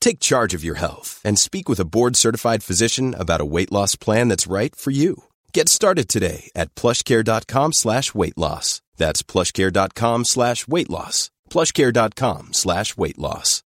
Take 0.00 0.20
charge 0.20 0.54
of 0.54 0.64
your 0.64 0.76
health 0.76 1.20
and 1.24 1.38
speak 1.38 1.68
with 1.68 1.80
a 1.80 1.84
board-certified 1.84 2.62
physician 2.62 3.14
about 3.14 3.40
a 3.40 3.50
weight 3.54 3.70
loss 3.70 3.94
plan 3.96 4.28
that's 4.28 4.46
right 4.46 4.74
for 4.74 4.90
you. 4.90 5.24
Get 5.52 5.68
started 5.68 6.08
today 6.08 6.50
at 6.54 6.74
plushcare.com 6.74 7.72
slash 7.72 8.14
weight 8.14 8.38
loss. 8.38 8.80
That's 8.96 9.22
plushcare.com 9.22 10.24
slash 10.24 10.66
weight 10.66 10.90
loss. 10.90 11.30
plushcare.com 11.50 12.52
slash 12.52 12.96
weight 12.96 13.18
loss. 13.18 13.62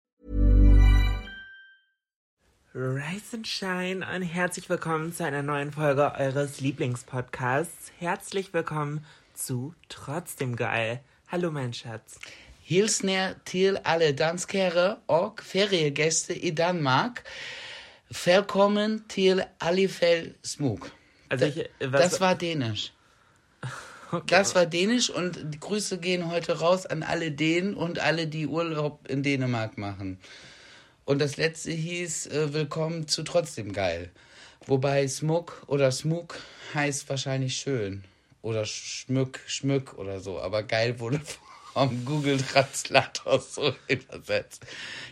Rise 2.73 3.33
and 3.33 3.45
Shine 3.45 4.01
und 4.01 4.21
herzlich 4.21 4.69
willkommen 4.69 5.13
zu 5.13 5.25
einer 5.25 5.43
neuen 5.43 5.73
Folge 5.73 6.13
eures 6.17 6.61
Lieblingspodcasts. 6.61 7.91
Herzlich 7.99 8.53
willkommen 8.53 9.03
zu 9.33 9.73
Trotzdem 9.89 10.55
Geil. 10.55 11.01
Hallo 11.29 11.51
mein 11.51 11.73
Schatz. 11.73 12.17
Hilsner 12.71 13.35
till 13.43 13.77
alle 13.83 14.11
danskere 14.13 14.97
och 15.05 15.43
feriegäste 15.43 16.45
i 16.45 16.51
Danmark. 16.51 17.19
Velkommen 18.25 19.03
till 19.07 19.43
Alifel 19.57 20.33
Smug. 20.43 20.85
Also 21.29 21.45
ich, 21.45 21.65
was, 21.79 22.01
Das 22.01 22.21
war 22.21 22.35
Dänisch. 22.35 22.93
okay. 24.11 24.23
Das 24.25 24.55
war 24.55 24.65
Dänisch 24.65 25.09
und 25.09 25.53
die 25.53 25.59
Grüße 25.59 25.97
gehen 25.97 26.31
heute 26.31 26.59
raus 26.59 26.85
an 26.85 27.03
alle 27.03 27.31
Dänen 27.31 27.75
und 27.75 27.99
alle, 27.99 28.27
die 28.27 28.47
Urlaub 28.47 29.05
in 29.09 29.21
Dänemark 29.21 29.77
machen. 29.77 30.17
Und 31.03 31.19
das 31.19 31.35
letzte 31.35 31.71
hieß 31.71 32.27
äh, 32.27 32.53
Willkommen 32.53 33.05
zu 33.05 33.23
Trotzdem 33.23 33.73
geil. 33.73 34.11
Wobei 34.65 35.09
Smug 35.09 35.61
oder 35.67 35.91
Smug 35.91 36.39
heißt 36.73 37.09
wahrscheinlich 37.09 37.57
schön. 37.57 38.05
Oder 38.41 38.65
Schmück, 38.65 39.41
Schmück 39.45 39.97
oder 39.97 40.21
so. 40.21 40.39
Aber 40.39 40.63
geil 40.63 41.01
wurde 41.01 41.19
vom 41.73 42.05
Google 42.05 42.37
Translator 42.37 43.39
so 43.41 43.73
übersetzt. 43.87 44.65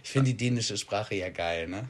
Ich 0.04 0.10
finde 0.12 0.32
die 0.32 0.38
dänische 0.38 0.78
Sprache 0.78 1.16
ja 1.16 1.30
geil, 1.30 1.68
ne? 1.68 1.88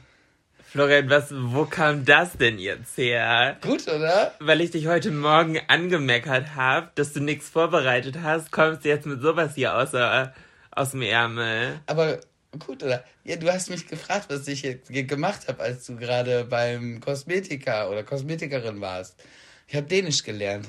Florian, 0.72 1.10
was, 1.10 1.32
wo 1.32 1.64
kam 1.64 2.04
das 2.04 2.34
denn 2.34 2.60
jetzt 2.60 2.96
her? 2.96 3.56
Gut, 3.60 3.88
oder? 3.88 4.34
Weil 4.38 4.60
ich 4.60 4.70
dich 4.70 4.86
heute 4.86 5.10
Morgen 5.10 5.58
angemeckert 5.66 6.54
habe, 6.54 6.90
dass 6.94 7.12
du 7.12 7.18
nichts 7.20 7.48
vorbereitet 7.48 8.18
hast, 8.22 8.52
kommst 8.52 8.84
du 8.84 8.88
jetzt 8.88 9.04
mit 9.04 9.20
sowas 9.20 9.56
hier 9.56 9.74
aus, 9.76 9.92
äh, 9.94 10.28
aus 10.70 10.92
dem 10.92 11.02
Ärmel. 11.02 11.80
Aber 11.86 12.20
gut, 12.64 12.84
oder? 12.84 13.02
Ja, 13.24 13.34
du 13.34 13.52
hast 13.52 13.68
mich 13.68 13.88
gefragt, 13.88 14.26
was 14.28 14.46
ich 14.46 14.62
jetzt 14.62 14.90
ge- 14.90 15.02
gemacht 15.02 15.48
habe, 15.48 15.60
als 15.60 15.86
du 15.86 15.96
gerade 15.96 16.44
beim 16.44 17.00
Kosmetiker 17.00 17.90
oder 17.90 18.04
Kosmetikerin 18.04 18.80
warst. 18.80 19.20
Ich 19.66 19.74
habe 19.74 19.88
Dänisch 19.88 20.22
gelernt. 20.22 20.68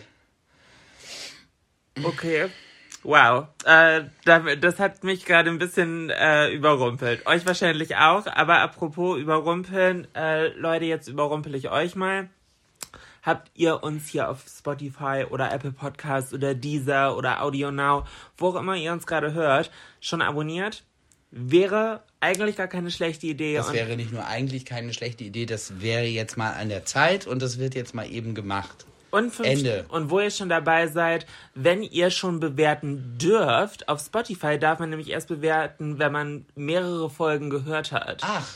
Okay. 2.03 2.49
Wow. 3.03 3.47
Äh, 3.65 4.03
da- 4.25 4.55
das 4.55 4.77
hat 4.79 5.03
mich 5.03 5.25
gerade 5.25 5.49
ein 5.49 5.57
bisschen 5.57 6.09
äh, 6.11 6.49
überrumpelt. 6.51 7.25
Euch 7.25 7.45
wahrscheinlich 7.45 7.95
auch, 7.95 8.27
aber 8.27 8.59
apropos 8.59 9.17
überrumpeln, 9.19 10.07
äh, 10.15 10.49
Leute, 10.49 10.85
jetzt 10.85 11.07
überrumpel 11.07 11.55
ich 11.55 11.71
euch 11.71 11.95
mal. 11.95 12.29
Habt 13.23 13.51
ihr 13.55 13.83
uns 13.83 14.07
hier 14.07 14.29
auf 14.29 14.45
Spotify 14.47 15.25
oder 15.29 15.51
Apple 15.51 15.71
Podcasts 15.71 16.33
oder 16.33 16.55
Deezer 16.55 17.15
oder 17.17 17.43
Audio 17.43 17.71
Now, 17.71 18.03
wo 18.37 18.49
auch 18.49 18.55
immer 18.55 18.75
ihr 18.75 18.91
uns 18.91 19.05
gerade 19.05 19.33
hört, 19.33 19.71
schon 19.99 20.21
abonniert? 20.21 20.83
Wäre 21.29 22.01
eigentlich 22.19 22.57
gar 22.57 22.67
keine 22.67 22.91
schlechte 22.91 23.27
Idee. 23.27 23.55
Das 23.55 23.71
wäre 23.73 23.95
nicht 23.95 24.11
nur 24.11 24.25
eigentlich 24.25 24.65
keine 24.65 24.93
schlechte 24.93 25.23
Idee, 25.23 25.45
das 25.45 25.81
wäre 25.81 26.03
jetzt 26.05 26.35
mal 26.35 26.53
an 26.53 26.69
der 26.69 26.85
Zeit 26.85 27.25
und 27.27 27.41
das 27.41 27.57
wird 27.57 27.73
jetzt 27.75 27.93
mal 27.95 28.09
eben 28.09 28.33
gemacht. 28.35 28.85
Und, 29.11 29.31
fünf, 29.31 29.47
Ende. 29.47 29.85
und 29.89 30.09
wo 30.09 30.19
ihr 30.19 30.31
schon 30.31 30.49
dabei 30.49 30.87
seid, 30.87 31.25
wenn 31.53 31.83
ihr 31.83 32.09
schon 32.09 32.39
bewerten 32.39 33.17
dürft, 33.17 33.87
auf 33.89 33.99
Spotify 33.99 34.57
darf 34.57 34.79
man 34.79 34.89
nämlich 34.89 35.09
erst 35.09 35.27
bewerten, 35.27 35.99
wenn 35.99 36.11
man 36.11 36.45
mehrere 36.55 37.09
Folgen 37.09 37.49
gehört 37.49 37.91
hat. 37.91 38.21
Ach, 38.21 38.47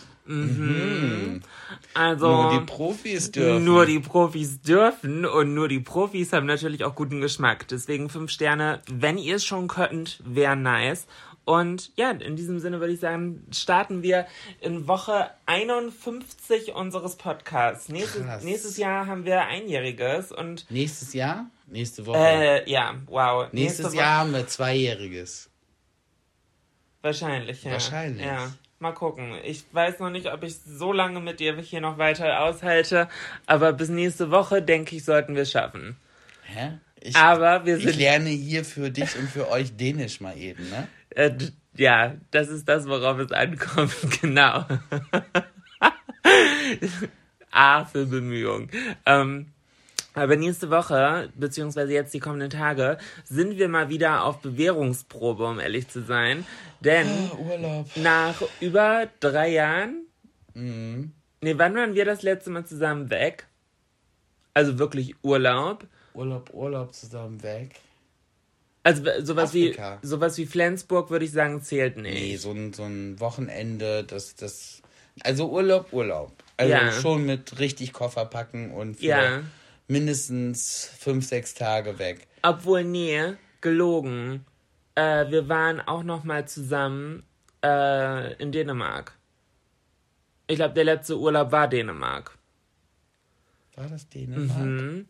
also 1.93 2.27
nur 2.27 2.59
die 2.59 2.65
Profis 2.65 3.31
dürfen. 3.31 3.63
nur 3.63 3.85
die 3.85 3.99
Profis 3.99 4.59
dürfen 4.59 5.23
und 5.23 5.53
nur 5.53 5.67
die 5.67 5.79
Profis 5.79 6.33
haben 6.33 6.47
natürlich 6.47 6.83
auch 6.83 6.95
guten 6.95 7.21
Geschmack. 7.21 7.67
Deswegen 7.67 8.09
fünf 8.09 8.31
Sterne, 8.31 8.81
wenn 8.91 9.19
ihr 9.19 9.35
es 9.35 9.45
schon 9.45 9.67
könnt, 9.67 10.19
wäre 10.25 10.55
nice. 10.55 11.05
Und 11.45 11.91
ja, 11.95 12.09
in 12.11 12.35
diesem 12.35 12.59
Sinne 12.59 12.79
würde 12.79 12.93
ich 12.93 12.99
sagen, 12.99 13.45
starten 13.53 14.01
wir 14.01 14.25
in 14.61 14.87
Woche 14.87 15.29
51 15.45 16.73
unseres 16.73 17.15
Podcasts. 17.15 17.87
Nächstes, 17.87 18.43
nächstes 18.43 18.77
Jahr 18.77 19.05
haben 19.05 19.25
wir 19.25 19.45
einjähriges 19.45 20.31
und 20.31 20.69
Nächstes 20.71 21.13
Jahr? 21.13 21.45
Nächste 21.67 22.05
Woche. 22.07 22.17
Äh, 22.17 22.69
ja, 22.69 22.95
wow. 23.05 23.47
Nächstes 23.51 23.85
Nächste 23.85 23.97
Jahr 23.99 24.17
haben 24.19 24.33
wir 24.33 24.47
Zweijähriges. 24.47 25.49
Wahrscheinlich, 27.03 27.63
ja. 27.63 27.73
Wahrscheinlich. 27.73 28.25
Ja, 28.25 28.51
mal 28.79 28.93
gucken. 28.93 29.35
Ich 29.43 29.65
weiß 29.71 29.99
noch 29.99 30.09
nicht, 30.09 30.31
ob 30.31 30.41
ich 30.43 30.55
so 30.57 30.91
lange 30.91 31.19
mit 31.19 31.39
dir 31.39 31.55
hier 31.57 31.81
noch 31.81 31.99
weiter 31.99 32.41
aushalte, 32.41 33.07
aber 33.45 33.73
bis 33.73 33.89
nächste 33.89 34.31
Woche, 34.31 34.63
denke 34.63 34.95
ich, 34.95 35.05
sollten 35.05 35.35
wir 35.35 35.43
es 35.43 35.51
schaffen. 35.51 35.97
Hä? 36.43 36.79
Ich, 37.01 37.15
Aber 37.15 37.65
wir 37.67 37.77
ich 37.77 37.83
sind. 37.83 37.97
lerne 37.97 38.29
hier 38.29 38.65
für 38.65 38.89
dich 38.89 39.15
und 39.15 39.29
für 39.29 39.49
euch 39.51 39.75
Dänisch 39.77 40.21
mal 40.21 40.35
eben, 40.35 40.67
ne? 40.71 40.87
Äh, 41.15 41.31
ja, 41.75 42.15
das 42.31 42.47
ist 42.49 42.69
das, 42.69 42.87
worauf 42.87 43.17
es 43.19 43.31
ankommt, 43.31 43.93
genau. 44.21 44.65
A 47.51 47.85
für 47.91 48.05
Bemühung. 48.05 48.69
Ähm, 49.05 49.47
aber 50.13 50.37
nächste 50.37 50.69
Woche, 50.69 51.29
beziehungsweise 51.35 51.91
jetzt 51.93 52.13
die 52.13 52.19
kommenden 52.19 52.49
Tage, 52.49 52.97
sind 53.25 53.57
wir 53.57 53.67
mal 53.67 53.89
wieder 53.89 54.23
auf 54.23 54.39
Bewährungsprobe, 54.39 55.45
um 55.45 55.59
ehrlich 55.59 55.89
zu 55.89 56.03
sein. 56.03 56.45
Denn 56.79 57.07
Urlaub. 57.37 57.87
nach 57.97 58.41
über 58.61 59.07
drei 59.19 59.49
Jahren, 59.49 60.01
Mhm. 60.53 61.11
nee, 61.41 61.53
wann 61.57 61.75
waren 61.75 61.95
wir 61.95 62.05
das 62.05 62.23
letzte 62.23 62.49
Mal 62.49 62.65
zusammen 62.65 63.09
weg? 63.09 63.45
Also 64.53 64.79
wirklich 64.79 65.15
Urlaub. 65.21 65.85
Urlaub, 66.13 66.49
Urlaub 66.53 66.93
zusammen 66.93 67.43
weg. 67.43 67.75
Also 68.85 69.03
sowas 69.23 69.53
wie, 69.55 69.75
sowas 70.03 70.37
wie 70.37 70.45
Flensburg, 70.45 71.09
würde 71.09 71.25
ich 71.25 71.31
sagen, 71.31 71.59
zählt 71.63 71.97
nicht. 71.97 72.13
Nee, 72.13 72.35
so 72.37 72.51
ein, 72.51 72.71
so 72.71 72.83
ein 72.83 73.19
Wochenende, 73.19 74.03
das, 74.03 74.35
das. 74.35 74.83
Also 75.23 75.49
Urlaub, 75.49 75.91
Urlaub. 75.91 76.31
Also 76.55 76.71
Ja. 76.71 76.91
schon 76.91 77.25
mit 77.25 77.57
richtig 77.57 77.93
Koffer 77.93 78.25
packen 78.25 78.69
und 78.71 78.97
für 78.97 79.05
Ja. 79.05 79.41
mindestens 79.87 80.87
fünf, 80.99 81.25
sechs 81.25 81.55
Tage 81.55 81.97
weg. 81.97 82.27
Obwohl, 82.43 82.83
nee, 82.83 83.33
gelogen. 83.61 84.45
Äh, 84.93 85.31
wir 85.31 85.49
waren 85.49 85.81
auch 85.81 86.03
noch 86.03 86.23
mal 86.23 86.47
zusammen 86.47 87.23
äh, 87.63 88.33
in 88.35 88.51
Dänemark. 88.51 89.17
Ich 90.45 90.57
glaube, 90.57 90.75
der 90.75 90.83
letzte 90.83 91.17
Urlaub 91.17 91.51
war 91.51 91.67
Dänemark. 91.67 92.34
War 93.75 93.87
das 93.87 94.07
Dänemark? 94.09 94.59
Mhm. 94.59 95.07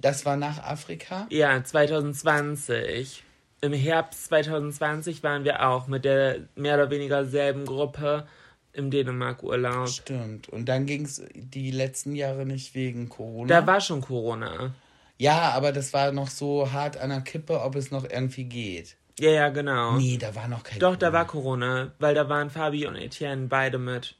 Das 0.00 0.24
war 0.24 0.36
nach 0.36 0.62
Afrika? 0.62 1.26
Ja, 1.30 1.62
2020. 1.62 3.24
im 3.62 3.72
Herbst 3.72 4.24
2020 4.26 5.22
waren 5.22 5.44
wir 5.44 5.66
auch 5.68 5.86
mit 5.86 6.04
der 6.04 6.48
mehr 6.54 6.74
oder 6.76 6.90
weniger 6.90 7.24
selben 7.24 7.64
Gruppe 7.66 8.26
im 8.72 8.90
Dänemark-Urlaub. 8.90 9.88
Stimmt. 9.88 10.48
Und 10.48 10.68
dann 10.68 10.86
ging 10.86 11.04
es 11.04 11.22
die 11.34 11.70
letzten 11.72 12.14
Jahre 12.14 12.46
nicht 12.46 12.74
wegen 12.74 13.08
Corona. 13.08 13.48
Da 13.48 13.66
war 13.66 13.80
schon 13.80 14.00
Corona. 14.00 14.72
ja, 15.18 15.50
aber 15.50 15.72
das 15.72 15.92
war 15.92 16.12
noch 16.12 16.30
so 16.30 16.70
hart 16.72 16.96
an 16.96 17.10
der 17.10 17.20
Kippe, 17.22 17.60
ob 17.60 17.74
es 17.74 17.90
noch 17.90 18.08
irgendwie 18.08 18.44
geht. 18.44 18.96
Ja, 19.18 19.30
ja, 19.30 19.48
genau. 19.50 19.96
Nee, 19.98 20.16
da 20.16 20.34
war 20.34 20.48
noch 20.48 20.62
kein 20.62 20.78
Doch, 20.78 20.96
da 20.96 21.12
war 21.12 21.26
Corona, 21.26 21.92
weil 21.98 22.14
da 22.14 22.28
waren 22.28 22.48
Fabi 22.48 22.86
und 22.86 22.96
Etienne 22.96 23.48
beide 23.48 23.78
mit. 23.78 24.16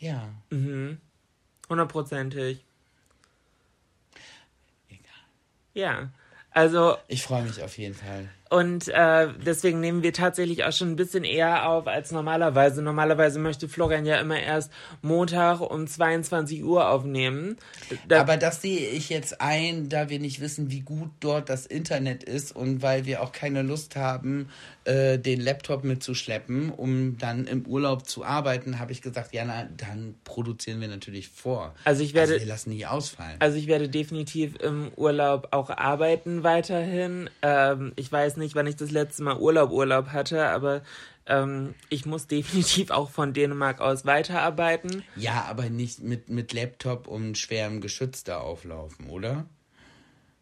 Ja. 0.00 0.28
Mhm. 0.50 0.98
Hundertprozentig. 1.68 2.64
Egal. 4.88 5.02
Ja. 5.74 6.10
Also, 6.50 6.96
Ich 7.08 7.22
freue 7.22 7.42
mich 7.42 7.62
auf 7.62 7.76
jeden 7.78 7.94
Fall. 7.94 8.30
Und 8.50 8.88
äh, 8.88 9.28
deswegen 9.44 9.80
nehmen 9.80 10.02
wir 10.02 10.12
tatsächlich 10.12 10.64
auch 10.64 10.72
schon 10.72 10.90
ein 10.92 10.96
bisschen 10.96 11.24
eher 11.24 11.68
auf 11.68 11.86
als 11.86 12.12
normalerweise. 12.12 12.80
Normalerweise 12.82 13.38
möchte 13.38 13.68
Florian 13.68 14.06
ja 14.06 14.16
immer 14.20 14.38
erst 14.40 14.70
Montag 15.02 15.60
um 15.60 15.86
22 15.86 16.62
Uhr 16.64 16.88
aufnehmen. 16.88 17.56
Da, 18.08 18.20
Aber 18.20 18.36
das 18.36 18.62
sehe 18.62 18.88
ich 18.90 19.08
jetzt 19.08 19.40
ein, 19.40 19.88
da 19.88 20.08
wir 20.10 20.18
nicht 20.20 20.40
wissen, 20.40 20.70
wie 20.70 20.80
gut 20.80 21.10
dort 21.20 21.48
das 21.48 21.66
Internet 21.66 22.22
ist 22.24 22.54
und 22.54 22.82
weil 22.82 23.04
wir 23.06 23.22
auch 23.22 23.32
keine 23.32 23.62
Lust 23.62 23.96
haben, 23.96 24.48
äh, 24.84 25.18
den 25.18 25.40
Laptop 25.40 25.82
mitzuschleppen, 25.82 26.70
um 26.70 27.18
dann 27.18 27.46
im 27.48 27.66
Urlaub 27.66 28.06
zu 28.06 28.24
arbeiten, 28.24 28.78
habe 28.78 28.92
ich 28.92 29.02
gesagt, 29.02 29.34
ja, 29.34 29.44
na, 29.44 29.66
dann 29.76 30.14
produzieren 30.24 30.80
wir 30.80 30.88
natürlich 30.88 31.28
vor. 31.28 31.74
Also 31.84 32.02
ich 32.04 32.14
werde- 32.14 32.34
Also 32.34 32.44
wir 32.44 32.48
lassen 32.52 32.70
nicht 32.70 32.86
ausfallen. 32.86 33.36
Also 33.40 33.58
ich 33.58 33.66
werde 33.66 33.88
definitiv 33.88 34.54
im 34.62 34.92
Urlaub 34.96 35.48
auch 35.50 35.70
arbeiten 35.70 36.44
weiterhin. 36.44 37.28
Ähm, 37.42 37.92
ich 37.96 38.10
weiß 38.12 38.35
nicht, 38.36 38.54
wann 38.54 38.66
ich 38.66 38.76
das 38.76 38.90
letzte 38.90 39.22
Mal 39.22 39.36
Urlaub 39.38 39.70
Urlaub 39.70 40.08
hatte, 40.08 40.46
aber 40.48 40.82
ähm, 41.26 41.74
ich 41.88 42.06
muss 42.06 42.26
definitiv 42.28 42.90
auch 42.90 43.10
von 43.10 43.32
Dänemark 43.32 43.80
aus 43.80 44.04
weiterarbeiten. 44.06 45.02
ja, 45.16 45.44
aber 45.48 45.70
nicht 45.70 46.00
mit, 46.02 46.28
mit 46.28 46.52
Laptop 46.52 47.06
und 47.08 47.36
schwerem 47.38 47.80
Geschütz 47.80 48.24
da 48.24 48.38
auflaufen, 48.38 49.08
oder? 49.10 49.46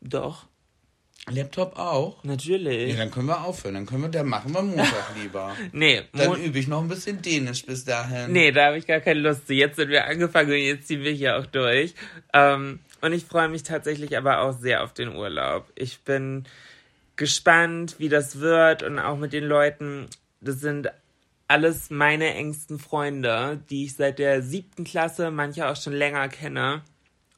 Doch, 0.01 0.47
Laptop 1.31 1.79
auch? 1.79 2.23
Ja, 2.23 2.31
natürlich. 2.33 2.95
dann 2.97 3.11
können 3.11 3.29
wir 3.29 3.43
aufhören. 3.45 3.75
Dann 3.75 3.87
können 3.87 4.03
wir, 4.03 4.09
dann 4.11 4.27
machen 4.27 4.53
wir 4.53 4.61
Montag 4.61 5.15
lieber. 5.23 5.57
Nee, 5.73 6.03
Dann 6.13 6.39
übe 6.43 6.59
ich 6.59 6.69
noch 6.69 6.83
ein 6.83 6.89
bisschen 6.89 7.23
Dänisch 7.23 7.65
bis 7.65 7.87
dahin. 7.87 8.31
nee, 8.33 8.53
da 8.53 8.67
habe 8.67 8.77
ich 8.77 8.87
gar 8.87 9.01
keine 9.01 9.21
Lust 9.21 9.47
zu. 9.47 9.55
Jetzt 9.55 9.77
sind 9.77 9.89
wir 9.89 10.05
angefangen 10.05 10.51
und 10.51 10.59
jetzt 10.59 10.87
ziehen 10.89 11.03
wir 11.03 11.13
hier 11.13 11.39
auch 11.39 11.47
durch. 11.47 11.95
Ähm, 12.35 12.81
und 13.01 13.13
ich 13.15 13.25
freue 13.25 13.49
mich 13.49 13.63
tatsächlich 13.63 14.19
aber 14.19 14.43
auch 14.43 14.53
sehr 14.53 14.83
auf 14.85 14.93
den 14.93 15.17
Urlaub. 15.17 15.71
Ich 15.77 16.01
bin 16.01 16.45
gespannt, 17.17 17.97
wie 17.99 18.09
das 18.09 18.41
wird 18.41 18.83
und 18.83 18.99
auch 18.99 19.17
mit 19.17 19.33
den 19.33 19.45
Leuten. 19.45 20.09
Das 20.41 20.61
sind 20.61 20.91
alles 21.49 21.91
meine 21.91 22.35
engsten 22.35 22.79
Freunde, 22.79 23.61
die 23.71 23.85
ich 23.85 23.97
seit 23.97 24.19
der 24.19 24.43
siebten 24.43 24.85
Klasse, 24.85 25.31
manche 25.31 25.69
auch 25.69 25.77
schon 25.77 25.93
länger 25.93 26.29
kenne. 26.29 26.83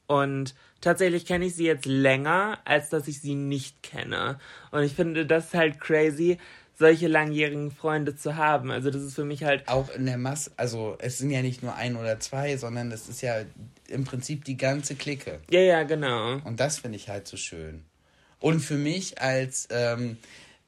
Und 0.06 0.54
tatsächlich 0.80 1.26
kenne 1.26 1.46
ich 1.46 1.56
sie 1.56 1.66
jetzt 1.66 1.86
länger, 1.86 2.58
als 2.64 2.90
dass 2.90 3.08
ich 3.08 3.20
sie 3.20 3.34
nicht 3.34 3.82
kenne. 3.82 4.38
Und 4.70 4.82
ich 4.82 4.94
finde 4.94 5.26
das 5.26 5.52
halt 5.52 5.80
crazy, 5.80 6.38
solche 6.78 7.08
langjährigen 7.08 7.70
Freunde 7.70 8.14
zu 8.14 8.36
haben. 8.36 8.70
Also 8.70 8.90
das 8.90 9.02
ist 9.02 9.14
für 9.14 9.24
mich 9.24 9.44
halt 9.44 9.66
auch 9.66 9.90
in 9.90 10.06
der 10.06 10.18
Masse, 10.18 10.52
also 10.56 10.96
es 10.98 11.18
sind 11.18 11.30
ja 11.30 11.42
nicht 11.42 11.62
nur 11.62 11.74
ein 11.74 11.96
oder 11.96 12.20
zwei, 12.20 12.56
sondern 12.56 12.92
es 12.92 13.08
ist 13.08 13.22
ja 13.22 13.42
im 13.88 14.04
Prinzip 14.04 14.44
die 14.44 14.56
ganze 14.56 14.94
Clique. 14.94 15.40
Ja, 15.50 15.60
ja, 15.60 15.82
genau. 15.84 16.38
Und 16.44 16.60
das 16.60 16.78
finde 16.78 16.96
ich 16.96 17.08
halt 17.08 17.26
so 17.26 17.36
schön. 17.36 17.85
Und 18.40 18.60
für 18.60 18.76
mich 18.76 19.20
als, 19.20 19.68
ähm, 19.70 20.18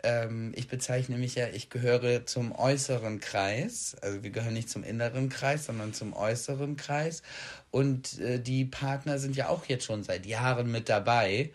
ähm, 0.02 0.52
ich 0.56 0.68
bezeichne 0.68 1.18
mich 1.18 1.34
ja, 1.34 1.48
ich 1.48 1.70
gehöre 1.70 2.26
zum 2.26 2.52
äußeren 2.52 3.20
Kreis. 3.20 3.96
Also 4.00 4.22
wir 4.22 4.30
gehören 4.30 4.54
nicht 4.54 4.70
zum 4.70 4.84
inneren 4.84 5.28
Kreis, 5.28 5.66
sondern 5.66 5.92
zum 5.92 6.12
äußeren 6.14 6.76
Kreis. 6.76 7.22
Und 7.70 8.18
äh, 8.20 8.40
die 8.40 8.64
Partner 8.64 9.18
sind 9.18 9.36
ja 9.36 9.48
auch 9.48 9.66
jetzt 9.66 9.84
schon 9.84 10.02
seit 10.02 10.26
Jahren 10.26 10.70
mit 10.70 10.88
dabei. 10.88 11.50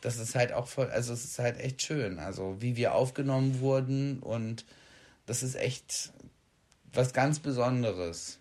Das 0.00 0.18
ist 0.18 0.34
halt 0.34 0.52
auch 0.52 0.68
voll, 0.68 0.90
also 0.90 1.12
es 1.12 1.24
ist 1.24 1.38
halt 1.38 1.58
echt 1.58 1.82
schön. 1.82 2.18
Also 2.18 2.56
wie 2.60 2.76
wir 2.76 2.94
aufgenommen 2.94 3.60
wurden 3.60 4.20
und 4.20 4.64
das 5.26 5.42
ist 5.42 5.56
echt 5.56 6.12
was 6.92 7.12
ganz 7.12 7.40
Besonderes. 7.40 8.37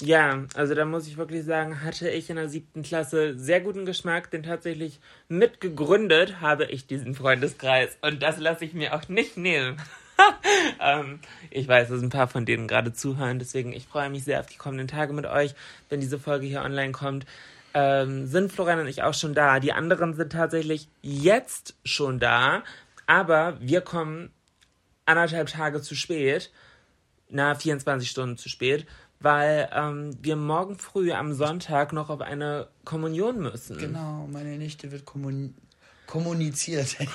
Ja, 0.00 0.44
also 0.54 0.74
da 0.74 0.84
muss 0.84 1.06
ich 1.06 1.16
wirklich 1.16 1.44
sagen, 1.44 1.82
hatte 1.82 2.08
ich 2.08 2.28
in 2.30 2.36
der 2.36 2.48
siebten 2.48 2.82
Klasse 2.82 3.38
sehr 3.38 3.60
guten 3.60 3.86
Geschmack, 3.86 4.30
denn 4.30 4.42
tatsächlich 4.42 4.98
mitgegründet 5.28 6.40
habe 6.40 6.64
ich 6.64 6.86
diesen 6.86 7.14
Freundeskreis. 7.14 7.96
Und 8.00 8.22
das 8.22 8.38
lasse 8.38 8.64
ich 8.64 8.74
mir 8.74 8.94
auch 8.94 9.08
nicht 9.08 9.36
nehmen. 9.36 9.76
ähm, 10.80 11.20
ich 11.50 11.68
weiß, 11.68 11.88
dass 11.88 12.02
ein 12.02 12.10
paar 12.10 12.28
von 12.28 12.46
denen 12.46 12.68
gerade 12.68 12.92
zuhören, 12.92 13.38
deswegen 13.38 13.72
ich 13.72 13.86
freue 13.86 14.10
mich 14.10 14.24
sehr 14.24 14.40
auf 14.40 14.46
die 14.46 14.56
kommenden 14.56 14.88
Tage 14.88 15.12
mit 15.12 15.26
euch, 15.26 15.54
wenn 15.88 16.00
diese 16.00 16.18
Folge 16.18 16.46
hier 16.46 16.62
online 16.62 16.92
kommt. 16.92 17.26
Ähm, 17.72 18.26
sind 18.26 18.52
Florian 18.52 18.80
und 18.80 18.86
ich 18.86 19.02
auch 19.02 19.14
schon 19.14 19.34
da. 19.34 19.58
Die 19.58 19.72
anderen 19.72 20.14
sind 20.14 20.32
tatsächlich 20.32 20.88
jetzt 21.02 21.74
schon 21.84 22.20
da, 22.20 22.62
aber 23.06 23.58
wir 23.60 23.80
kommen 23.80 24.30
anderthalb 25.06 25.48
Tage 25.48 25.82
zu 25.82 25.94
spät, 25.94 26.50
na 27.28 27.54
24 27.54 28.08
Stunden 28.08 28.36
zu 28.36 28.48
spät, 28.48 28.86
weil 29.20 29.68
ähm, 29.72 30.16
wir 30.20 30.36
morgen 30.36 30.78
früh 30.78 31.12
am 31.12 31.32
Sonntag 31.32 31.92
noch 31.92 32.10
auf 32.10 32.20
eine 32.20 32.68
Kommunion 32.84 33.40
müssen. 33.40 33.78
Genau, 33.78 34.28
meine 34.30 34.58
Nichte 34.58 34.92
wird 34.92 35.04
kommun 35.04 35.54
kommuniziert. 36.06 36.96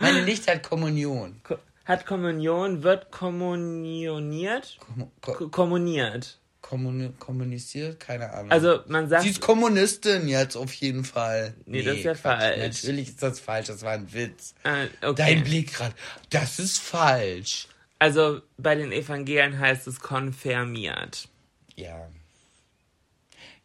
Meine 0.00 0.24
Nichte 0.24 0.50
hat 0.50 0.62
Kommunion. 0.68 1.40
Ko 1.44 1.56
hat 1.84 2.06
Kommunion, 2.06 2.82
wird 2.82 3.10
kommunioniert? 3.10 4.76
Kommu 4.80 5.10
ko 5.20 5.32
Ko 5.32 5.48
kommuniert. 5.48 6.38
kommuni 6.60 7.12
kommuniziert? 7.18 7.98
Keine 8.00 8.32
Ahnung. 8.32 8.50
Also 8.50 8.80
man 8.86 9.08
sagt, 9.08 9.22
Sie 9.22 9.30
ist 9.30 9.40
Kommunistin 9.40 10.28
jetzt 10.28 10.56
auf 10.56 10.72
jeden 10.74 11.04
Fall. 11.04 11.54
Nee, 11.66 11.82
das 11.82 11.96
ist 11.98 12.04
ja 12.04 12.12
Quatsch. 12.14 12.40
falsch. 12.40 12.58
Natürlich 12.58 13.08
ist 13.08 13.22
das 13.22 13.40
falsch, 13.40 13.68
das 13.68 13.82
war 13.82 13.92
ein 13.92 14.12
Witz. 14.12 14.54
Dein 14.62 14.90
okay. 15.02 15.36
Blick 15.36 15.72
gerade, 15.74 15.94
das 16.30 16.58
ist 16.58 16.78
falsch. 16.78 17.66
Also 18.00 18.40
bei 18.56 18.74
den 18.74 18.92
Evangelien 18.92 19.58
heißt 19.58 19.86
es 19.86 20.00
konfirmiert, 20.00 21.28
Ja. 21.76 22.08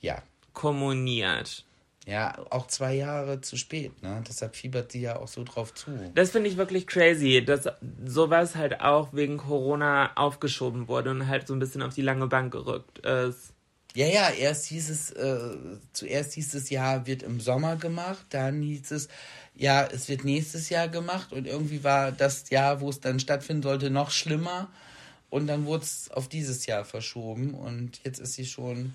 Ja. 0.01 0.21
kommuniert. 0.53 1.65
Ja, 2.05 2.37
auch 2.51 2.67
zwei 2.67 2.93
Jahre 2.93 3.41
zu 3.41 3.57
spät, 3.57 4.03
ne? 4.03 4.23
Deshalb 4.27 4.55
fiebert 4.55 4.91
sie 4.91 5.01
ja 5.01 5.15
auch 5.15 5.27
so 5.27 5.43
drauf 5.43 5.73
zu. 5.73 6.11
Das 6.13 6.31
finde 6.31 6.49
ich 6.49 6.57
wirklich 6.57 6.85
crazy, 6.85 7.43
dass 7.43 7.67
sowas 8.05 8.55
halt 8.55 8.81
auch 8.81 9.13
wegen 9.13 9.37
Corona 9.37 10.11
aufgeschoben 10.15 10.87
wurde 10.87 11.09
und 11.11 11.27
halt 11.27 11.47
so 11.47 11.55
ein 11.55 11.59
bisschen 11.59 11.81
auf 11.81 11.95
die 11.95 12.03
lange 12.03 12.27
Bank 12.27 12.51
gerückt 12.51 12.99
ist. 12.99 13.54
Ja, 13.95 14.07
ja, 14.07 14.29
erst 14.29 14.65
hieß 14.65 14.89
es, 14.89 15.11
äh, 15.11 15.55
zuerst 15.93 16.33
hieß 16.33 16.53
es, 16.55 16.69
ja, 16.69 17.07
wird 17.07 17.23
im 17.23 17.39
Sommer 17.39 17.77
gemacht, 17.77 18.25
dann 18.29 18.61
hieß 18.61 18.91
es, 18.91 19.07
ja, 19.55 19.85
es 19.87 20.09
wird 20.09 20.25
nächstes 20.25 20.67
Jahr 20.67 20.89
gemacht 20.89 21.31
und 21.31 21.47
irgendwie 21.47 21.81
war 21.85 22.11
das 22.11 22.49
Jahr, 22.49 22.81
wo 22.81 22.89
es 22.89 22.99
dann 22.99 23.21
stattfinden 23.21 23.63
sollte, 23.63 23.89
noch 23.89 24.11
schlimmer 24.11 24.69
und 25.29 25.47
dann 25.47 25.65
wurde 25.65 25.85
es 25.85 26.11
auf 26.11 26.27
dieses 26.27 26.65
Jahr 26.65 26.83
verschoben 26.83 27.53
und 27.53 28.01
jetzt 28.03 28.19
ist 28.19 28.33
sie 28.33 28.45
schon, 28.45 28.93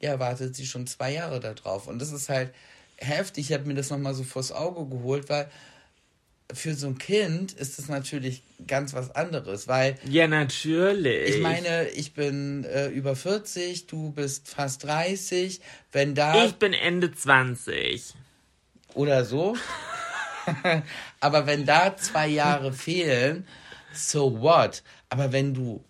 ja, 0.00 0.18
wartet 0.18 0.56
sie 0.56 0.66
schon 0.66 0.88
zwei 0.88 1.12
Jahre 1.12 1.38
da 1.38 1.54
drauf 1.54 1.86
und 1.86 2.00
das 2.00 2.10
ist 2.10 2.28
halt 2.28 2.52
heftig, 2.96 3.50
ich 3.50 3.54
habe 3.56 3.66
mir 3.68 3.74
das 3.74 3.90
nochmal 3.90 4.14
so 4.14 4.24
vors 4.24 4.50
Auge 4.50 4.84
geholt, 4.96 5.28
weil 5.28 5.48
für 6.52 6.74
so 6.74 6.88
ein 6.88 6.98
Kind 6.98 7.52
ist 7.52 7.78
das 7.78 7.88
natürlich 7.88 8.42
ganz 8.66 8.92
was 8.92 9.10
anderes, 9.14 9.66
weil 9.66 9.96
Ja, 10.08 10.28
natürlich. 10.28 11.36
ich 11.36 11.40
meine, 11.40 11.88
ich 11.88 12.12
bin 12.14 12.64
äh, 12.64 12.88
über 12.88 13.16
40, 13.16 13.86
du 13.86 14.12
bist 14.12 14.48
fast 14.48 14.84
30. 14.84 15.60
Wenn 15.92 16.14
da 16.14 16.44
ich 16.44 16.54
bin 16.56 16.72
Ende 16.74 17.12
20. 17.12 18.14
oder 18.94 19.24
so, 19.24 19.56
aber 21.20 21.46
wenn 21.46 21.64
da 21.64 21.96
zwei 21.96 22.28
Jahre 22.28 22.72
fehlen, 22.72 23.46
so 23.92 24.40
what? 24.40 24.82
Aber 25.08 25.32
wenn 25.32 25.54
du 25.54 25.82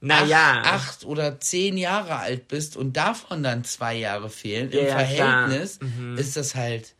Naja. 0.00 0.62
acht, 0.62 0.66
acht 0.66 1.04
oder 1.04 1.38
zehn 1.40 1.76
Jahre 1.76 2.16
alt 2.16 2.48
bist 2.48 2.76
und 2.76 2.96
davon 2.96 3.42
dann 3.42 3.64
zwei 3.64 3.94
Jahre 3.94 4.30
fehlen 4.30 4.72
Ja, 4.72 4.80
im 4.80 4.86
ja, 4.86 4.92
Verhältnis, 4.94 5.78
klar. 5.78 5.88
Mhm. 5.90 6.18
ist 6.18 6.36
das 6.36 6.54
halt 6.54 6.94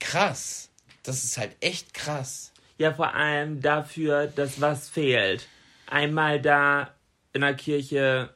krass. 0.00 0.67
Das 1.08 1.24
ist 1.24 1.38
halt 1.38 1.56
echt 1.60 1.94
krass. 1.94 2.52
Ja, 2.76 2.92
vor 2.92 3.14
allem 3.14 3.62
dafür, 3.62 4.26
dass 4.26 4.60
was 4.60 4.90
fehlt. 4.90 5.48
Einmal 5.86 6.38
da 6.38 6.92
in 7.32 7.40
der 7.40 7.54
Kirche, 7.54 8.28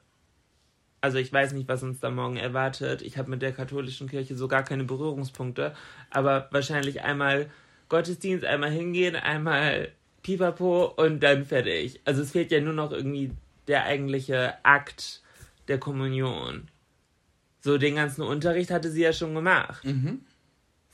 also 1.03 1.19
ich 1.19 1.31
weiß 1.31 1.53
nicht, 1.53 1.69
was 1.69 1.83
uns 1.83 2.01
da 2.01 2.09
morgen 2.09 2.39
erwartet. 2.39 3.03
Ich 3.03 3.19
habe 3.19 3.29
mit 3.29 3.43
der 3.43 3.53
katholischen 3.53 4.09
Kirche 4.09 4.39
so 4.39 4.49
gar 4.49 4.63
keine 4.63 4.85
Berührungspunkte, 4.85 5.75
aber 6.09 6.49
wahrscheinlich 6.51 7.03
einmal 7.03 7.51
Gottesdienst, 7.91 8.47
einmal 8.47 8.71
hingehen, 8.71 9.17
einmal 9.17 9.93
Pipapo 10.23 10.87
und 10.87 11.21
dann 11.21 11.45
fertig. 11.45 12.01
Also 12.07 12.23
es 12.23 12.31
fehlt 12.31 12.51
ja 12.53 12.61
nur 12.63 12.73
noch 12.73 12.91
irgendwie 12.91 13.33
der 13.69 13.85
eigentliche 13.85 14.55
Akt 14.65 15.21
der 15.69 15.79
Kommunion. 15.79 16.69
So 17.61 17.77
den 17.77 17.97
ganzen 17.97 18.23
Unterricht 18.23 18.71
hatte 18.71 18.91
sie 18.91 19.03
ja 19.03 19.13
schon 19.13 19.35
gemacht. 19.35 19.85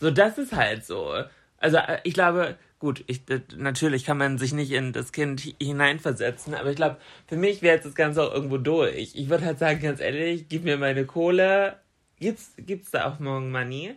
So, 0.00 0.10
das 0.10 0.38
ist 0.38 0.52
halt 0.52 0.84
so. 0.84 1.22
Also 1.58 1.78
äh, 1.78 1.98
ich 2.04 2.14
glaube, 2.14 2.56
gut, 2.78 3.04
ich, 3.06 3.22
natürlich 3.56 4.04
kann 4.04 4.18
man 4.18 4.38
sich 4.38 4.52
nicht 4.52 4.70
in 4.70 4.92
das 4.92 5.12
Kind 5.12 5.54
hineinversetzen, 5.60 6.54
aber 6.54 6.70
ich 6.70 6.76
glaube, 6.76 6.98
für 7.26 7.36
mich 7.36 7.62
wäre 7.62 7.76
jetzt 7.76 7.86
das 7.86 7.94
Ganze 7.94 8.22
auch 8.22 8.32
irgendwo 8.32 8.58
durch. 8.58 9.14
Ich 9.14 9.28
würde 9.28 9.44
halt 9.44 9.58
sagen, 9.58 9.80
ganz 9.80 10.00
ehrlich, 10.00 10.48
gib 10.48 10.64
mir 10.64 10.76
meine 10.76 11.04
Kohle. 11.04 11.80
Gibt's, 12.20 12.52
gibt's 12.56 12.90
da 12.90 13.08
auch 13.08 13.18
morgen 13.20 13.50
Money? 13.50 13.94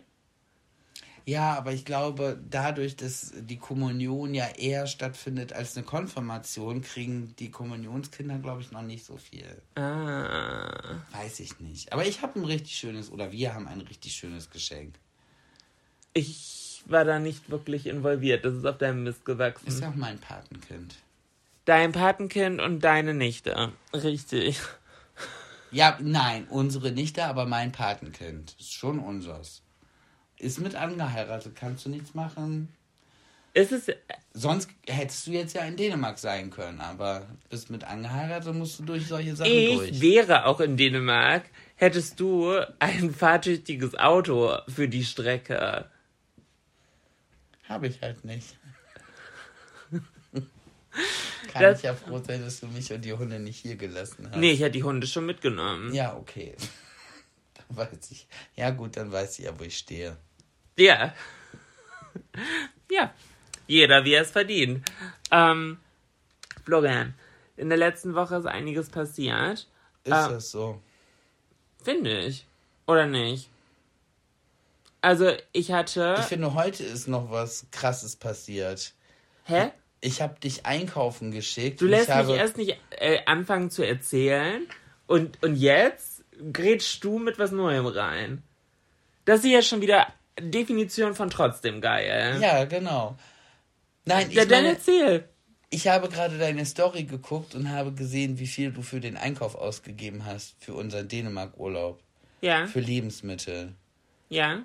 Ja, 1.24 1.56
aber 1.56 1.72
ich 1.72 1.84
glaube, 1.84 2.40
dadurch, 2.50 2.96
dass 2.96 3.32
die 3.36 3.56
Kommunion 3.56 4.34
ja 4.34 4.48
eher 4.56 4.88
stattfindet 4.88 5.52
als 5.52 5.76
eine 5.76 5.86
Konfirmation, 5.86 6.82
kriegen 6.82 7.34
die 7.38 7.50
Kommunionskinder, 7.50 8.38
glaube 8.38 8.62
ich, 8.62 8.72
noch 8.72 8.82
nicht 8.82 9.04
so 9.04 9.16
viel. 9.16 9.62
Ah. 9.76 10.96
Weiß 11.12 11.38
ich 11.38 11.60
nicht. 11.60 11.92
Aber 11.92 12.04
ich 12.06 12.22
habe 12.22 12.40
ein 12.40 12.44
richtig 12.44 12.74
schönes, 12.74 13.10
oder 13.10 13.30
wir 13.30 13.54
haben 13.54 13.68
ein 13.68 13.82
richtig 13.82 14.14
schönes 14.14 14.50
Geschenk. 14.50 14.96
Ich 16.12 16.61
war 16.86 17.04
da 17.04 17.18
nicht 17.18 17.50
wirklich 17.50 17.86
involviert. 17.86 18.44
Das 18.44 18.54
ist 18.54 18.66
auf 18.66 18.78
deinem 18.78 19.04
Mist 19.04 19.24
gewachsen. 19.24 19.66
Ist 19.66 19.80
ja 19.80 19.90
auch 19.90 19.94
mein 19.94 20.18
Patenkind. 20.18 20.96
Dein 21.64 21.92
Patenkind 21.92 22.60
und 22.60 22.80
deine 22.80 23.14
Nichte. 23.14 23.72
Richtig. 23.94 24.60
Ja, 25.70 25.98
nein, 26.02 26.46
unsere 26.50 26.92
Nichte, 26.92 27.24
aber 27.24 27.46
mein 27.46 27.72
Patenkind. 27.72 28.56
Ist 28.58 28.74
schon 28.74 28.98
unseres. 28.98 29.62
Ist 30.38 30.60
mit 30.60 30.74
angeheiratet, 30.74 31.54
kannst 31.54 31.86
du 31.86 31.90
nichts 31.90 32.14
machen. 32.14 32.68
Ist 33.54 33.72
es. 33.72 33.86
Sonst 34.34 34.70
hättest 34.86 35.26
du 35.26 35.32
jetzt 35.32 35.54
ja 35.54 35.62
in 35.62 35.76
Dänemark 35.76 36.18
sein 36.18 36.50
können, 36.50 36.80
aber 36.80 37.26
bist 37.50 37.70
mit 37.70 37.84
angeheiratet, 37.84 38.54
musst 38.54 38.78
du 38.78 38.84
durch 38.84 39.06
solche 39.06 39.36
Sachen 39.36 39.52
ich 39.52 39.76
durch. 39.76 40.00
wäre 40.00 40.46
auch 40.46 40.60
in 40.60 40.76
Dänemark, 40.76 41.44
hättest 41.76 42.18
du 42.18 42.54
ein 42.78 43.12
fahrtüchtiges 43.12 43.94
Auto 43.94 44.56
für 44.68 44.88
die 44.88 45.04
Strecke. 45.04 45.86
Habe 47.72 47.86
ich 47.86 48.00
halt 48.02 48.24
nicht. 48.24 48.56
Kann 51.52 51.62
Das- 51.62 51.78
ich 51.78 51.84
ja 51.84 51.94
froh 51.94 52.18
sein, 52.26 52.42
dass 52.42 52.60
du 52.60 52.66
mich 52.66 52.92
und 52.92 53.02
die 53.04 53.12
Hunde 53.14 53.38
nicht 53.40 53.58
hier 53.60 53.76
gelassen 53.76 54.28
hast. 54.30 54.36
Nee, 54.38 54.52
ich 54.52 54.60
hätte 54.60 54.72
die 54.72 54.82
Hunde 54.84 55.06
schon 55.06 55.24
mitgenommen. 55.26 55.92
Ja, 55.94 56.14
okay. 56.16 56.54
Dann 57.54 57.76
weiß 57.76 58.10
ich. 58.10 58.26
Ja, 58.56 58.70
gut, 58.70 58.96
dann 58.96 59.10
weiß 59.10 59.38
ich 59.38 59.46
ja, 59.46 59.58
wo 59.58 59.64
ich 59.64 59.78
stehe. 59.78 60.16
Ja. 60.76 61.14
ja. 62.90 63.14
Jeder, 63.66 64.04
wie 64.04 64.12
er 64.14 64.22
es 64.22 64.30
verdient. 64.30 64.84
Ähm, 65.30 65.78
Florian, 66.64 67.14
in 67.56 67.68
der 67.70 67.78
letzten 67.78 68.14
Woche 68.14 68.36
ist 68.36 68.46
einiges 68.46 68.90
passiert. 68.90 69.66
Ist 70.04 70.12
Ah. 70.12 70.28
das 70.28 70.50
so? 70.50 70.82
Finde 71.82 72.20
ich. 72.26 72.46
Oder 72.86 73.06
nicht? 73.06 73.48
Also, 75.02 75.32
ich 75.52 75.72
hatte. 75.72 76.16
Ich 76.20 76.26
finde, 76.26 76.54
heute 76.54 76.84
ist 76.84 77.08
noch 77.08 77.30
was 77.30 77.66
Krasses 77.70 78.16
passiert. 78.16 78.94
hä? 79.44 79.70
Ich 80.00 80.20
habe 80.22 80.38
dich 80.40 80.66
einkaufen 80.66 81.30
geschickt. 81.30 81.80
Du 81.80 81.86
lässt 81.86 82.08
habe, 82.08 82.32
mich 82.32 82.40
erst 82.40 82.56
nicht 82.56 82.76
äh, 82.90 83.18
anfangen 83.26 83.70
zu 83.70 83.86
erzählen 83.86 84.66
und, 85.06 85.40
und 85.44 85.54
jetzt 85.54 86.24
grätschst 86.52 87.04
du 87.04 87.18
mit 87.18 87.38
was 87.38 87.52
Neuem 87.52 87.86
rein. 87.86 88.42
Das 89.24 89.44
ist 89.44 89.50
ja 89.50 89.62
schon 89.62 89.80
wieder 89.80 90.08
Definition 90.40 91.14
von 91.14 91.30
trotzdem 91.30 91.80
geil. 91.80 92.38
Ja, 92.40 92.64
genau. 92.64 93.16
Nein, 94.04 94.28
ich 94.30 94.34
ja 94.34 94.44
dann 94.44 94.64
meine, 94.64 94.74
erzähl. 94.74 95.28
ich 95.70 95.86
habe 95.86 96.08
gerade 96.08 96.36
deine 96.36 96.66
Story 96.66 97.04
geguckt 97.04 97.54
und 97.54 97.70
habe 97.70 97.92
gesehen, 97.92 98.40
wie 98.40 98.48
viel 98.48 98.72
du 98.72 98.82
für 98.82 98.98
den 98.98 99.16
Einkauf 99.16 99.54
ausgegeben 99.54 100.24
hast 100.26 100.56
für 100.58 100.74
unseren 100.74 101.06
Dänemark-Urlaub. 101.06 102.00
Ja, 102.40 102.66
Für 102.66 102.80
Lebensmittel. 102.80 103.74
ja. 104.28 104.62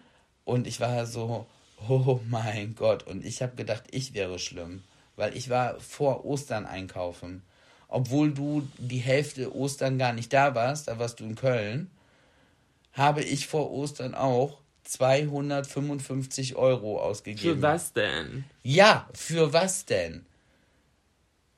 Und 0.48 0.66
ich 0.66 0.80
war 0.80 1.06
so, 1.06 1.46
oh 1.89 2.22
mein 2.30 2.74
Gott. 2.74 3.06
Und 3.06 3.25
ich 3.25 3.42
habe 3.42 3.58
gedacht, 3.58 3.84
ich 3.92 4.13
wäre 4.13 4.39
schlimm. 4.39 4.82
Weil 5.18 5.36
ich 5.36 5.50
war 5.50 5.77
vor 5.82 6.24
Ostern 6.24 6.66
einkaufen. 6.66 7.44
Obwohl 7.89 8.32
du 8.32 8.66
die 8.77 9.00
Hälfte 9.00 9.54
Ostern 9.54 9.98
gar 9.98 10.13
nicht 10.13 10.32
da 10.32 10.56
warst, 10.56 10.88
da 10.88 11.00
warst 11.00 11.20
du 11.20 11.25
in 11.25 11.36
Köln, 11.36 11.92
habe 12.94 13.24
ich 13.24 13.48
vor 13.48 13.72
Ostern 13.72 14.16
auch 14.16 14.60
255 14.86 16.56
Euro 16.56 17.01
ausgegeben. 17.01 17.58
Für 17.58 17.62
was 17.62 17.92
denn? 17.92 18.46
Ja, 18.63 19.10
für 19.13 19.51
was 19.51 19.84
denn? 19.86 20.25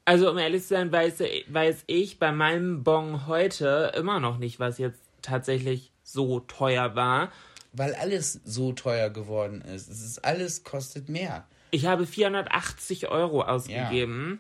Also, 0.05 0.31
um 0.31 0.38
ehrlich 0.39 0.63
zu 0.63 0.69
sein, 0.69 0.91
weiß, 0.91 1.19
weiß 1.48 1.84
ich 1.86 2.17
bei 2.17 2.31
meinem 2.31 2.84
Bon 2.84 3.27
heute 3.27 3.91
immer 3.96 4.19
noch 4.19 4.39
nicht, 4.39 4.60
was 4.60 4.79
jetzt 4.79 5.01
tatsächlich 5.22 5.91
so 6.01 6.39
teuer 6.39 6.96
war. 6.96 7.31
Weil 7.73 7.93
alles 7.95 8.39
so 8.45 8.73
teuer 8.73 9.09
geworden 9.09 9.61
ist. 9.61 9.89
Es 9.89 10.01
ist 10.01 10.25
alles 10.25 10.63
kostet 10.63 11.07
mehr. 11.09 11.45
Ich 11.71 11.85
habe 11.85 12.07
480 12.07 13.09
Euro 13.09 13.43
ausgegeben. 13.43 14.39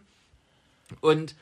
Und. 1.01 1.35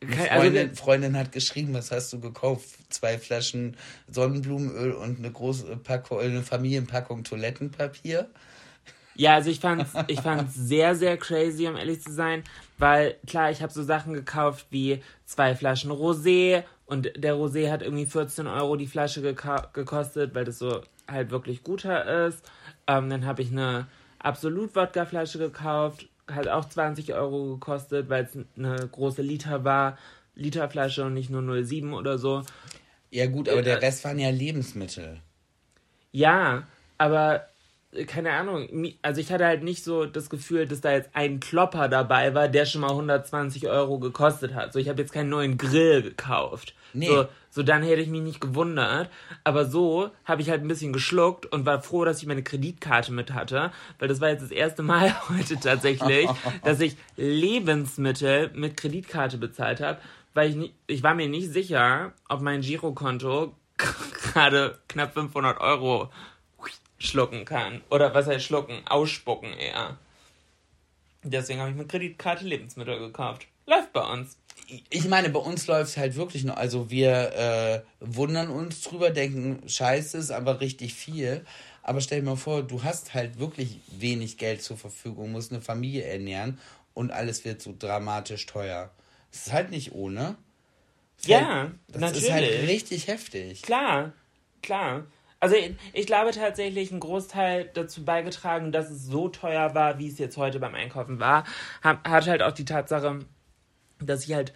Eine 0.00 0.16
Kein- 0.16 0.28
also, 0.30 0.42
Freundin, 0.42 0.74
Freundin 0.74 1.16
hat 1.16 1.30
geschrieben, 1.30 1.74
was 1.74 1.92
hast 1.92 2.12
du 2.12 2.18
gekauft? 2.18 2.70
Zwei 2.88 3.18
Flaschen 3.18 3.76
Sonnenblumenöl 4.08 4.90
und 4.92 5.18
eine 5.18 5.30
große 5.30 5.76
Packung, 5.76 6.18
eine 6.18 6.42
Familienpackung 6.42 7.22
Toilettenpapier. 7.22 8.28
Ja, 9.14 9.34
also 9.34 9.50
ich 9.50 9.60
fand's, 9.60 9.92
ich 10.06 10.20
fand's 10.20 10.54
sehr, 10.54 10.94
sehr 10.94 11.16
crazy, 11.16 11.66
um 11.68 11.76
ehrlich 11.76 12.02
zu 12.02 12.12
sein, 12.12 12.42
weil 12.78 13.16
klar, 13.26 13.50
ich 13.50 13.62
habe 13.62 13.72
so 13.72 13.82
Sachen 13.82 14.14
gekauft 14.14 14.66
wie 14.70 15.02
zwei 15.26 15.54
Flaschen 15.54 15.90
Rosé 15.90 16.64
und 16.86 17.10
der 17.16 17.34
Rosé 17.34 17.70
hat 17.70 17.82
irgendwie 17.82 18.06
14 18.06 18.46
Euro 18.46 18.76
die 18.76 18.86
Flasche 18.86 19.20
gekostet, 19.22 20.34
weil 20.34 20.44
das 20.44 20.58
so 20.58 20.82
halt 21.10 21.30
wirklich 21.30 21.62
guter 21.62 22.26
ist. 22.26 22.42
Ähm, 22.86 23.10
dann 23.10 23.26
habe 23.26 23.42
ich 23.42 23.50
eine 23.50 23.86
Absolut-Wodka-Flasche 24.20 25.38
gekauft, 25.38 26.06
hat 26.28 26.48
auch 26.48 26.64
20 26.66 27.12
Euro 27.14 27.54
gekostet, 27.54 28.08
weil 28.08 28.24
es 28.24 28.38
eine 28.56 28.88
große 28.88 29.22
Liter 29.22 29.64
war, 29.64 29.98
Literflasche 30.34 31.04
und 31.04 31.14
nicht 31.14 31.28
nur 31.30 31.42
0,7 31.42 31.92
oder 31.92 32.18
so. 32.18 32.42
Ja 33.10 33.26
gut, 33.26 33.48
aber 33.48 33.62
der 33.62 33.76
Äh, 33.76 33.86
Rest 33.86 34.04
waren 34.04 34.18
ja 34.18 34.30
Lebensmittel. 34.30 35.20
Ja, 36.12 36.66
aber 36.98 37.46
keine 38.06 38.32
Ahnung. 38.32 38.68
Also 39.02 39.20
ich 39.20 39.30
hatte 39.30 39.44
halt 39.44 39.62
nicht 39.62 39.84
so 39.84 40.06
das 40.06 40.30
Gefühl, 40.30 40.66
dass 40.66 40.80
da 40.80 40.92
jetzt 40.92 41.10
ein 41.12 41.40
Klopper 41.40 41.88
dabei 41.88 42.34
war, 42.34 42.48
der 42.48 42.64
schon 42.64 42.80
mal 42.80 42.90
120 42.90 43.68
Euro 43.68 43.98
gekostet 43.98 44.54
hat. 44.54 44.72
So, 44.72 44.78
ich 44.78 44.88
habe 44.88 45.00
jetzt 45.02 45.12
keinen 45.12 45.28
neuen 45.28 45.58
Grill 45.58 46.02
gekauft. 46.02 46.74
Nee. 46.94 47.08
So, 47.08 47.26
so 47.50 47.62
dann 47.62 47.82
hätte 47.82 48.00
ich 48.00 48.08
mich 48.08 48.22
nicht 48.22 48.40
gewundert. 48.40 49.10
Aber 49.44 49.66
so 49.66 50.10
habe 50.24 50.40
ich 50.40 50.48
halt 50.48 50.62
ein 50.62 50.68
bisschen 50.68 50.94
geschluckt 50.94 51.44
und 51.46 51.66
war 51.66 51.82
froh, 51.82 52.04
dass 52.04 52.20
ich 52.22 52.26
meine 52.26 52.42
Kreditkarte 52.42 53.12
mit 53.12 53.34
hatte, 53.34 53.72
weil 53.98 54.08
das 54.08 54.20
war 54.20 54.30
jetzt 54.30 54.42
das 54.42 54.50
erste 54.50 54.82
Mal 54.82 55.14
heute 55.28 55.60
tatsächlich, 55.60 56.28
dass 56.64 56.80
ich 56.80 56.96
Lebensmittel 57.16 58.50
mit 58.54 58.78
Kreditkarte 58.78 59.36
bezahlt 59.36 59.80
habe, 59.80 59.98
weil 60.32 60.48
ich 60.48 60.56
nicht, 60.56 60.74
ich 60.86 61.02
war 61.02 61.14
mir 61.14 61.28
nicht 61.28 61.52
sicher, 61.52 62.14
ob 62.28 62.40
mein 62.40 62.62
Girokonto 62.62 63.54
gerade 64.32 64.78
knapp 64.88 65.12
500 65.12 65.60
Euro 65.60 66.10
schlucken 67.02 67.44
kann. 67.44 67.82
Oder 67.90 68.14
was 68.14 68.26
heißt 68.26 68.44
schlucken? 68.44 68.82
Ausspucken 68.86 69.52
eher. 69.54 69.98
Deswegen 71.22 71.60
habe 71.60 71.70
ich 71.70 71.76
mit 71.76 71.88
Kreditkarte 71.88 72.44
Lebensmittel 72.44 72.98
gekauft. 72.98 73.46
Läuft 73.66 73.92
bei 73.92 74.00
uns. 74.02 74.36
Ich 74.90 75.06
meine, 75.08 75.28
bei 75.30 75.38
uns 75.38 75.66
läuft 75.66 75.90
es 75.90 75.96
halt 75.96 76.16
wirklich 76.16 76.44
noch. 76.44 76.56
Also 76.56 76.90
wir 76.90 77.32
äh, 77.32 77.82
wundern 78.00 78.48
uns 78.48 78.80
drüber, 78.82 79.10
denken, 79.10 79.68
scheiße, 79.68 80.18
ist 80.18 80.30
aber 80.30 80.60
richtig 80.60 80.94
viel. 80.94 81.44
Aber 81.82 82.00
stell 82.00 82.20
dir 82.20 82.26
mal 82.26 82.36
vor, 82.36 82.62
du 82.62 82.82
hast 82.82 83.14
halt 83.14 83.38
wirklich 83.38 83.80
wenig 83.90 84.38
Geld 84.38 84.62
zur 84.62 84.76
Verfügung, 84.76 85.32
musst 85.32 85.52
eine 85.52 85.60
Familie 85.60 86.04
ernähren 86.04 86.58
und 86.94 87.10
alles 87.12 87.44
wird 87.44 87.60
so 87.60 87.74
dramatisch 87.76 88.46
teuer. 88.46 88.90
Das 89.30 89.46
ist 89.46 89.52
halt 89.52 89.70
nicht 89.70 89.92
ohne. 89.92 90.36
Das 91.18 91.26
Ja, 91.26 91.46
halt, 91.46 91.72
das 91.88 92.00
natürlich. 92.00 92.24
ist 92.24 92.32
halt 92.32 92.68
richtig 92.68 93.06
heftig. 93.08 93.62
Klar, 93.62 94.12
klar. 94.62 95.04
Also 95.42 95.56
ich, 95.56 95.74
ich 95.92 96.06
glaube 96.06 96.30
tatsächlich, 96.30 96.92
ein 96.92 97.00
Großteil 97.00 97.68
dazu 97.74 98.04
beigetragen, 98.04 98.70
dass 98.70 98.90
es 98.90 99.06
so 99.06 99.28
teuer 99.28 99.74
war, 99.74 99.98
wie 99.98 100.06
es 100.06 100.20
jetzt 100.20 100.36
heute 100.36 100.60
beim 100.60 100.76
Einkaufen 100.76 101.18
war, 101.18 101.42
hat, 101.82 102.28
halt 102.28 102.44
auch 102.44 102.52
die 102.52 102.64
Tatsache, 102.64 103.18
dass 103.98 104.24
ich 104.24 104.34
halt 104.34 104.52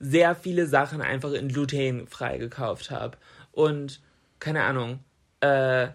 sehr 0.00 0.34
viele 0.34 0.66
Sachen 0.66 1.00
einfach 1.00 1.30
in 1.32 1.46
glutenfrei 1.46 2.38
gekauft 2.38 2.90
habe. 2.90 3.18
Und, 3.52 4.02
keine 4.40 4.64
Ahnung, 4.64 4.98
äh, 5.42 5.90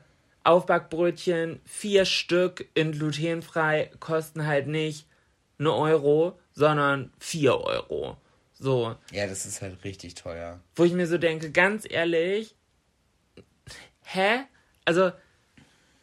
Aufbackbrötchen, 0.46 1.60
vier 1.66 2.06
Stück 2.06 2.70
in 2.74 2.94
glutenfrei 2.94 3.92
kosten 4.00 4.48
halt 4.48 4.66
nicht 4.66 5.08
eine 5.60 5.74
Euro, 5.74 6.40
sondern 6.54 7.12
vier 7.20 7.60
Euro. 7.60 8.16
So. 8.54 8.96
Ja, 9.12 9.28
das 9.28 9.46
ist 9.46 9.62
halt 9.62 9.84
richtig 9.84 10.16
teuer. 10.16 10.62
Wo 10.78 10.86
ich 10.86 10.94
mir 10.94 11.08
so 11.08 11.18
denke, 11.18 11.52
ganz 11.52 11.86
ehrlich, 11.88 12.56
hä? 14.14 14.42
Also, 14.86 15.12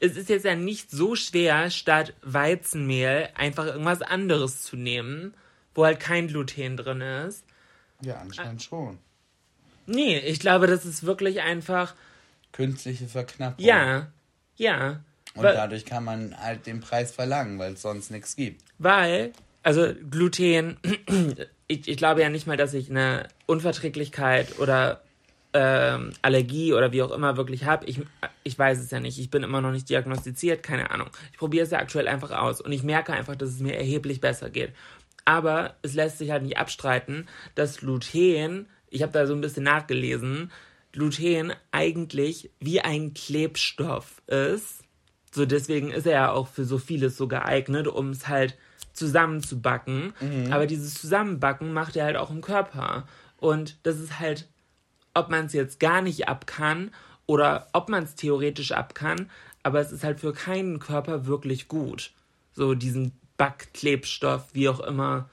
es 0.00 0.16
ist 0.16 0.28
jetzt 0.28 0.44
ja 0.44 0.54
nicht 0.54 0.90
so 0.90 1.14
schwer, 1.16 1.70
statt 1.70 2.14
Weizenmehl 2.22 3.28
einfach 3.34 3.66
irgendwas 3.66 4.02
anderes 4.02 4.62
zu 4.62 4.76
nehmen, 4.76 5.34
wo 5.74 5.84
halt 5.84 6.00
kein 6.00 6.28
Gluten 6.28 6.76
drin 6.76 7.00
ist. 7.00 7.44
Ja, 8.00 8.16
anscheinend 8.18 8.62
schon. 8.62 8.98
Nee, 9.86 10.18
ich 10.18 10.38
glaube, 10.38 10.66
das 10.66 10.84
ist 10.84 11.04
wirklich 11.04 11.40
einfach, 11.42 11.94
Künstliche 12.52 13.06
Verknappung. 13.06 13.64
ja, 13.64 14.08
ja. 14.56 15.00
Und 15.34 15.44
Weil- 15.44 15.54
dadurch 15.54 15.84
kann 15.84 16.04
man 16.04 16.36
halt 16.40 16.66
den 16.66 16.80
Preis 16.80 17.10
verlangen, 17.12 17.58
weil 17.58 17.74
es 17.74 17.82
sonst 17.82 18.10
nichts 18.10 18.34
gibt. 18.36 18.62
Weil, 18.78 19.32
also 19.62 19.92
Gluten, 20.10 20.78
ich, 21.68 21.86
ich 21.88 21.96
glaube 21.96 22.22
ja 22.22 22.28
nicht 22.28 22.46
mal, 22.46 22.56
dass 22.56 22.74
ich 22.74 22.90
eine 22.90 23.28
Unverträglichkeit 23.46 24.58
oder 24.58 25.02
ähm, 25.52 26.12
Allergie 26.22 26.72
oder 26.74 26.92
wie 26.92 27.02
auch 27.02 27.10
immer 27.10 27.36
wirklich 27.36 27.64
habe. 27.64 27.86
Ich, 27.86 28.00
ich 28.44 28.58
weiß 28.58 28.78
es 28.78 28.90
ja 28.90 29.00
nicht. 29.00 29.18
Ich 29.18 29.30
bin 29.30 29.42
immer 29.42 29.60
noch 29.60 29.72
nicht 29.72 29.88
diagnostiziert, 29.88 30.62
keine 30.62 30.90
Ahnung. 30.90 31.08
Ich 31.32 31.38
probiere 31.38 31.64
es 31.64 31.70
ja 31.70 31.78
aktuell 31.78 32.08
einfach 32.08 32.30
aus 32.30 32.60
und 32.60 32.72
ich 32.72 32.82
merke 32.82 33.12
einfach, 33.12 33.36
dass 33.36 33.50
es 33.50 33.60
mir 33.60 33.76
erheblich 33.76 34.20
besser 34.20 34.50
geht. 34.50 34.72
Aber 35.24 35.76
es 35.82 35.94
lässt 35.94 36.18
sich 36.18 36.30
halt 36.30 36.42
nicht 36.42 36.58
abstreiten, 36.58 37.28
dass 37.54 37.78
Gluten, 37.78 38.66
ich 38.88 39.02
habe 39.02 39.12
da 39.12 39.26
so 39.26 39.34
ein 39.34 39.40
bisschen 39.40 39.64
nachgelesen, 39.64 40.50
Gluten 40.92 41.52
eigentlich 41.70 42.50
wie 42.60 42.80
ein 42.80 43.14
Klebstoff 43.14 44.22
ist. 44.26 44.84
So 45.30 45.44
deswegen 45.44 45.90
ist 45.90 46.06
er 46.06 46.12
ja 46.12 46.32
auch 46.32 46.48
für 46.48 46.64
so 46.64 46.78
vieles 46.78 47.16
so 47.16 47.28
geeignet, 47.28 47.86
um 47.86 48.10
es 48.10 48.28
halt 48.28 48.56
zusammenzubacken. 48.94 50.14
Aber 50.50 50.66
dieses 50.66 50.94
Zusammenbacken 50.94 51.72
macht 51.72 51.96
er 51.96 52.06
halt 52.06 52.16
auch 52.16 52.30
im 52.30 52.40
Körper. 52.40 53.06
Und 53.36 53.76
das 53.84 53.98
ist 53.98 54.18
halt, 54.18 54.48
ob 55.14 55.30
man 55.30 55.46
es 55.46 55.52
jetzt 55.52 55.80
gar 55.80 56.02
nicht 56.02 56.28
ab 56.28 56.46
kann 56.46 56.90
oder 57.26 57.68
ob 57.72 57.88
man 57.88 58.04
es 58.04 58.14
theoretisch 58.14 58.72
ab 58.72 58.94
kann, 58.94 59.30
aber 59.62 59.80
es 59.80 59.92
ist 59.92 60.04
halt 60.04 60.20
für 60.20 60.32
keinen 60.32 60.78
Körper 60.78 61.26
wirklich 61.26 61.68
gut. 61.68 62.12
So 62.52 62.74
diesen 62.74 63.12
Backklebstoff, 63.36 64.54
wie 64.54 64.68
auch 64.68 64.80
immer, 64.80 65.28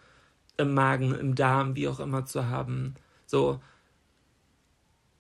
im 0.58 0.74
Magen, 0.74 1.14
im 1.16 1.36
Darm, 1.36 1.76
wie 1.76 1.88
auch 1.88 2.00
immer 2.00 2.26
zu 2.26 2.48
haben. 2.48 2.96
So, 3.26 3.60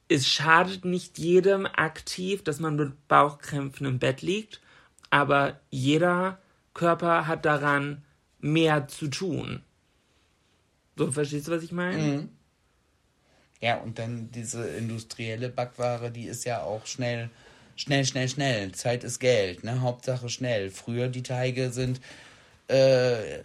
es 0.07 0.27
schadet 0.27 0.85
nicht 0.85 1.17
jedem 1.17 1.65
aktiv, 1.65 2.43
dass 2.43 2.59
man 2.59 2.75
mit 2.75 3.07
Bauchkrämpfen 3.07 3.87
im 3.87 3.99
Bett 3.99 4.21
liegt, 4.21 4.61
aber 5.09 5.59
jeder 5.71 6.39
Körper 6.73 7.27
hat 7.27 7.45
daran 7.45 8.03
mehr 8.39 8.87
zu 8.87 9.07
tun. 9.07 9.63
So, 10.95 11.11
verstehst 11.11 11.47
du, 11.47 11.51
was 11.51 11.63
ich 11.63 11.71
meine? 11.71 12.29
Ja, 13.61 13.77
und 13.77 13.99
dann 13.99 14.31
diese 14.31 14.67
industrielle 14.67 15.49
Backware, 15.49 16.11
die 16.11 16.25
ist 16.25 16.45
ja 16.45 16.61
auch 16.61 16.85
schnell, 16.85 17.29
schnell, 17.75 18.05
schnell, 18.05 18.27
schnell. 18.27 18.71
Zeit 18.73 19.03
ist 19.03 19.19
Geld, 19.19 19.63
ne? 19.63 19.81
Hauptsache 19.81 20.29
schnell. 20.29 20.69
Früher 20.69 21.07
die 21.07 21.23
Teige 21.23 21.71
sind, 21.71 22.01
äh, 22.67 23.39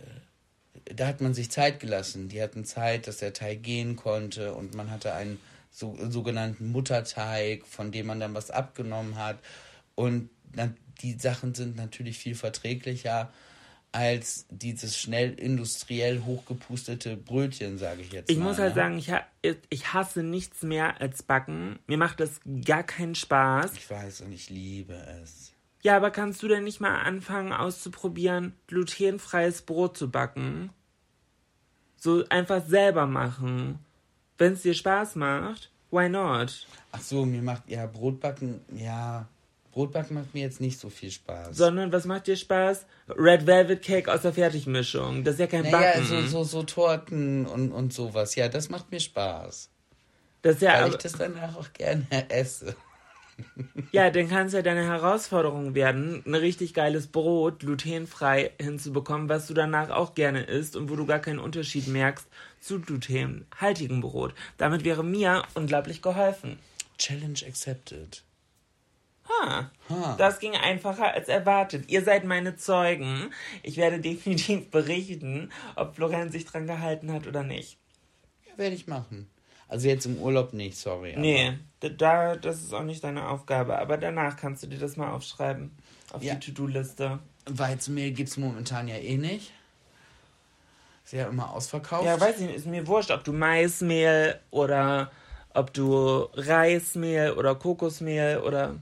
da 0.84 1.06
hat 1.06 1.20
man 1.20 1.34
sich 1.34 1.50
Zeit 1.50 1.80
gelassen. 1.80 2.28
Die 2.28 2.42
hatten 2.42 2.64
Zeit, 2.64 3.06
dass 3.06 3.18
der 3.18 3.32
Teig 3.32 3.62
gehen 3.62 3.96
konnte 3.96 4.54
und 4.54 4.74
man 4.74 4.90
hatte 4.90 5.14
einen 5.14 5.38
so, 5.70 5.96
sogenannten 6.08 6.70
Mutterteig, 6.72 7.66
von 7.66 7.92
dem 7.92 8.06
man 8.06 8.20
dann 8.20 8.34
was 8.34 8.50
abgenommen 8.50 9.16
hat. 9.16 9.38
Und 9.94 10.30
die 11.02 11.12
Sachen 11.18 11.54
sind 11.54 11.76
natürlich 11.76 12.18
viel 12.18 12.34
verträglicher 12.34 13.32
als 13.92 14.46
dieses 14.50 14.96
schnell 14.98 15.34
industriell 15.34 16.22
hochgepustete 16.24 17.16
Brötchen, 17.16 17.78
sage 17.78 18.02
ich 18.02 18.12
jetzt 18.12 18.30
Ich 18.30 18.38
mal. 18.38 18.44
muss 18.44 18.58
halt 18.58 18.76
ne? 18.76 18.82
sagen, 18.82 18.98
ich, 18.98 19.10
ha 19.10 19.22
ich 19.68 19.92
hasse 19.92 20.22
nichts 20.22 20.62
mehr 20.62 21.00
als 21.00 21.22
Backen. 21.22 21.78
Mir 21.86 21.98
macht 21.98 22.20
das 22.20 22.40
gar 22.64 22.82
keinen 22.84 23.14
Spaß. 23.14 23.72
Ich 23.74 23.90
weiß 23.90 24.20
und 24.22 24.32
ich 24.32 24.48
liebe 24.50 24.94
es. 25.22 25.52
Ja, 25.82 25.96
aber 25.96 26.10
kannst 26.10 26.42
du 26.42 26.48
denn 26.48 26.64
nicht 26.64 26.80
mal 26.80 27.00
anfangen 27.00 27.52
auszuprobieren, 27.52 28.54
glutenfreies 28.66 29.62
Brot 29.62 29.96
zu 29.96 30.10
backen? 30.10 30.70
So 31.96 32.24
einfach 32.28 32.64
selber 32.66 33.06
machen. 33.06 33.78
Wenn 34.38 34.52
es 34.54 34.62
dir 34.62 34.74
Spaß 34.74 35.16
macht, 35.16 35.70
why 35.90 36.08
not? 36.08 36.66
Ach 36.92 37.00
so, 37.00 37.24
mir 37.24 37.42
macht 37.42 37.68
ja 37.68 37.86
Brotbacken, 37.86 38.60
ja, 38.74 39.26
Brotbacken 39.72 40.14
macht 40.14 40.34
mir 40.34 40.42
jetzt 40.42 40.60
nicht 40.60 40.80
so 40.80 40.90
viel 40.90 41.10
Spaß. 41.10 41.56
Sondern 41.56 41.92
was 41.92 42.04
macht 42.04 42.26
dir 42.26 42.36
Spaß? 42.36 42.86
Red 43.08 43.46
Velvet 43.46 43.82
Cake 43.82 44.12
aus 44.12 44.22
der 44.22 44.32
Fertigmischung. 44.32 45.22
Das 45.22 45.34
ist 45.34 45.40
ja 45.40 45.46
kein 45.46 45.62
naja, 45.62 45.78
Backen. 45.78 46.06
so, 46.06 46.20
so, 46.22 46.44
so 46.44 46.62
Torten 46.64 47.46
und, 47.46 47.72
und 47.72 47.92
sowas. 47.92 48.34
Ja, 48.34 48.48
das 48.48 48.68
macht 48.68 48.90
mir 48.90 49.00
Spaß. 49.00 49.68
das 50.42 50.60
ja, 50.60 50.82
Weil 50.82 50.90
ich 50.90 50.96
das 50.96 51.12
danach 51.12 51.56
auch 51.56 51.72
gerne 51.72 52.06
esse. 52.28 52.74
ja, 53.92 54.10
dann 54.10 54.28
kann 54.28 54.48
es 54.48 54.52
ja 54.52 54.62
deine 54.62 54.84
Herausforderung 54.84 55.74
werden, 55.74 56.22
ein 56.26 56.34
richtig 56.34 56.74
geiles 56.74 57.06
Brot 57.06 57.60
glutenfrei 57.60 58.50
hinzubekommen, 58.60 59.28
was 59.28 59.46
du 59.46 59.54
danach 59.54 59.90
auch 59.90 60.14
gerne 60.14 60.42
isst 60.42 60.76
und 60.76 60.90
wo 60.90 60.96
du 60.96 61.06
gar 61.06 61.20
keinen 61.20 61.38
Unterschied 61.38 61.88
merkst 61.88 62.26
zu 62.60 62.80
glutenhaltigem 62.80 64.00
Brot. 64.00 64.34
Damit 64.58 64.84
wäre 64.84 65.04
mir 65.04 65.44
unglaublich 65.54 66.02
geholfen. 66.02 66.58
Challenge 66.98 67.38
accepted. 67.46 68.22
Ha, 69.42 69.70
Ha. 69.88 70.14
das 70.18 70.38
ging 70.40 70.54
einfacher 70.54 71.12
als 71.14 71.28
erwartet. 71.28 71.84
Ihr 71.88 72.02
seid 72.04 72.24
meine 72.24 72.56
Zeugen. 72.56 73.30
Ich 73.62 73.76
werde 73.76 73.98
definitiv 74.00 74.70
berichten, 74.70 75.50
ob 75.76 75.94
Florian 75.96 76.30
sich 76.30 76.44
dran 76.46 76.66
gehalten 76.66 77.12
hat 77.12 77.26
oder 77.26 77.42
nicht. 77.42 77.78
Ja, 78.48 78.58
werde 78.58 78.74
ich 78.74 78.86
machen. 78.86 79.28
Also 79.68 79.86
jetzt 79.88 80.04
im 80.06 80.16
Urlaub 80.18 80.52
nicht, 80.52 80.76
sorry. 80.76 81.14
Nee, 81.16 81.52
da, 81.80 82.34
das 82.34 82.60
ist 82.60 82.74
auch 82.74 82.82
nicht 82.82 83.04
deine 83.04 83.28
Aufgabe. 83.28 83.78
Aber 83.78 83.96
danach 83.98 84.36
kannst 84.36 84.62
du 84.64 84.66
dir 84.66 84.78
das 84.78 84.96
mal 84.96 85.12
aufschreiben. 85.12 85.70
Auf 86.12 86.22
Ja. 86.24 86.34
die 86.34 86.52
To-Do-Liste. 86.52 87.20
Weizenmehl 87.48 88.10
gibt 88.10 88.28
es 88.30 88.36
momentan 88.36 88.88
ja 88.88 88.96
eh 88.96 89.16
nicht. 89.16 89.52
Ist 91.04 91.12
ja 91.12 91.28
immer 91.28 91.50
ausverkauft. 91.52 92.04
Ja, 92.04 92.20
weiß 92.20 92.40
ich 92.40 92.46
nicht, 92.46 92.56
ist 92.56 92.66
mir 92.66 92.86
wurscht, 92.86 93.10
ob 93.10 93.24
du 93.24 93.32
Maismehl 93.32 94.40
oder 94.50 95.10
ob 95.54 95.72
du 95.72 96.28
Reismehl 96.34 97.32
oder 97.32 97.54
Kokosmehl 97.54 98.38
oder. 98.44 98.74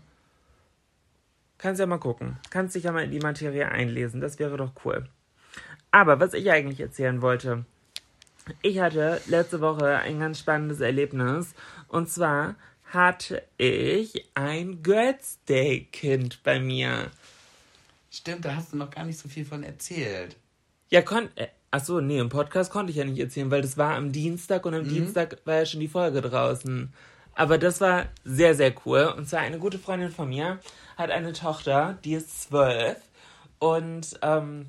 Kannst 1.58 1.80
ja 1.80 1.86
mal 1.86 1.98
gucken. 1.98 2.38
Kannst 2.50 2.74
dich 2.74 2.84
ja 2.84 2.92
mal 2.92 3.04
in 3.04 3.10
die 3.10 3.18
Materie 3.18 3.68
einlesen. 3.68 4.20
Das 4.20 4.38
wäre 4.38 4.56
doch 4.56 4.72
cool. 4.84 5.08
Aber 5.90 6.20
was 6.20 6.34
ich 6.34 6.50
eigentlich 6.50 6.80
erzählen 6.80 7.20
wollte. 7.20 7.64
Ich 8.62 8.78
hatte 8.78 9.20
letzte 9.26 9.60
Woche 9.60 9.96
ein 9.96 10.20
ganz 10.20 10.38
spannendes 10.38 10.80
Erlebnis. 10.80 11.54
Und 11.88 12.08
zwar 12.08 12.54
hatte 12.84 13.42
ich 13.58 14.26
ein 14.34 14.82
Girls 14.82 15.38
Day 15.48 15.88
Kind 15.92 16.42
bei 16.42 16.60
mir. 16.60 17.10
Stimmt, 18.10 18.44
da 18.44 18.56
hast 18.56 18.72
du 18.72 18.76
noch 18.76 18.90
gar 18.90 19.04
nicht 19.04 19.18
so 19.18 19.28
viel 19.28 19.44
von 19.44 19.62
erzählt. 19.62 20.36
Ja, 20.88 21.02
kon 21.02 21.28
äh, 21.36 21.48
ach 21.70 21.84
so, 21.84 22.00
nee, 22.00 22.18
im 22.18 22.30
Podcast 22.30 22.70
konnte 22.72 22.90
ich 22.90 22.96
ja 22.96 23.04
nicht 23.04 23.18
erzählen, 23.18 23.50
weil 23.50 23.60
das 23.60 23.76
war 23.76 23.94
am 23.94 24.12
Dienstag 24.12 24.64
und 24.64 24.74
am 24.74 24.88
Dienstag 24.88 25.38
war 25.44 25.56
ja 25.56 25.66
schon 25.66 25.80
die 25.80 25.88
Folge 25.88 26.22
draußen. 26.22 26.92
Aber 27.34 27.58
das 27.58 27.80
war 27.80 28.06
sehr, 28.24 28.54
sehr 28.54 28.74
cool. 28.86 29.12
Und 29.16 29.28
zwar 29.28 29.40
eine 29.40 29.58
gute 29.58 29.78
Freundin 29.78 30.10
von 30.10 30.28
mir 30.28 30.58
hat 30.98 31.10
eine 31.10 31.32
Tochter, 31.32 31.96
die 32.04 32.14
ist 32.14 32.42
zwölf. 32.42 32.96
Und 33.58 34.18
ähm, 34.22 34.66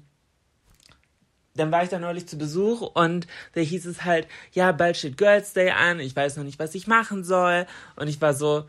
dann 1.56 1.72
war 1.72 1.84
ich 1.84 1.90
da 1.90 2.00
neulich 2.00 2.28
zu 2.28 2.38
Besuch 2.38 2.82
und 2.82 3.28
da 3.54 3.62
hieß 3.62 3.86
es 3.86 4.06
halt, 4.06 4.28
ja, 4.54 4.72
bald 4.72 4.96
steht 4.96 5.18
Girls 5.18 5.54
Day 5.54 5.72
an, 5.72 6.00
ich 6.00 6.16
weiß 6.16 6.38
noch 6.38 6.44
nicht, 6.44 6.60
was 6.60 6.76
ich 6.76 6.88
machen 6.88 7.24
soll. 7.24 7.66
Und 7.96 8.08
ich 8.08 8.22
war 8.22 8.34
so 8.34 8.66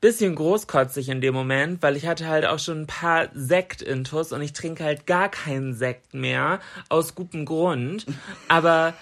bisschen 0.00 0.34
großkotzig 0.34 1.08
in 1.08 1.22
dem 1.22 1.32
Moment, 1.32 1.82
weil 1.82 1.96
ich 1.96 2.06
hatte 2.06 2.26
halt 2.26 2.44
auch 2.44 2.58
schon 2.58 2.82
ein 2.82 2.86
paar 2.86 3.28
Sekt-Intus 3.32 4.32
und 4.32 4.42
ich 4.42 4.52
trinke 4.52 4.84
halt 4.84 5.06
gar 5.06 5.30
keinen 5.30 5.72
Sekt 5.72 6.12
mehr, 6.12 6.60
aus 6.90 7.14
gutem 7.14 7.46
Grund. 7.46 8.04
Aber 8.48 8.92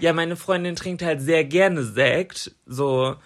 ja, 0.00 0.12
meine 0.12 0.36
Freundin 0.36 0.76
trinkt 0.76 1.02
halt 1.02 1.22
sehr 1.22 1.44
gerne 1.44 1.82
Sekt, 1.82 2.52
so 2.66 3.16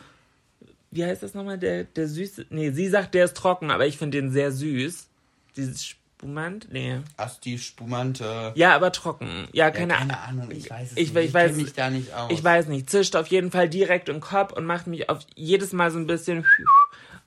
wie 0.95 1.05
heißt 1.05 1.23
das 1.23 1.35
nochmal, 1.35 1.59
der, 1.59 1.85
der 1.85 2.09
süße, 2.09 2.47
nee, 2.51 2.71
sie 2.71 2.89
sagt, 2.89 3.15
der 3.15 3.25
ist 3.27 3.37
trocken, 3.37 3.71
aber 3.71 3.87
ich 3.87 3.99
finde 3.99 4.21
den 4.21 4.31
sehr 4.31 4.53
süß. 4.53 5.09
Dieses 5.57 5.85
Spumant? 5.85 6.69
Nee. 6.73 7.01
Asti, 7.17 7.59
Spumante. 7.59 8.53
Ja, 8.55 8.75
aber 8.75 8.93
trocken. 8.93 9.49
Ja, 9.53 9.71
keine, 9.71 9.93
ja, 9.93 9.99
keine 9.99 10.19
Ahnung, 10.21 10.51
ich 10.51 10.71
weiß 10.71 10.93
es 10.93 10.97
ich, 10.97 11.13
nicht. 11.13 11.25
Ich, 11.27 11.35
weiß, 11.35 11.51
kenn 11.51 11.63
mich 11.63 11.73
da 11.75 11.91
nicht 11.91 12.15
aus. 12.15 12.31
Ich 12.33 12.43
weiß 12.43 12.69
nicht. 12.69 12.89
Zischt 12.89 13.17
auf 13.17 13.27
jeden 13.27 13.51
Fall 13.51 13.69
direkt 13.69 14.09
im 14.09 14.21
Kopf 14.21 14.53
und 14.53 14.65
macht 14.65 14.87
mich 14.87 15.11
auf 15.11 15.19
jedes 15.35 15.73
Mal 15.73 15.91
so 15.91 15.99
ein 15.99 16.07
bisschen. 16.07 16.47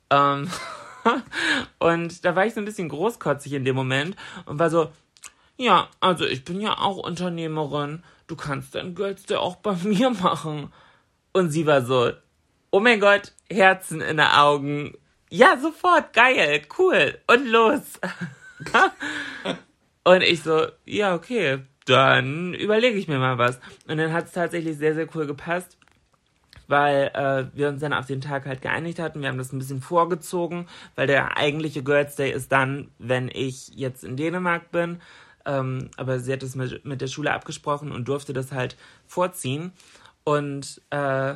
Ähm, 0.10 0.50
und 1.80 2.24
da 2.24 2.34
war 2.34 2.46
ich 2.46 2.54
so 2.54 2.62
ein 2.62 2.66
bisschen 2.66 2.88
großkotzig 2.88 3.52
in 3.52 3.66
dem 3.66 3.76
Moment 3.76 4.16
und 4.46 4.58
war 4.58 4.70
so, 4.70 4.90
ja, 5.58 5.90
also 6.00 6.26
ich 6.26 6.46
bin 6.46 6.62
ja 6.62 6.78
auch 6.78 6.98
Unternehmerin. 6.98 8.04
Du 8.28 8.38
kannst 8.38 8.76
dein 8.76 8.96
Girls 8.96 9.24
Day 9.24 9.36
auch 9.36 9.58
bei 9.58 9.74
mir 9.84 10.12
machen. 10.12 10.72
Und 11.34 11.52
sie 11.52 11.66
war 11.66 11.84
so, 11.84 12.12
oh 12.72 12.80
mein 12.80 13.00
Gott, 13.00 13.34
Herzen 13.50 14.02
in 14.02 14.18
den 14.18 14.28
Augen. 14.28 14.94
Ja, 15.30 15.58
sofort, 15.58 16.14
geil, 16.14 16.62
cool. 16.78 17.18
Und 17.28 17.48
los. 17.48 18.00
Und 20.04 20.22
ich 20.22 20.42
so, 20.42 20.68
ja, 20.86 21.14
okay, 21.16 21.60
dann 21.86 22.54
überlege 22.54 22.98
ich 22.98 23.08
mir 23.08 23.20
mal 23.20 23.38
was. 23.38 23.60
Und 23.88 23.98
dann 23.98 24.14
hat 24.14 24.26
es 24.26 24.32
tatsächlich 24.32 24.78
sehr, 24.78 24.94
sehr 24.94 25.08
cool 25.16 25.28
gepasst, 25.28 25.78
weil 26.68 27.12
äh, 27.14 27.46
wir 27.58 27.70
uns 27.70 27.82
dann 27.82 27.94
auf 27.94 28.08
den 28.08 28.22
Tag 28.22 28.46
halt 28.46 28.62
geeinigt 28.62 29.00
hatten. 29.00 29.22
Wir 29.22 29.30
haben 29.30 29.38
das 29.38 29.52
ein 29.52 29.60
bisschen 29.60 29.82
vorgezogen, 29.82 30.68
weil 30.96 31.08
der 31.08 31.38
eigentliche 31.38 31.84
Girls 31.84 32.16
Day 32.16 32.32
ist 32.32 32.52
dann, 32.52 32.92
wenn 33.00 33.30
ich 33.30 33.70
jetzt 33.76 34.04
in 34.04 34.16
Dänemark 34.16 34.72
bin. 34.72 35.02
Ähm, 35.46 35.90
aber 35.98 36.20
sie 36.20 36.34
hat 36.34 36.44
es 36.44 36.56
mit, 36.56 36.86
mit 36.86 37.02
der 37.02 37.08
Schule 37.08 37.34
abgesprochen 37.34 37.92
und 37.92 38.08
durfte 38.08 38.34
das 38.34 38.52
halt 38.52 38.76
vorziehen. 39.06 39.72
Und 40.24 40.82
äh, 40.90 41.36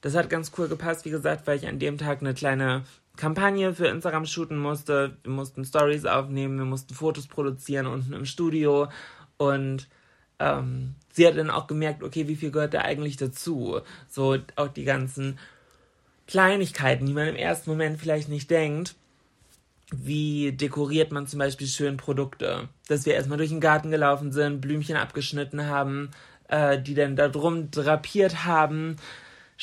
das 0.00 0.14
hat 0.14 0.30
ganz 0.30 0.52
cool 0.56 0.68
gepasst, 0.68 1.04
wie 1.04 1.10
gesagt, 1.10 1.46
weil 1.46 1.58
ich 1.58 1.66
an 1.66 1.78
dem 1.78 1.98
Tag 1.98 2.20
eine 2.20 2.34
kleine 2.34 2.84
Kampagne 3.16 3.74
für 3.74 3.88
Instagram 3.88 4.24
shooten 4.24 4.58
musste. 4.58 5.16
Wir 5.22 5.32
mussten 5.32 5.64
Stories 5.64 6.06
aufnehmen, 6.06 6.58
wir 6.58 6.64
mussten 6.64 6.94
Fotos 6.94 7.26
produzieren 7.26 7.86
unten 7.86 8.12
im 8.12 8.24
Studio 8.24 8.88
und 9.36 9.88
ähm, 10.38 10.94
sie 11.12 11.26
hat 11.26 11.36
dann 11.36 11.50
auch 11.50 11.66
gemerkt, 11.66 12.02
okay, 12.02 12.28
wie 12.28 12.36
viel 12.36 12.50
gehört 12.50 12.74
da 12.74 12.80
eigentlich 12.80 13.16
dazu? 13.16 13.80
So 14.08 14.38
auch 14.56 14.68
die 14.68 14.84
ganzen 14.84 15.38
Kleinigkeiten, 16.26 17.06
die 17.06 17.12
man 17.12 17.28
im 17.28 17.36
ersten 17.36 17.70
Moment 17.70 18.00
vielleicht 18.00 18.28
nicht 18.28 18.50
denkt. 18.50 18.94
Wie 19.92 20.52
dekoriert 20.52 21.10
man 21.12 21.26
zum 21.26 21.40
Beispiel 21.40 21.66
schön 21.66 21.96
Produkte? 21.96 22.68
Dass 22.88 23.04
wir 23.04 23.14
erstmal 23.14 23.38
durch 23.38 23.50
den 23.50 23.60
Garten 23.60 23.90
gelaufen 23.90 24.32
sind, 24.32 24.60
Blümchen 24.60 24.96
abgeschnitten 24.96 25.66
haben, 25.66 26.10
äh, 26.48 26.80
die 26.80 26.94
dann 26.94 27.16
da 27.16 27.28
drum 27.28 27.70
drapiert 27.70 28.44
haben, 28.44 28.96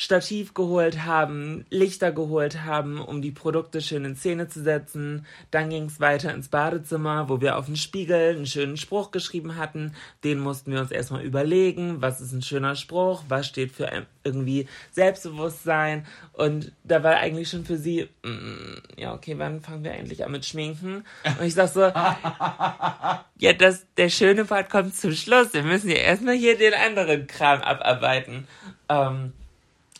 Stativ 0.00 0.54
geholt 0.54 1.04
haben, 1.04 1.66
Lichter 1.70 2.12
geholt 2.12 2.62
haben, 2.62 3.00
um 3.00 3.20
die 3.20 3.32
Produkte 3.32 3.80
schön 3.80 4.04
in 4.04 4.14
Szene 4.14 4.46
zu 4.46 4.62
setzen. 4.62 5.26
Dann 5.50 5.70
ging 5.70 5.86
es 5.86 5.98
weiter 5.98 6.32
ins 6.32 6.46
Badezimmer, 6.46 7.28
wo 7.28 7.40
wir 7.40 7.58
auf 7.58 7.66
dem 7.66 7.74
Spiegel 7.74 8.36
einen 8.36 8.46
schönen 8.46 8.76
Spruch 8.76 9.10
geschrieben 9.10 9.56
hatten. 9.56 9.96
Den 10.22 10.38
mussten 10.38 10.70
wir 10.70 10.78
uns 10.78 10.92
erstmal 10.92 11.24
überlegen, 11.24 12.00
was 12.00 12.20
ist 12.20 12.32
ein 12.32 12.42
schöner 12.42 12.76
Spruch, 12.76 13.24
was 13.26 13.48
steht 13.48 13.72
für 13.72 13.90
irgendwie 14.22 14.68
Selbstbewusstsein. 14.92 16.06
Und 16.32 16.70
da 16.84 17.02
war 17.02 17.16
eigentlich 17.16 17.48
schon 17.48 17.64
für 17.64 17.76
sie, 17.76 18.08
mm, 18.22 19.00
ja, 19.00 19.12
okay, 19.12 19.34
wann 19.36 19.62
fangen 19.62 19.82
wir 19.82 19.94
endlich 19.94 20.24
an 20.24 20.30
mit 20.30 20.46
Schminken? 20.46 21.04
Und 21.24 21.44
ich 21.44 21.54
sag 21.54 21.70
so, 21.70 21.80
ja, 23.40 23.52
das, 23.52 23.84
der 23.96 24.10
schöne 24.10 24.44
Part 24.44 24.70
kommt 24.70 24.94
zum 24.94 25.10
Schluss. 25.10 25.52
Wir 25.54 25.64
müssen 25.64 25.90
ja 25.90 25.96
erstmal 25.96 26.36
hier 26.36 26.56
den 26.56 26.74
anderen 26.74 27.26
Kram 27.26 27.62
abarbeiten. 27.62 28.46
Ähm, 28.88 29.32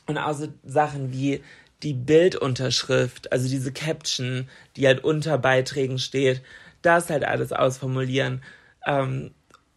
und 0.09 0.19
auch 0.19 0.35
so 0.35 0.49
Sachen 0.65 1.13
wie 1.13 1.43
die 1.85 1.95
Bildunterschrift, 1.95 3.31
also 3.31 3.49
diese 3.49 3.73
Caption, 3.73 4.49
die 4.77 4.87
halt 4.87 5.05
unter 5.05 5.39
Beiträgen 5.39 5.99
steht, 5.99 6.43
das 6.83 7.09
halt 7.09 7.25
alles 7.25 7.53
ausformulieren. 7.53 8.43
Ähm, 8.85 9.31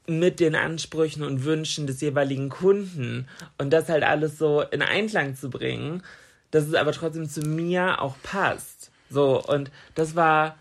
mit 0.08 0.40
den 0.40 0.56
Ansprüchen 0.56 1.24
und 1.24 1.46
Wünschen 1.46 1.86
des 1.86 2.02
jeweiligen 2.02 2.50
Kunden 2.50 3.28
und 3.60 3.72
das 3.72 3.88
halt 3.88 4.04
alles 4.04 4.38
so 4.38 4.62
in 4.62 4.82
Einklang 4.82 5.36
zu 5.36 5.50
bringen, 5.50 6.02
dass 6.50 6.66
es 6.68 6.74
aber 6.74 6.92
trotzdem 6.92 7.30
zu 7.30 7.42
mir 7.42 8.02
auch 8.02 8.16
passt. 8.24 8.92
So, 9.10 9.42
und 9.42 9.72
das 9.94 10.16
war 10.16 10.58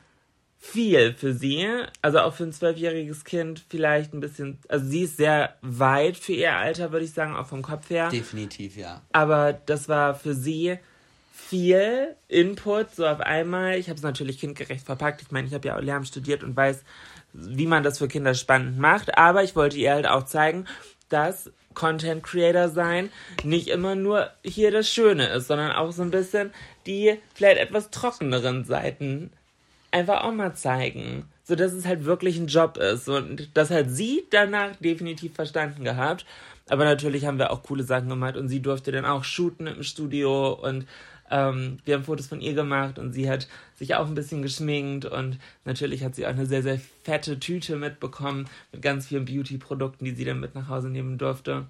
viel 0.60 1.14
für 1.14 1.32
sie. 1.32 1.66
Also 2.02 2.20
auch 2.20 2.34
für 2.34 2.44
ein 2.44 2.52
zwölfjähriges 2.52 3.24
Kind 3.24 3.64
vielleicht 3.68 4.12
ein 4.12 4.20
bisschen. 4.20 4.58
Also 4.68 4.86
sie 4.86 5.02
ist 5.02 5.16
sehr 5.16 5.56
weit 5.62 6.16
für 6.16 6.34
ihr 6.34 6.54
Alter, 6.54 6.92
würde 6.92 7.06
ich 7.06 7.12
sagen, 7.12 7.34
auch 7.34 7.46
vom 7.46 7.62
Kopf 7.62 7.88
her. 7.90 8.10
Definitiv, 8.10 8.76
ja. 8.76 9.00
Aber 9.12 9.54
das 9.54 9.88
war 9.88 10.14
für 10.14 10.34
sie 10.34 10.78
viel 11.32 12.14
Input 12.28 12.94
so 12.94 13.06
auf 13.06 13.20
einmal. 13.20 13.78
Ich 13.78 13.88
habe 13.88 13.96
es 13.96 14.02
natürlich 14.02 14.38
kindgerecht 14.38 14.84
verpackt. 14.84 15.22
Ich 15.22 15.30
meine, 15.30 15.48
ich 15.48 15.54
habe 15.54 15.66
ja 15.66 15.76
auch 15.76 15.82
Lärm 15.82 16.04
studiert 16.04 16.44
und 16.44 16.54
weiß, 16.54 16.84
wie 17.32 17.66
man 17.66 17.82
das 17.82 17.98
für 17.98 18.08
Kinder 18.08 18.34
spannend 18.34 18.78
macht. 18.78 19.16
Aber 19.16 19.42
ich 19.42 19.56
wollte 19.56 19.78
ihr 19.78 19.92
halt 19.92 20.06
auch 20.06 20.24
zeigen, 20.24 20.66
dass 21.08 21.50
Content 21.72 22.22
Creator 22.22 22.68
sein 22.68 23.10
nicht 23.44 23.68
immer 23.68 23.94
nur 23.94 24.30
hier 24.44 24.70
das 24.70 24.88
Schöne 24.90 25.28
ist, 25.28 25.46
sondern 25.46 25.72
auch 25.72 25.92
so 25.92 26.02
ein 26.02 26.10
bisschen 26.10 26.52
die 26.86 27.18
vielleicht 27.34 27.58
etwas 27.58 27.90
trockeneren 27.90 28.64
Seiten 28.64 29.30
einfach 29.90 30.22
auch 30.24 30.32
mal 30.32 30.54
zeigen. 30.54 31.24
So 31.44 31.56
dass 31.56 31.72
es 31.72 31.86
halt 31.86 32.04
wirklich 32.04 32.38
ein 32.38 32.46
Job 32.46 32.76
ist. 32.76 33.08
Und 33.08 33.48
das 33.54 33.70
hat 33.70 33.90
sie 33.90 34.24
danach 34.30 34.76
definitiv 34.76 35.34
verstanden 35.34 35.84
gehabt. 35.84 36.24
Aber 36.68 36.84
natürlich 36.84 37.26
haben 37.26 37.38
wir 37.38 37.50
auch 37.50 37.64
coole 37.64 37.82
Sachen 37.82 38.08
gemacht 38.08 38.36
und 38.36 38.48
sie 38.48 38.62
durfte 38.62 38.92
dann 38.92 39.04
auch 39.04 39.24
shooten 39.24 39.66
im 39.66 39.82
Studio 39.82 40.52
und 40.52 40.86
ähm, 41.30 41.78
wir 41.84 41.94
haben 41.94 42.04
Fotos 42.04 42.26
von 42.26 42.40
ihr 42.40 42.54
gemacht 42.54 42.98
und 42.98 43.12
sie 43.12 43.28
hat 43.30 43.48
sich 43.76 43.94
auch 43.94 44.06
ein 44.06 44.14
bisschen 44.14 44.42
geschminkt 44.42 45.04
und 45.04 45.38
natürlich 45.64 46.04
hat 46.04 46.14
sie 46.14 46.26
auch 46.26 46.30
eine 46.30 46.46
sehr, 46.46 46.62
sehr 46.62 46.80
fette 47.02 47.38
Tüte 47.38 47.76
mitbekommen 47.76 48.48
mit 48.72 48.82
ganz 48.82 49.06
vielen 49.06 49.24
Beauty-Produkten, 49.24 50.04
die 50.04 50.14
sie 50.14 50.24
dann 50.24 50.40
mit 50.40 50.54
nach 50.54 50.68
Hause 50.68 50.90
nehmen 50.90 51.18
durfte. 51.18 51.66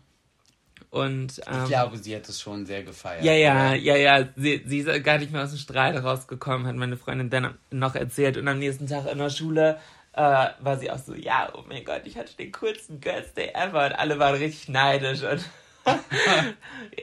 Und, 0.91 1.41
ähm, 1.47 1.63
ich 1.63 1.69
glaube, 1.69 1.99
sie 1.99 2.17
hat 2.17 2.29
es 2.29 2.41
schon 2.41 2.67
sehr 2.67 2.83
gefeiert. 2.83 3.23
Ja, 3.23 3.33
ja, 3.33 3.69
oder? 3.69 3.75
ja, 3.77 3.97
ja. 3.97 4.29
Sie, 4.37 4.63
sie 4.67 4.79
ist 4.79 5.05
gar 5.05 5.19
nicht 5.19 5.33
mehr 5.33 5.45
aus 5.45 5.51
dem 5.51 5.59
Strahl 5.59 5.97
rausgekommen, 5.97 6.67
hat 6.67 6.75
meine 6.75 6.97
Freundin 6.97 7.31
dann 7.31 7.55
noch 7.71 7.95
erzählt. 7.95 8.37
Und 8.37 8.49
am 8.49 8.59
nächsten 8.59 8.89
Tag 8.89 9.11
in 9.11 9.19
der 9.19 9.31
Schule 9.31 9.79
äh, 10.15 10.49
war 10.59 10.79
sie 10.79 10.91
auch 10.91 10.99
so, 10.99 11.15
ja, 11.15 11.49
oh 11.55 11.63
mein 11.69 11.85
Gott, 11.85 12.03
ich 12.05 12.17
hatte 12.17 12.37
den 12.37 12.51
coolsten 12.53 13.01
Girls 13.01 13.33
Day 13.35 13.51
ever. 13.55 13.87
Und 13.87 13.93
alle 13.93 14.19
waren 14.19 14.35
richtig 14.35 14.69
neidisch. 14.69 15.23
Und 15.23 15.45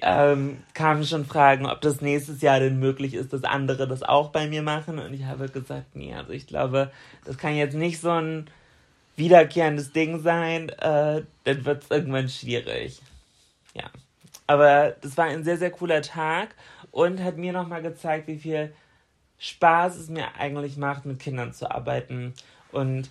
ähm, 0.02 0.58
kamen 0.74 1.06
schon 1.06 1.26
Fragen, 1.26 1.66
ob 1.66 1.80
das 1.80 2.02
nächstes 2.02 2.42
Jahr 2.42 2.60
denn 2.60 2.80
möglich 2.80 3.14
ist, 3.14 3.32
dass 3.32 3.46
andere 3.46 3.88
das 3.88 4.04
auch 4.04 4.30
bei 4.30 4.48
mir 4.48 4.64
machen. 4.64 5.00
Und 5.00 5.14
ich 5.14 5.24
habe 5.24 5.48
gesagt, 5.48 5.96
nee, 5.96 6.14
also 6.14 6.34
ich 6.34 6.46
glaube, 6.46 6.92
das 7.24 7.38
kann 7.38 7.56
jetzt 7.56 7.74
nicht 7.74 8.02
so 8.02 8.12
ein 8.12 8.50
wiederkehrendes 9.16 9.94
Ding 9.94 10.22
sein. 10.22 10.68
Äh, 10.70 11.24
dann 11.46 11.66
wird 11.66 11.84
es 11.84 11.90
irgendwann 11.90 12.28
schwierig 12.28 13.02
ja. 13.78 13.90
Aber 14.48 14.96
das 15.02 15.18
war 15.18 15.26
ein 15.26 15.44
sehr, 15.44 15.58
sehr 15.58 15.72
cooler 15.72 16.02
Tag 16.02 16.56
und 16.92 17.22
hat 17.22 17.38
mir 17.38 17.54
nochmal 17.54 17.82
gezeigt, 17.82 18.28
wie 18.28 18.40
viel 18.40 18.74
Spaß 19.40 19.98
es 19.98 20.10
mir 20.10 20.36
eigentlich 20.36 20.78
macht, 20.78 21.06
mit 21.06 21.20
Kindern 21.20 21.54
zu 21.54 21.70
arbeiten. 21.70 22.34
Und 22.72 23.10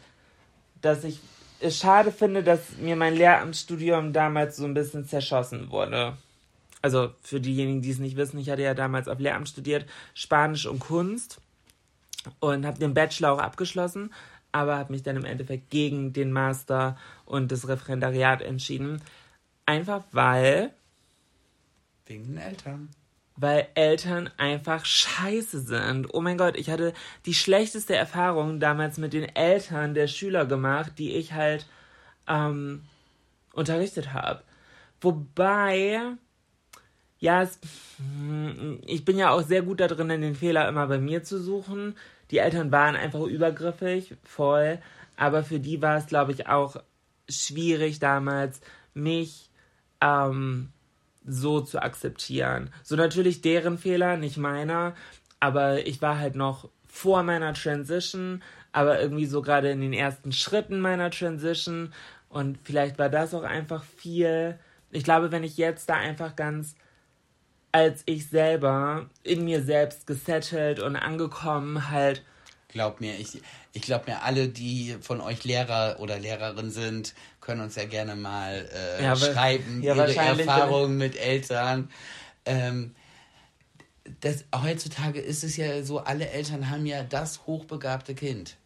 dass 0.81 1.05
ich 1.05 1.21
es 1.61 1.79
schade 1.79 2.13
finde, 2.13 2.43
dass 2.43 2.77
mir 2.79 2.97
mein 2.97 3.15
Lehramtsstudium 3.15 4.13
damals 4.13 4.57
so 4.57 4.65
ein 4.65 4.75
bisschen 4.75 5.07
zerschossen 5.07 5.71
wurde. 5.71 6.17
Also 6.83 7.11
für 7.23 7.41
diejenigen, 7.41 7.83
die 7.83 7.91
es 7.91 7.99
nicht 7.99 8.17
wissen, 8.17 8.39
ich 8.39 8.51
hatte 8.51 8.63
ja 8.63 8.75
damals 8.75 9.09
auf 9.09 9.19
Lehramt 9.19 9.49
studiert, 9.49 9.87
Spanisch 10.15 10.67
und 10.67 10.79
Kunst 10.79 11.41
und 12.41 12.67
habe 12.67 12.79
den 12.79 12.95
Bachelor 12.95 13.33
auch 13.33 13.39
abgeschlossen, 13.39 14.13
aber 14.53 14.77
habe 14.77 14.93
mich 14.93 15.03
dann 15.03 15.17
im 15.17 15.25
Endeffekt 15.25 15.71
gegen 15.71 16.13
den 16.13 16.33
Master 16.33 16.97
und 17.25 17.51
das 17.51 17.69
Referendariat 17.69 18.43
entschieden, 18.43 19.03
Einfach 19.67 20.05
weil. 20.13 20.73
Wegen 22.07 22.25
den 22.25 22.39
Eltern. 22.39 22.89
Weil 23.35 23.69
Eltern 23.75 24.31
einfach 24.39 24.85
scheiße 24.85 25.61
sind. 25.61 26.15
Oh 26.15 26.21
mein 26.21 26.39
Gott, 26.39 26.57
ich 26.57 26.71
hatte 26.71 26.95
die 27.27 27.35
schlechteste 27.35 27.95
Erfahrung 27.95 28.61
damals 28.61 28.97
mit 28.97 29.13
den 29.13 29.25
Eltern 29.25 29.93
der 29.93 30.07
Schüler 30.07 30.47
gemacht, 30.47 30.93
die 30.99 31.15
ich 31.15 31.33
halt 31.33 31.67
ähm, 32.29 32.85
unterrichtet 33.53 34.15
habe. 34.15 34.43
Wobei, 35.01 36.01
ja, 37.19 37.43
es, 37.43 37.59
ich 38.87 39.05
bin 39.05 39.19
ja 39.19 39.31
auch 39.31 39.43
sehr 39.43 39.63
gut 39.63 39.81
da 39.81 39.89
drin, 39.89 40.09
den 40.09 40.35
Fehler 40.37 40.69
immer 40.69 40.87
bei 40.87 40.99
mir 40.99 41.23
zu 41.25 41.43
suchen. 41.43 41.97
Die 42.31 42.39
Eltern 42.39 42.73
waren 42.73 42.97
einfach 42.97 43.21
übergriffig, 43.21 44.15
voll. 44.23 44.79
Aber 45.17 45.43
für 45.43 45.61
die 45.61 45.83
war 45.83 45.99
es, 45.99 46.07
glaube 46.07 46.33
ich, 46.33 46.47
auch 46.47 46.77
schwierig 47.29 47.99
damals, 47.99 48.61
mich 48.95 49.51
ähm, 50.01 50.71
so 51.27 51.61
zu 51.61 51.83
akzeptieren. 51.83 52.71
So 52.83 52.97
natürlich 52.97 53.41
deren 53.41 53.79
Fehler, 53.79 54.17
nicht 54.17 54.37
meiner, 54.37 54.95
aber 55.41 55.87
ich 55.87 56.01
war 56.03 56.19
halt 56.19 56.37
noch 56.37 56.69
vor 56.87 57.23
meiner 57.23 57.53
Transition, 57.55 58.43
aber 58.73 59.01
irgendwie 59.01 59.27
so 59.27 59.43
gerade 59.43 59.71
in 59.71 59.81
den 59.81 59.93
ersten 59.93 60.33
Schritten 60.33 60.81
meiner 60.81 61.11
Transition 61.11 61.93
und 62.29 62.59
vielleicht 62.65 62.99
war 62.99 63.09
das 63.09 63.35
auch 63.35 63.43
einfach 63.43 63.85
viel. 63.85 64.59
Ich 64.91 65.05
glaube, 65.05 65.33
wenn 65.33 65.45
ich 65.45 65.57
jetzt 65.57 65.89
da 65.89 65.95
einfach 65.95 66.37
ganz 66.37 66.75
als 67.73 68.03
ich 68.07 68.31
selber 68.31 69.11
in 69.23 69.45
mir 69.45 69.63
selbst 69.63 70.07
gesettelt 70.07 70.81
und 70.81 70.97
angekommen 70.97 71.91
halt 71.91 72.23
Glaub 72.69 73.01
mir, 73.01 73.19
ich, 73.19 73.41
ich 73.73 73.83
glaube 73.83 74.11
mir, 74.11 74.23
alle, 74.23 74.49
die 74.49 74.97
von 75.01 75.21
euch 75.21 75.45
Lehrer 75.45 75.97
oder 76.01 76.19
Lehrerin 76.19 76.71
sind, 76.71 77.15
können 77.47 77.61
uns 77.61 77.77
ja 77.77 77.85
gerne 77.85 78.17
mal 78.17 78.69
äh, 78.75 79.05
ja, 79.05 79.15
schreiben, 79.15 79.81
ja, 79.83 79.95
ihre 79.95 80.15
Erfahrungen 80.15 80.99
mit 80.99 81.17
Eltern. 81.17 81.89
Ähm, 82.45 82.95
das, 84.21 84.45
heutzutage 84.55 85.21
ist 85.21 85.45
es 85.45 85.57
ja 85.57 85.83
so, 85.85 86.01
alle 86.01 86.29
Eltern 86.29 86.71
haben 86.71 86.87
ja 86.87 87.05
das 87.05 87.47
hochbegabte 87.47 88.15
Kind. 88.15 88.57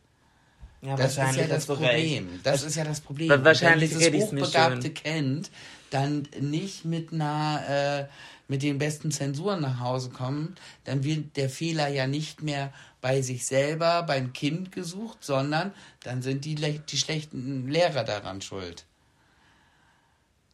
Ja, 0.82 0.96
das 0.96 1.18
ist 1.18 1.36
ja 1.36 1.46
das 1.46 1.66
Problem. 1.66 2.40
Das 2.42 2.62
ist 2.62 2.74
ja 2.74 2.84
das 2.84 3.00
Problem. 3.00 3.44
Wahrscheinlich 3.44 3.90
Wenn 3.90 4.12
dieses 4.12 4.30
hochbegabte 4.30 4.90
Kind 4.90 5.50
dann 5.90 6.26
nicht 6.40 6.86
mit 6.86 7.12
einer 7.12 8.08
äh, 8.08 8.14
mit 8.48 8.62
den 8.62 8.78
besten 8.78 9.12
Zensuren 9.12 9.60
nach 9.60 9.78
Hause 9.78 10.10
kommen, 10.10 10.56
dann 10.84 11.04
wird 11.04 11.36
der 11.36 11.50
Fehler 11.50 11.88
ja 11.88 12.06
nicht 12.06 12.42
mehr 12.42 12.72
bei 13.00 13.22
sich 13.22 13.46
selber, 13.46 14.02
beim 14.02 14.32
Kind 14.32 14.72
gesucht, 14.72 15.18
sondern 15.24 15.72
dann 16.02 16.22
sind 16.22 16.44
die, 16.44 16.54
die 16.54 16.96
schlechten 16.96 17.68
Lehrer 17.68 18.04
daran 18.04 18.40
schuld. 18.40 18.86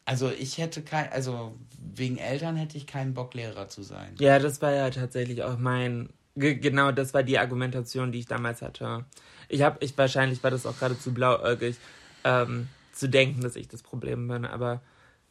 Also 0.05 0.31
ich 0.31 0.57
hätte 0.57 0.83
kein, 0.83 1.11
also 1.11 1.57
wegen 1.93 2.17
Eltern 2.17 2.55
hätte 2.55 2.77
ich 2.77 2.87
keinen 2.87 3.13
Bock, 3.13 3.33
Lehrer 3.33 3.67
zu 3.67 3.83
sein. 3.83 4.15
Ja, 4.19 4.39
das 4.39 4.61
war 4.61 4.73
ja 4.73 4.89
tatsächlich 4.89 5.43
auch 5.43 5.57
mein, 5.57 6.09
genau, 6.35 6.93
das 6.93 7.13
war 7.13 7.23
die 7.23 7.37
Argumentation, 7.37 8.13
die 8.13 8.19
ich 8.19 8.25
damals 8.25 8.61
hatte. 8.61 9.03
Ich 9.49 9.63
habe, 9.63 9.77
ich 9.81 9.97
wahrscheinlich 9.97 10.41
war 10.43 10.51
das 10.51 10.65
auch 10.65 10.79
gerade 10.79 10.97
zu 10.97 11.13
blauäugig, 11.13 11.75
ähm, 12.23 12.69
zu 12.93 13.09
denken, 13.09 13.41
dass 13.41 13.57
ich 13.57 13.67
das 13.67 13.83
Problem 13.83 14.29
bin, 14.29 14.45
aber 14.45 14.81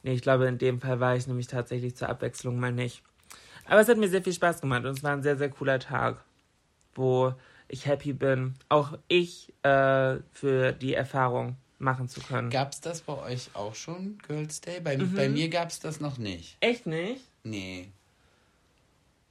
nee, 0.02 0.12
ich 0.12 0.20
glaube, 0.20 0.46
in 0.46 0.58
dem 0.58 0.78
Fall 0.78 1.00
war 1.00 1.16
ich 1.16 1.26
nämlich 1.26 1.46
tatsächlich 1.46 1.96
zur 1.96 2.10
Abwechslung 2.10 2.60
mal 2.60 2.70
nicht. 2.70 3.02
Aber 3.64 3.80
es 3.80 3.88
hat 3.88 3.96
mir 3.96 4.10
sehr 4.10 4.22
viel 4.22 4.34
Spaß 4.34 4.60
gemacht 4.60 4.84
und 4.84 4.98
es 4.98 5.02
war 5.02 5.12
ein 5.12 5.22
sehr, 5.22 5.38
sehr 5.38 5.48
cooler 5.48 5.78
Tag. 5.78 6.22
Wo 6.96 7.34
ich 7.68 7.86
happy 7.86 8.12
bin, 8.12 8.54
auch 8.68 8.96
ich 9.08 9.52
äh, 9.62 10.16
für 10.32 10.72
die 10.72 10.94
Erfahrung 10.94 11.56
machen 11.78 12.08
zu 12.08 12.20
können. 12.20 12.48
Gab 12.50 12.72
es 12.72 12.80
das 12.80 13.00
bei 13.02 13.18
euch 13.18 13.50
auch 13.54 13.74
schon, 13.74 14.18
Girls 14.26 14.60
Day? 14.60 14.80
Bei, 14.80 14.96
Mhm. 14.96 15.14
bei 15.14 15.28
mir 15.28 15.48
gab 15.48 15.68
es 15.70 15.80
das 15.80 16.00
noch 16.00 16.16
nicht. 16.18 16.56
Echt 16.60 16.86
nicht? 16.86 17.22
Nee. 17.44 17.90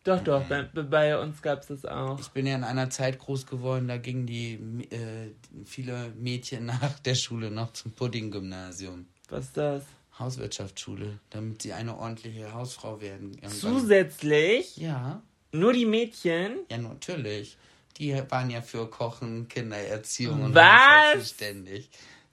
Doch, 0.03 0.23
doch, 0.23 0.43
bei, 0.43 0.61
bei 0.63 1.19
uns 1.19 1.41
gab 1.41 1.61
es 1.61 1.67
das 1.67 1.85
auch. 1.85 2.19
Ich 2.19 2.27
bin 2.29 2.45
ja 2.45 2.55
in 2.55 2.63
einer 2.63 2.91
Zeit 2.91 3.17
groß 3.17 3.47
geworden, 3.47 3.87
da 3.87 3.97
gingen 3.97 4.27
die 4.27 4.53
äh, 4.91 5.31
viele 5.65 6.13
Mädchen 6.19 6.65
nach 6.67 6.99
der 6.99 7.15
Schule 7.15 7.49
noch 7.49 7.73
zum 7.73 7.91
Pudding-Gymnasium. 7.93 9.07
Was 9.29 9.45
ist 9.45 9.57
das? 9.57 9.83
Hauswirtschaftsschule, 10.19 11.19
damit 11.31 11.63
sie 11.63 11.73
eine 11.73 11.97
ordentliche 11.97 12.53
Hausfrau 12.53 13.01
werden. 13.01 13.31
Irgendwann. 13.33 13.51
Zusätzlich 13.51 14.77
Ja, 14.77 15.23
nur 15.59 15.73
die 15.73 15.85
Mädchen. 15.85 16.57
ja, 16.69 16.77
natürlich. 16.77 17.57
Die 17.97 18.13
waren 18.29 18.49
ja 18.49 18.61
für 18.61 18.89
Kochen, 18.89 19.47
Kindererziehung 19.47 20.43
und 20.43 20.53
Was? 20.55 21.13
Zuständig. 21.13 21.89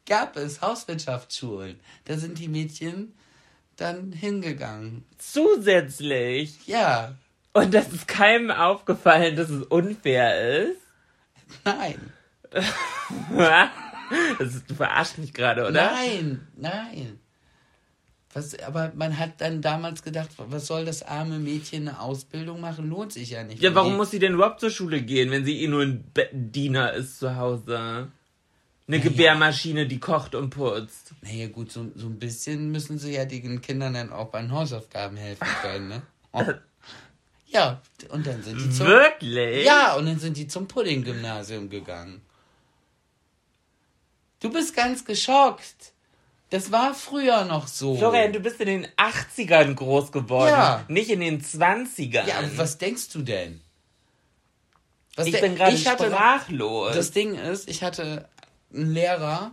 Gab 0.06 0.36
es 0.36 0.60
Hauswirtschaftsschulen. 0.60 1.78
Da 2.04 2.16
sind 2.18 2.38
die 2.40 2.48
Mädchen 2.48 3.14
dann 3.76 4.10
hingegangen. 4.12 5.04
Zusätzlich. 5.18 6.66
Ja, 6.66 7.14
Und 7.52 7.72
das 7.74 7.92
ist 7.92 8.08
keinem 8.08 8.50
aufgefallen, 8.50 9.36
dass 9.36 9.50
es 9.50 9.62
unfair 9.64 10.64
ist. 10.66 10.80
nein. 11.64 12.12
Das 14.38 14.62
du 14.66 14.74
verarschst 14.74 15.16
mich 15.18 15.32
gerade, 15.32 15.62
oder? 15.62 15.90
Nein, 15.92 16.46
nein. 16.54 17.18
Was, 18.34 18.58
aber 18.60 18.92
man 18.94 19.18
hat 19.18 19.40
dann 19.40 19.60
damals 19.60 20.02
gedacht, 20.02 20.30
was 20.38 20.66
soll 20.66 20.86
das 20.86 21.02
arme 21.02 21.38
Mädchen 21.38 21.86
eine 21.86 22.00
Ausbildung 22.00 22.60
machen? 22.60 22.88
Lohnt 22.88 23.12
sich 23.12 23.30
ja 23.30 23.44
nicht. 23.44 23.60
Ja, 23.60 23.74
warum 23.74 23.96
muss 23.96 24.10
sie 24.10 24.18
denn 24.18 24.34
überhaupt 24.34 24.60
zur 24.60 24.70
Schule 24.70 25.02
gehen, 25.02 25.30
wenn 25.30 25.44
sie 25.44 25.62
eh 25.62 25.68
nur 25.68 25.82
ein 25.82 26.02
Bettdiener 26.14 26.94
ist 26.94 27.18
zu 27.18 27.36
Hause? 27.36 28.08
Eine 28.88 29.00
Gebärmaschine, 29.00 29.86
die 29.86 30.00
kocht 30.00 30.34
und 30.34 30.50
putzt. 30.50 31.12
Naja, 31.20 31.48
gut, 31.48 31.70
so, 31.70 31.92
so 31.94 32.06
ein 32.06 32.18
bisschen 32.18 32.72
müssen 32.72 32.98
sie 32.98 33.12
ja 33.12 33.24
den 33.26 33.60
Kindern 33.60 33.94
dann 33.94 34.10
auch 34.10 34.28
bei 34.28 34.40
den 34.40 34.50
Hausaufgaben 34.50 35.16
helfen 35.16 35.46
können, 35.60 35.88
ne? 35.88 36.02
Oh. 36.34 36.44
Ja, 37.48 37.82
und 38.08 38.26
dann 38.26 38.42
sind 38.42 38.58
die 38.58 38.70
zum. 38.70 38.86
Wirklich? 38.86 39.66
Ja, 39.66 39.96
und 39.96 40.06
dann 40.06 40.18
sind 40.18 40.38
die 40.38 40.48
zum 40.48 40.66
Pudding-Gymnasium 40.66 41.68
gegangen. 41.68 42.22
Du 44.40 44.50
bist 44.50 44.74
ganz 44.74 45.04
geschockt. 45.04 45.92
Das 46.52 46.70
war 46.70 46.92
früher 46.94 47.46
noch 47.46 47.66
so. 47.66 47.96
Florian, 47.96 48.30
du 48.34 48.40
bist 48.40 48.60
in 48.60 48.66
den 48.66 48.86
80ern 48.98 49.74
groß 49.74 50.12
geworden, 50.12 50.50
Ja. 50.50 50.84
nicht 50.86 51.08
in 51.08 51.20
den 51.20 51.40
20ern. 51.42 52.26
Ja, 52.26 52.38
aber 52.40 52.58
was 52.58 52.76
denkst 52.76 53.08
du 53.08 53.22
denn? 53.22 53.62
Was 55.16 55.26
ich 55.28 55.32
de- 55.32 55.40
bin 55.40 55.56
gerade 55.56 55.78
sprachlos. 55.78 56.94
Das 56.94 57.10
Ding 57.10 57.36
ist, 57.36 57.70
ich 57.70 57.82
hatte 57.82 58.28
einen 58.72 58.92
Lehrer. 58.92 59.52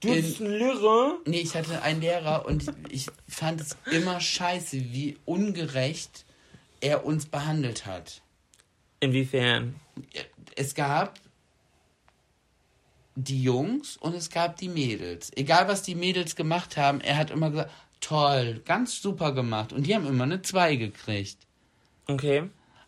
du 0.00 0.12
bist 0.14 0.40
ein 0.40 0.50
Lehrer? 0.50 1.16
Nee, 1.24 1.40
ich 1.40 1.54
hatte 1.54 1.80
einen 1.80 2.02
Lehrer 2.02 2.44
und 2.44 2.66
ich 2.90 3.06
fand 3.26 3.62
es 3.62 3.76
immer 3.90 4.20
scheiße, 4.20 4.76
wie 4.92 5.16
ungerecht 5.24 6.26
er 6.82 7.06
uns 7.06 7.24
behandelt 7.24 7.86
hat. 7.86 8.20
Inwiefern? 9.00 9.76
Es 10.56 10.74
gab 10.74 11.18
die 13.24 13.42
Jungs 13.42 13.96
und 13.96 14.14
es 14.14 14.30
gab 14.30 14.56
die 14.56 14.68
Mädels. 14.68 15.30
Egal, 15.36 15.68
was 15.68 15.82
die 15.82 15.94
Mädels 15.94 16.36
gemacht 16.36 16.76
haben, 16.76 17.00
er 17.00 17.16
hat 17.16 17.30
immer 17.30 17.50
gesagt, 17.50 17.70
toll, 18.00 18.62
ganz 18.64 19.00
super 19.00 19.32
gemacht. 19.32 19.72
Und 19.72 19.86
die 19.86 19.94
haben 19.94 20.06
immer 20.06 20.24
eine 20.24 20.42
2 20.42 20.76
gekriegt. 20.76 21.38
Okay. 22.06 22.44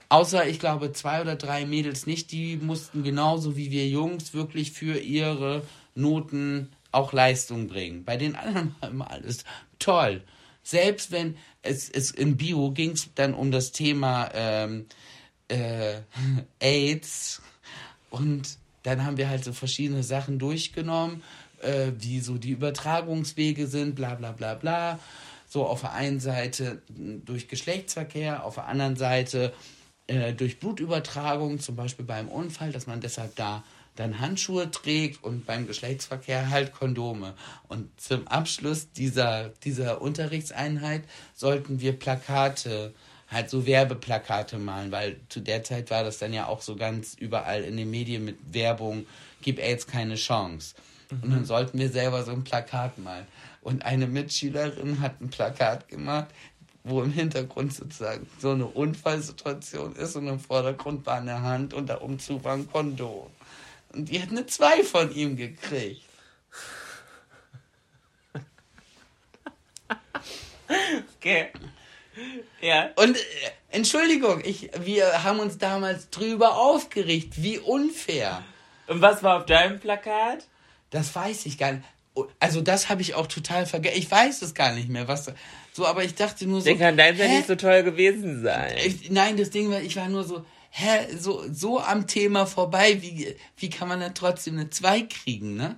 Außer, 0.08 0.46
ich 0.46 0.58
glaube, 0.58 0.92
zwei 0.92 1.22
oder 1.22 1.36
drei 1.36 1.64
Mädels 1.64 2.06
nicht, 2.06 2.32
die 2.32 2.56
mussten 2.56 3.02
genauso 3.02 3.56
wie 3.56 3.70
wir 3.70 3.88
Jungs 3.88 4.34
wirklich 4.34 4.72
für 4.72 4.98
ihre 4.98 5.62
Noten 5.94 6.68
auch 6.90 7.14
Leistung 7.14 7.66
bringen. 7.66 8.04
Bei 8.04 8.18
den 8.18 8.36
anderen 8.36 8.74
war 8.80 8.90
immer 8.90 9.10
alles 9.10 9.44
toll. 9.78 10.22
Selbst 10.62 11.12
wenn 11.12 11.36
es, 11.62 11.88
es 11.88 12.10
in 12.10 12.36
Bio 12.36 12.72
ging 12.72 12.90
es 12.90 13.08
dann 13.14 13.32
um 13.32 13.50
das 13.50 13.72
Thema 13.72 14.28
ähm, 14.34 14.86
äh, 15.48 16.00
AIDS 16.60 17.40
und 18.10 18.58
dann 18.82 19.04
haben 19.04 19.16
wir 19.16 19.28
halt 19.28 19.44
so 19.44 19.52
verschiedene 19.52 20.02
Sachen 20.02 20.38
durchgenommen, 20.38 21.22
äh, 21.60 21.92
wie 21.98 22.20
so 22.20 22.38
die 22.38 22.50
Übertragungswege 22.50 23.66
sind, 23.66 23.94
bla 23.94 24.14
bla 24.14 24.32
bla 24.32 24.54
bla. 24.54 24.98
So 25.48 25.66
auf 25.66 25.82
der 25.82 25.92
einen 25.92 26.20
Seite 26.20 26.82
mh, 26.96 27.22
durch 27.24 27.48
Geschlechtsverkehr, 27.48 28.44
auf 28.44 28.54
der 28.54 28.66
anderen 28.66 28.96
Seite 28.96 29.52
äh, 30.06 30.32
durch 30.32 30.58
Blutübertragung, 30.58 31.60
zum 31.60 31.76
Beispiel 31.76 32.04
beim 32.04 32.28
Unfall, 32.28 32.72
dass 32.72 32.86
man 32.86 33.00
deshalb 33.00 33.36
da 33.36 33.62
dann 33.96 34.20
Handschuhe 34.20 34.70
trägt 34.70 35.22
und 35.22 35.44
beim 35.46 35.66
Geschlechtsverkehr 35.66 36.50
halt 36.50 36.72
Kondome. 36.72 37.34
Und 37.68 37.88
zum 38.00 38.26
Abschluss 38.26 38.90
dieser, 38.92 39.50
dieser 39.64 40.00
Unterrichtseinheit 40.00 41.04
sollten 41.34 41.80
wir 41.80 41.92
Plakate, 41.98 42.94
halt 43.32 43.50
so 43.50 43.66
Werbeplakate 43.66 44.58
malen, 44.58 44.92
weil 44.92 45.16
zu 45.28 45.40
der 45.40 45.64
Zeit 45.64 45.90
war 45.90 46.04
das 46.04 46.18
dann 46.18 46.32
ja 46.32 46.46
auch 46.46 46.60
so 46.60 46.76
ganz 46.76 47.14
überall 47.14 47.62
in 47.62 47.76
den 47.76 47.90
Medien 47.90 48.24
mit 48.24 48.36
Werbung, 48.52 49.06
gib 49.40 49.58
AIDS 49.58 49.86
keine 49.86 50.16
Chance. 50.16 50.74
Und 51.10 51.30
dann 51.30 51.44
sollten 51.44 51.78
wir 51.78 51.90
selber 51.90 52.22
so 52.22 52.32
ein 52.32 52.44
Plakat 52.44 52.98
malen. 52.98 53.26
Und 53.60 53.84
eine 53.84 54.06
Mitschülerin 54.06 55.00
hat 55.00 55.20
ein 55.20 55.28
Plakat 55.28 55.88
gemacht, 55.88 56.28
wo 56.84 57.02
im 57.02 57.12
Hintergrund 57.12 57.74
sozusagen 57.74 58.26
so 58.38 58.50
eine 58.50 58.66
Unfallsituation 58.66 59.94
ist 59.94 60.16
und 60.16 60.26
im 60.26 60.40
Vordergrund 60.40 61.06
war 61.06 61.18
eine 61.18 61.42
Hand 61.42 61.74
und 61.74 61.88
da 61.88 61.96
umzu 61.96 62.42
war 62.44 62.54
ein 62.54 62.70
Kondom. 62.70 63.28
Und 63.92 64.08
die 64.08 64.20
hat 64.20 64.30
eine 64.30 64.46
2 64.46 64.84
von 64.84 65.14
ihm 65.14 65.36
gekriegt. 65.36 66.02
Okay. 71.18 71.50
Ja. 72.60 72.90
Und 72.96 73.16
äh, 73.16 73.20
Entschuldigung, 73.70 74.42
ich, 74.44 74.70
wir 74.80 75.24
haben 75.24 75.40
uns 75.40 75.58
damals 75.58 76.10
drüber 76.10 76.56
aufgeregt, 76.56 77.42
wie 77.42 77.58
unfair. 77.58 78.42
Und 78.86 79.00
was 79.00 79.22
war 79.22 79.38
auf 79.38 79.46
deinem 79.46 79.80
Plakat? 79.80 80.46
Das 80.90 81.14
weiß 81.14 81.46
ich 81.46 81.58
gar 81.58 81.72
nicht. 81.72 81.84
Also 82.38 82.60
das 82.60 82.90
habe 82.90 83.00
ich 83.00 83.14
auch 83.14 83.26
total 83.26 83.64
vergessen. 83.64 83.98
Ich 83.98 84.10
weiß 84.10 84.42
es 84.42 84.54
gar 84.54 84.72
nicht 84.72 84.88
mehr, 84.90 85.08
was 85.08 85.32
so. 85.72 85.86
Aber 85.86 86.04
ich 86.04 86.14
dachte 86.14 86.46
nur 86.46 86.60
so. 86.60 86.66
Den 86.66 86.78
kann 86.78 86.96
deins 86.96 87.18
ja 87.18 87.26
nicht 87.26 87.46
so 87.46 87.54
toll 87.54 87.82
gewesen 87.82 88.42
sein. 88.42 88.74
Ich, 88.84 89.10
nein, 89.10 89.38
das 89.38 89.48
Ding 89.48 89.70
war, 89.70 89.80
ich 89.80 89.96
war 89.96 90.08
nur 90.08 90.24
so, 90.24 90.44
hä, 90.70 91.06
so, 91.18 91.44
so 91.50 91.80
am 91.80 92.06
Thema 92.06 92.46
vorbei, 92.46 93.00
wie, 93.00 93.34
wie 93.56 93.70
kann 93.70 93.88
man 93.88 94.00
dann 94.00 94.14
trotzdem 94.14 94.58
eine 94.58 94.68
2 94.68 95.02
kriegen, 95.02 95.56
ne? 95.56 95.76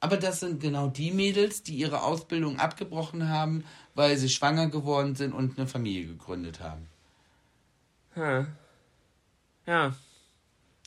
Aber 0.00 0.16
das 0.16 0.40
sind 0.40 0.60
genau 0.60 0.88
die 0.88 1.10
Mädels, 1.10 1.64
die 1.64 1.74
ihre 1.74 2.02
Ausbildung 2.02 2.58
abgebrochen 2.60 3.28
haben, 3.28 3.64
weil 3.98 4.16
sie 4.16 4.28
schwanger 4.28 4.68
geworden 4.68 5.16
sind 5.16 5.32
und 5.32 5.58
eine 5.58 5.66
Familie 5.66 6.06
gegründet 6.06 6.60
haben. 6.60 6.86
Hm. 8.14 8.46
Ja. 9.66 9.92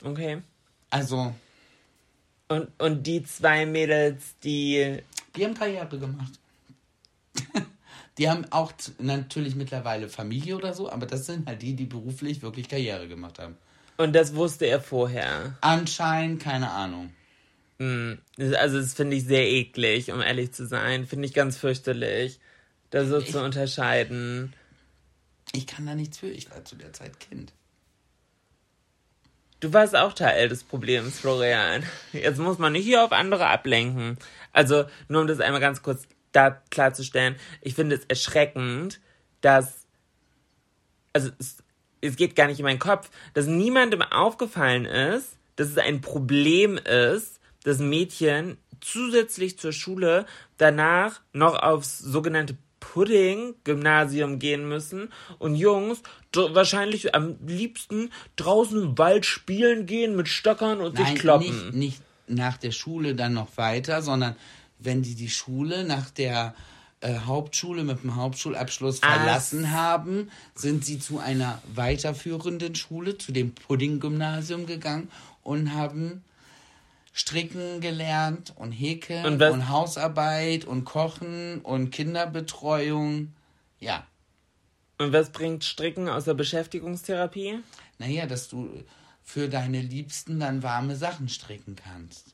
Okay. 0.02 0.42
Also, 0.90 1.36
Und, 2.48 2.70
und 2.80 3.04
die 3.06 3.22
zwei 3.24 3.66
Mädels, 3.66 4.38
die. 4.46 4.98
die 5.36 5.46
haben 5.46 5.54
Karriere 5.56 6.00
gemacht. 6.00 6.32
die 8.18 8.30
haben 8.30 8.46
auch 8.50 8.72
natürlich 8.98 9.56
mittlerweile 9.56 10.08
Familie 10.08 10.56
oder 10.56 10.74
so, 10.74 10.90
aber 10.90 11.06
das 11.06 11.26
sind 11.26 11.48
halt 11.48 11.62
die, 11.62 11.74
die 11.74 11.88
beruflich 11.88 12.42
wirklich 12.42 12.70
Karriere 12.70 13.10
gemacht 13.10 13.40
haben. 13.40 13.58
Und 13.98 14.14
das 14.16 14.36
wusste 14.36 14.68
er 14.68 14.80
vorher. 14.80 15.58
Anscheinend, 15.60 16.42
keine 16.42 16.72
Ahnung. 16.72 17.12
Hm. 17.78 18.20
Also, 18.38 18.80
das 18.80 18.94
finde 18.94 19.18
ich 19.18 19.26
sehr 19.26 19.50
eklig, 19.50 20.14
um 20.14 20.22
ehrlich 20.22 20.54
zu 20.54 20.66
sein. 20.66 21.06
Finde 21.06 21.26
ich 21.26 21.34
ganz 21.34 21.58
fürchterlich, 21.58 22.40
da 22.92 23.06
so 23.06 23.18
Ich- 23.18 23.32
zu 23.32 23.42
unterscheiden. 23.44 24.54
Ich 25.54 25.68
kann 25.68 25.86
da 25.86 25.96
nichts 25.96 26.20
für, 26.20 26.28
ich 26.30 26.50
war 26.52 26.64
zu 26.64 26.76
der 26.76 26.94
Zeit 26.94 27.20
Kind. 27.20 27.52
Du 29.60 29.74
warst 29.74 29.96
auch 29.96 30.14
Teil 30.14 30.50
des 30.50 30.64
Problems, 30.64 31.20
Florian. 31.20 31.84
Jetzt 32.14 32.40
muss 32.40 32.58
man 32.58 32.74
nicht 32.74 32.86
hier 32.86 33.04
auf 33.04 33.12
andere 33.12 33.48
ablenken. 33.48 34.18
Also, 34.54 34.86
nur 35.08 35.22
um 35.22 35.28
das 35.28 35.40
einmal 35.40 35.62
ganz 35.62 35.84
kurz 35.84 36.08
da 36.32 36.50
klarzustellen. 36.72 37.36
Ich 37.62 37.76
finde 37.76 37.96
es 37.96 38.06
erschreckend, 38.06 39.00
dass, 39.42 39.86
also, 41.14 41.30
es, 41.40 41.58
es 42.02 42.16
geht 42.16 42.36
gar 42.36 42.48
nicht 42.48 42.60
in 42.60 42.66
meinen 42.66 42.80
Kopf, 42.80 43.12
dass 43.34 43.46
niemandem 43.46 44.02
aufgefallen 44.02 44.86
ist, 44.86 45.38
dass 45.58 45.68
es 45.70 45.78
ein 45.78 46.02
Problem 46.02 46.78
ist, 46.78 47.40
dass 47.64 47.78
Mädchen 47.78 48.58
zusätzlich 48.80 49.60
zur 49.60 49.74
Schule 49.74 50.26
danach 50.58 51.22
noch 51.34 51.54
aufs 51.62 52.00
sogenannte 52.00 52.58
Pudding-Gymnasium 52.92 54.40
gehen 54.40 54.68
müssen 54.68 55.10
und 55.40 55.56
Jungs 55.56 56.02
wahrscheinlich 56.36 57.14
am 57.16 57.36
liebsten 57.46 58.10
draußen 58.36 58.82
im 58.82 58.98
Wald 58.98 59.26
spielen 59.26 59.86
gehen 59.86 60.16
mit 60.16 60.28
Stöckern 60.28 60.80
und 60.80 60.98
sich 60.98 61.06
Nein, 61.06 61.16
kloppen. 61.18 61.48
nicht, 61.48 61.74
nicht 61.74 62.02
nach 62.28 62.58
der 62.58 62.72
Schule 62.72 63.16
dann 63.16 63.34
noch 63.34 63.58
weiter, 63.58 64.02
sondern 64.02 64.36
wenn 64.80 65.02
die 65.04 65.16
die 65.16 65.30
Schule 65.30 65.84
nach 65.84 66.10
der 66.10 66.56
äh, 67.02 67.20
Hauptschule 67.26 67.84
mit 67.84 68.04
dem 68.04 68.16
Hauptschulabschluss 68.16 69.00
verlassen 69.00 69.66
Ah. 69.66 69.72
haben, 69.72 70.30
sind 70.56 70.86
sie 70.86 71.00
zu 71.00 71.20
einer 71.20 71.62
weiterführenden 71.74 72.76
Schule, 72.76 73.18
zu 73.18 73.32
dem 73.32 73.54
Pudding-Gymnasium 73.54 74.66
gegangen 74.66 75.10
und 75.44 75.74
haben 75.74 76.24
Stricken 77.14 77.82
gelernt 77.82 78.54
und 78.56 78.72
Häkeln 78.72 79.26
Und 79.26 79.42
und, 79.42 79.70
Hausarbeit 79.70 80.66
und 80.66 80.86
Kochen 80.86 81.60
und 81.62 81.92
Kinderbetreuung. 81.92 83.34
Ja, 83.80 84.06
Und 84.98 85.12
was 85.12 85.32
bringt 85.32 85.64
Stricken 85.64 86.08
aus 86.10 86.26
der 86.26 86.34
Beschäftigungstherapie? 86.36 87.60
naja, 87.98 88.26
dass 88.26 88.48
du 88.50 88.70
für 89.24 89.48
deine 89.48 89.82
Liebsten 89.82 90.40
dann 90.40 90.64
warme 90.64 90.96
Sachen 90.96 91.30
stricken 91.30 91.76
kannst. 91.76 92.34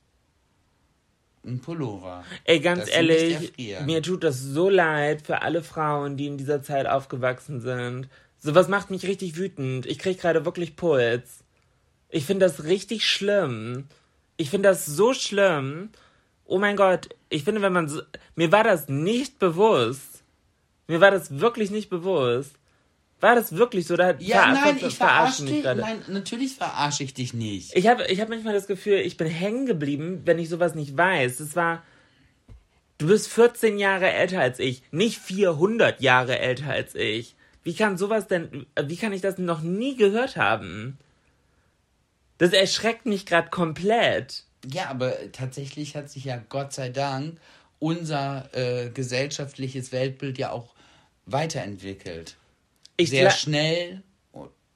Ein 1.46 1.60
Pullover. 1.60 2.24
Ey, 2.44 2.60
ganz 2.60 2.90
ehrlich, 2.90 3.54
mir 3.86 4.02
tut 4.02 4.24
das 4.24 4.42
so 4.42 4.70
leid 4.70 5.22
für 5.22 5.42
alle 5.42 5.63
Frauen, 5.63 6.18
die 6.18 6.28
in 6.28 6.38
dieser 6.38 6.62
Zeit 6.63 6.88
aufgewachsen 6.88 7.62
sind. 7.62 8.10
Sowas 8.40 8.68
macht 8.68 8.92
mich 8.92 9.06
richtig 9.06 9.36
wütend. 9.38 9.86
Ich 9.86 10.00
krieg 10.00 10.20
gerade 10.20 10.46
wirklich 10.46 10.76
Puls. 10.76 11.44
Ich 12.10 12.26
finde 12.26 12.46
das 12.46 12.63
richtig 12.63 13.06
schlimm. 13.06 13.88
Ich 14.38 14.50
finde 14.50 14.69
das 14.69 14.86
so 14.86 15.13
schlimm. 15.13 15.89
Oh 16.45 16.60
mein 16.60 16.76
Gott, 16.78 17.10
ich 17.30 17.43
finde, 17.43 17.62
wenn 17.62 17.73
man 17.73 17.89
so. 17.89 18.02
Mir 18.36 18.52
war 18.52 18.63
das 18.63 18.88
nicht 18.88 19.39
bewusst. 19.39 20.23
Mir 20.88 21.02
war 21.02 21.12
das 21.12 21.39
wirklich 21.39 21.71
nicht 21.71 21.89
bewusst. 21.89 22.52
War 23.19 23.36
das 23.36 23.56
wirklich 23.56 23.88
so? 23.88 23.97
Da 23.97 24.13
Ja, 24.19 24.43
ver- 24.43 24.52
nein, 24.54 24.78
ver- 24.78 24.88
ich 24.88 24.95
verarsche 24.97 25.45
dich. 25.45 25.63
gerade. 25.63 25.82
Nein, 25.82 26.02
natürlich 26.08 26.56
verarsche 26.56 27.04
ich 27.04 27.13
dich 27.15 27.34
nicht. 27.34 27.76
Ich 27.76 27.88
habe 27.88 28.06
ich 28.08 28.21
hab 28.21 28.30
manchmal 28.30 28.54
das 28.54 28.67
Gefühl, 28.67 29.00
ich 29.00 29.17
bin 29.17 29.28
hängen 29.28 29.65
geblieben, 29.65 30.21
wenn 30.26 30.38
ich 30.39 30.50
sowas 30.50 30.76
nicht 30.76 30.95
weiß. 30.95 31.39
Es 31.39 31.56
war. 31.56 31.84
Du 33.00 33.08
bist 33.08 33.28
14 33.28 33.78
Jahre 33.78 34.10
älter 34.12 34.39
als 34.39 34.58
ich, 34.60 34.82
nicht 34.91 35.19
400 35.19 36.02
Jahre 36.02 36.39
älter 36.39 36.69
als 36.71 36.95
ich. 36.95 37.36
Wie 37.63 37.73
kann 37.76 37.97
sowas 37.97 38.28
denn. 38.28 38.65
Wie 38.82 38.95
kann 38.97 39.13
ich 39.13 39.21
das 39.21 39.38
noch 39.39 39.62
nie 39.62 39.95
gehört 39.97 40.38
haben? 40.38 40.97
Das 42.38 42.54
erschreckt 42.54 43.06
mich 43.06 43.26
gerade 43.26 43.50
komplett. 43.50 44.43
Ja, 44.65 44.89
aber 44.89 45.32
tatsächlich 45.32 45.95
hat 45.95 46.10
sich 46.10 46.26
ja 46.26 46.41
Gott 46.50 46.73
sei 46.73 46.89
Dank 46.89 47.39
unser 47.80 48.50
äh, 48.54 48.89
gesellschaftliches 48.89 49.91
Weltbild 49.91 50.38
ja 50.38 50.52
auch 50.52 50.73
weiterentwickelt. 51.26 52.36
Ich 52.97 53.10
sehr 53.10 53.30
schnell 53.30 54.02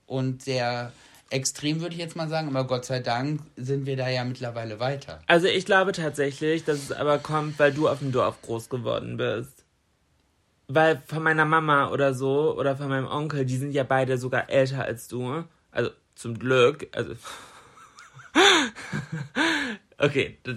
und 0.06 0.44
sehr 0.44 0.92
extrem, 1.32 1.82
würde 1.82 1.96
ich 1.96 2.02
jetzt 2.02 2.16
mal 2.16 2.30
sagen. 2.30 2.50
Aber 2.50 2.68
Gott 2.68 2.86
sei 2.86 3.00
Dank 3.00 3.42
sind 3.56 3.86
wir 3.86 3.98
da 3.98 4.10
ja 4.10 4.24
mittlerweile 4.24 4.80
weiter. 4.80 5.22
Also 5.28 5.48
ich 5.48 5.66
glaube 5.66 5.94
tatsächlich, 5.94 6.64
dass 6.64 6.78
es 6.78 6.92
aber 6.92 7.18
kommt, 7.18 7.58
weil 7.58 7.74
du 7.74 7.88
auf 7.88 8.00
dem 8.00 8.12
Dorf 8.12 8.42
groß 8.42 8.70
geworden 8.70 9.18
bist. 9.18 9.64
Weil 10.68 11.02
von 11.08 11.24
meiner 11.24 11.46
Mama 11.46 11.90
oder 11.90 12.14
so 12.14 12.56
oder 12.58 12.78
von 12.78 12.88
meinem 12.90 13.08
Onkel, 13.08 13.46
die 13.46 13.58
sind 13.58 13.74
ja 13.74 13.84
beide 13.84 14.18
sogar 14.18 14.50
älter 14.50 14.84
als 14.84 15.08
du. 15.08 15.44
Also 15.72 15.92
zum 16.16 16.38
Glück. 16.38 16.88
Also 16.92 17.16
okay, 19.98 20.38
da, 20.44 20.52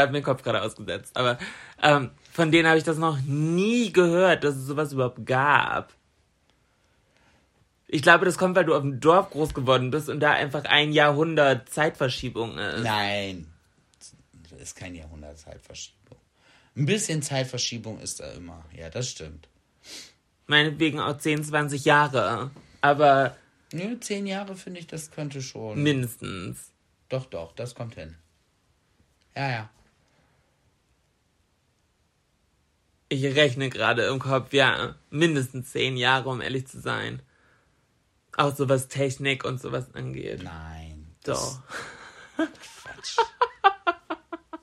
hat 0.00 0.10
mir 0.12 0.20
den 0.20 0.22
Kopf 0.22 0.42
gerade 0.42 0.62
ausgesetzt. 0.62 1.16
Aber 1.16 1.38
ähm, 1.82 2.10
von 2.32 2.50
denen 2.50 2.68
habe 2.68 2.78
ich 2.78 2.84
das 2.84 2.98
noch 2.98 3.20
nie 3.20 3.92
gehört, 3.92 4.44
dass 4.44 4.56
es 4.56 4.66
sowas 4.66 4.92
überhaupt 4.92 5.24
gab. 5.26 5.92
Ich 7.88 8.00
glaube, 8.00 8.24
das 8.24 8.38
kommt, 8.38 8.56
weil 8.56 8.64
du 8.64 8.74
auf 8.74 8.80
dem 8.80 9.00
Dorf 9.00 9.30
groß 9.30 9.52
geworden 9.52 9.90
bist 9.90 10.08
und 10.08 10.20
da 10.20 10.32
einfach 10.32 10.64
ein 10.64 10.92
Jahrhundert 10.92 11.68
Zeitverschiebung 11.68 12.56
ist. 12.56 12.84
Nein, 12.84 13.52
das 14.50 14.60
ist 14.60 14.76
keine 14.76 14.98
Jahrhundertzeitverschiebung. 14.98 16.16
Ein 16.74 16.86
bisschen 16.86 17.20
Zeitverschiebung 17.20 18.00
ist 18.00 18.20
da 18.20 18.32
immer. 18.32 18.64
Ja, 18.74 18.88
das 18.88 19.10
stimmt. 19.10 19.46
meinetwegen 20.46 21.00
auch 21.00 21.18
10, 21.18 21.44
20 21.44 21.84
Jahre. 21.84 22.50
Aber 22.80 23.36
Nö, 23.72 23.98
zehn 24.00 24.26
Jahre 24.26 24.54
finde 24.54 24.80
ich, 24.80 24.86
das 24.86 25.10
könnte 25.10 25.40
schon. 25.42 25.82
mindestens. 25.82 26.71
Doch, 27.12 27.26
doch, 27.26 27.52
das 27.52 27.74
kommt 27.74 27.96
hin. 27.96 28.16
Ja, 29.36 29.50
ja. 29.50 29.70
Ich 33.10 33.22
rechne 33.22 33.68
gerade 33.68 34.06
im 34.06 34.18
Kopf, 34.18 34.54
ja, 34.54 34.94
mindestens 35.10 35.72
10 35.72 35.98
Jahre, 35.98 36.30
um 36.30 36.40
ehrlich 36.40 36.66
zu 36.68 36.80
sein. 36.80 37.20
Auch 38.38 38.56
so 38.56 38.70
was 38.70 38.88
Technik 38.88 39.44
und 39.44 39.60
sowas 39.60 39.94
angeht. 39.94 40.42
Nein. 40.42 41.14
Doch. 41.24 41.60
Quatsch. 42.36 43.18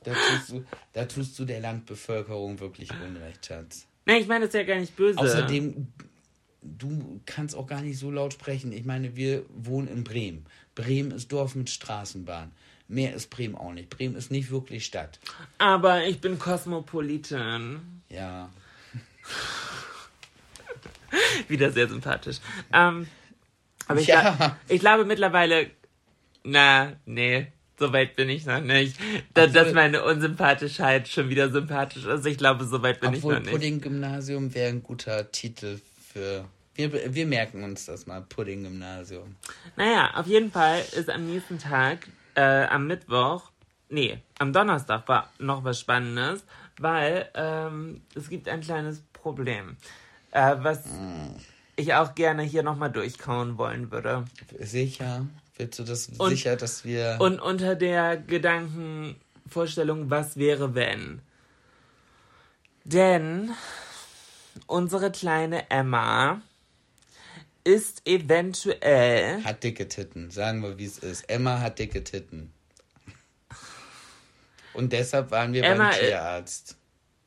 da, 0.04 0.14
tust 0.16 0.50
du, 0.50 0.66
da 0.94 1.06
tust 1.06 1.38
du 1.38 1.46
der 1.46 1.60
Landbevölkerung 1.60 2.60
wirklich 2.60 2.90
Unrecht, 2.92 3.46
Schatz. 3.46 3.86
Nein, 4.08 4.22
ich 4.24 4.28
meine 4.28 4.46
das 4.46 4.56
ist 4.56 4.60
ja 4.60 4.64
gar 4.64 4.80
nicht 4.80 4.96
böse. 4.96 5.20
Außerdem, 5.20 5.94
du 6.64 7.22
kannst 7.28 7.56
auch 7.56 7.68
gar 7.68 7.82
nicht 7.82 8.00
so 8.00 8.10
laut 8.10 8.34
sprechen. 8.34 8.72
Ich 8.72 8.86
meine, 8.86 9.16
wir 9.16 9.46
wohnen 9.50 9.88
in 9.88 10.04
Bremen. 10.04 10.48
Bremen 10.80 11.12
ist 11.12 11.32
Dorf 11.32 11.56
mit 11.56 11.70
Straßenbahn. 11.70 12.52
Mehr 12.88 13.14
ist 13.14 13.30
Bremen 13.30 13.56
auch 13.56 13.74
nicht. 13.74 13.90
Bremen 13.90 14.16
ist 14.16 14.32
nicht 14.32 14.50
wirklich 14.50 14.86
Stadt. 14.86 15.20
Aber 15.58 16.06
ich 16.06 16.22
bin 16.22 16.40
Kosmopolitan. 16.40 18.02
Ja. 18.10 18.50
Wieder 21.48 21.72
sehr 21.72 21.88
sympathisch. 21.90 22.38
Ähm, 22.74 23.08
aber 23.88 24.00
ich, 24.00 24.08
Ja. 24.08 24.36
glaub, 24.36 24.56
ich 24.68 24.80
glaube 24.80 25.06
mittlerweile, 25.06 25.70
na, 26.44 26.94
nee, 27.06 27.48
so 27.78 27.92
weit 27.94 28.16
bin 28.16 28.30
ich 28.30 28.46
noch 28.46 28.62
nicht. 28.62 28.98
Da, 29.34 29.44
Obwohl- 29.44 29.54
dass 29.54 29.74
meine 29.74 30.04
Unsympathischheit 30.04 31.08
schon 31.08 31.30
wieder 31.30 31.50
sympathisch 31.50 32.06
ist. 32.06 32.26
Ich 32.26 32.38
glaube, 32.38 32.66
so 32.66 32.82
weit 32.82 33.00
bin 33.02 33.16
Obwohl 33.16 33.34
ich 33.34 33.40
noch 33.40 33.46
nicht. 33.46 33.52
Pudding-Gymnasium 33.54 34.54
wäre 34.54 34.70
ein 34.70 34.84
guter 34.84 35.32
Titel 35.32 35.80
für. 36.14 36.46
Wir, 36.80 37.14
wir 37.14 37.26
merken 37.26 37.66
uns 37.66 37.86
das 37.88 38.08
mal. 38.08 38.22
Pudding-Gymnasium. 38.22 39.36
Naja, 39.76 40.12
auf 40.16 40.28
jeden 40.28 40.50
Fall 40.50 40.80
ist 40.94 41.10
am 41.10 41.26
nächsten 41.26 41.60
Tag, 41.60 42.08
äh, 42.36 42.42
am 42.68 42.88
Mittwoch, 42.88 43.52
nee, 43.90 44.20
am 44.38 44.54
Donnerstag 44.54 45.06
war 45.10 45.30
noch 45.40 45.66
was 45.66 45.78
Spannendes, 45.82 46.46
weil 46.80 47.30
ähm, 47.34 48.02
es 48.16 48.30
gibt 48.30 48.48
ein 48.48 48.62
kleines 48.62 49.02
Problem, 49.12 49.76
äh, 50.32 50.56
was 50.60 50.86
ich 51.76 51.94
auch 51.96 52.16
gerne 52.16 52.44
hier 52.44 52.64
nochmal 52.64 52.92
durchkauen 52.94 53.58
wollen 53.58 53.92
würde. 53.92 54.24
Sicher? 54.58 55.26
Willst 55.58 55.80
du 55.80 55.84
das 55.84 56.08
Und- 56.18 56.30
sicher, 56.30 56.56
dass 56.56 56.86
wir. 56.86 57.18
Und 57.20 57.42
unter 57.42 57.76
der 57.76 58.16
Gedankenvorstellung, 58.16 60.10
was 60.10 60.38
wäre, 60.38 60.76
wenn? 60.76 61.22
Denn 62.86 63.52
unsere 64.66 65.12
kleine 65.12 65.70
Emma 65.70 66.42
ist 67.70 68.02
eventuell 68.08 69.44
hat 69.44 69.64
dicke 69.64 69.88
Titten. 69.88 70.32
Sagen 70.32 70.64
wir, 70.64 70.80
wie 70.80 70.86
es 70.86 70.98
ist. 70.98 71.30
Emma 71.30 71.60
hat 71.60 71.78
dicke 71.78 72.04
Titten. 72.04 72.52
Und 74.74 74.92
deshalb 74.92 75.30
waren 75.30 75.54
wir 75.54 75.64
Emma, 75.64 75.90
beim 75.90 76.00
Tierarzt. 76.00 76.78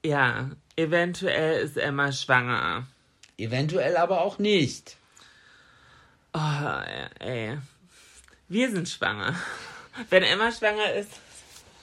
Ja, 0.04 0.50
eventuell 0.74 1.62
ist 1.62 1.76
Emma 1.76 2.10
schwanger. 2.10 2.88
Eventuell 3.38 3.96
aber 3.96 4.20
auch 4.22 4.38
nicht. 4.38 4.96
Oh, 6.34 6.80
ey. 7.20 7.58
Wir 8.48 8.70
sind 8.70 8.88
schwanger. 8.88 9.34
Wenn 10.10 10.24
Emma 10.24 10.50
schwanger 10.50 10.92
ist, 10.94 11.12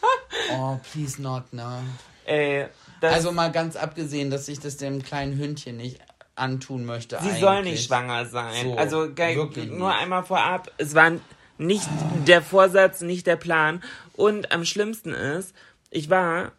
Oh, 0.51 0.79
please 0.91 1.21
not, 1.21 1.53
no. 1.53 1.81
ey, 2.25 2.67
Also 3.01 3.31
mal 3.31 3.51
ganz 3.51 3.75
abgesehen, 3.75 4.29
dass 4.29 4.47
ich 4.47 4.59
das 4.59 4.77
dem 4.77 5.01
kleinen 5.01 5.37
Hündchen 5.37 5.77
nicht 5.77 6.01
antun 6.39 6.85
möchte. 6.85 7.17
sie 7.17 7.27
eigentlich. 7.27 7.39
soll 7.39 7.63
nicht 7.63 7.85
schwanger 7.85 8.25
sein. 8.25 8.65
So, 8.65 8.75
also 8.77 9.17
wirklich 9.17 9.69
nur 9.69 9.89
nicht. 9.89 10.01
einmal 10.01 10.23
vorab, 10.23 10.71
es 10.77 10.95
war 10.95 11.11
nicht 11.57 11.87
der 12.27 12.41
Vorsatz, 12.41 13.01
nicht 13.01 13.27
der 13.27 13.35
Plan. 13.35 13.83
Und 14.13 14.51
am 14.51 14.65
schlimmsten 14.65 15.13
ist, 15.13 15.53
ich 15.89 16.09
war 16.09 16.53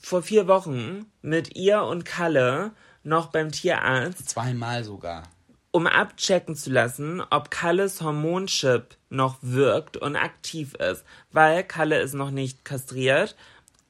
vor 0.00 0.22
vier 0.22 0.48
Wochen 0.48 1.06
mit 1.22 1.56
ihr 1.56 1.82
und 1.82 2.04
Kalle 2.04 2.72
noch 3.04 3.26
beim 3.26 3.50
Tierarzt 3.50 4.30
Zweimal 4.30 4.84
sogar. 4.84 5.24
um 5.70 5.86
abchecken 5.86 6.54
zu 6.54 6.70
lassen, 6.70 7.22
ob 7.30 7.50
Kalles 7.50 8.00
Hormonchip 8.02 8.96
noch 9.10 9.38
wirkt 9.42 9.96
und 9.96 10.16
aktiv 10.16 10.74
ist. 10.74 11.04
Weil 11.30 11.64
Kalle 11.64 12.00
ist 12.00 12.14
noch 12.14 12.30
nicht 12.30 12.64
kastriert, 12.64 13.36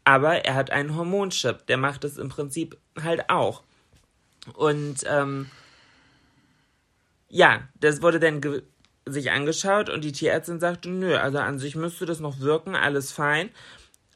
aber 0.04 0.44
er 0.44 0.54
hat 0.54 0.70
einen 0.70 0.96
Hormonchip. 0.96 1.66
Der 1.66 1.76
macht 1.76 2.04
es 2.04 2.18
im 2.18 2.28
Prinzip 2.28 2.78
halt 3.02 3.28
auch. 3.30 3.62
Und 4.54 4.96
ähm, 5.06 5.48
ja, 7.28 7.62
das 7.80 8.02
wurde 8.02 8.20
dann 8.20 8.40
sich 9.06 9.30
angeschaut 9.30 9.88
und 9.90 10.04
die 10.04 10.12
Tierärztin 10.12 10.60
sagte, 10.60 10.88
nö, 10.90 11.16
also 11.16 11.38
an 11.38 11.58
sich 11.58 11.74
müsste 11.76 12.06
das 12.06 12.20
noch 12.20 12.40
wirken, 12.40 12.74
alles 12.76 13.12
fein. 13.12 13.50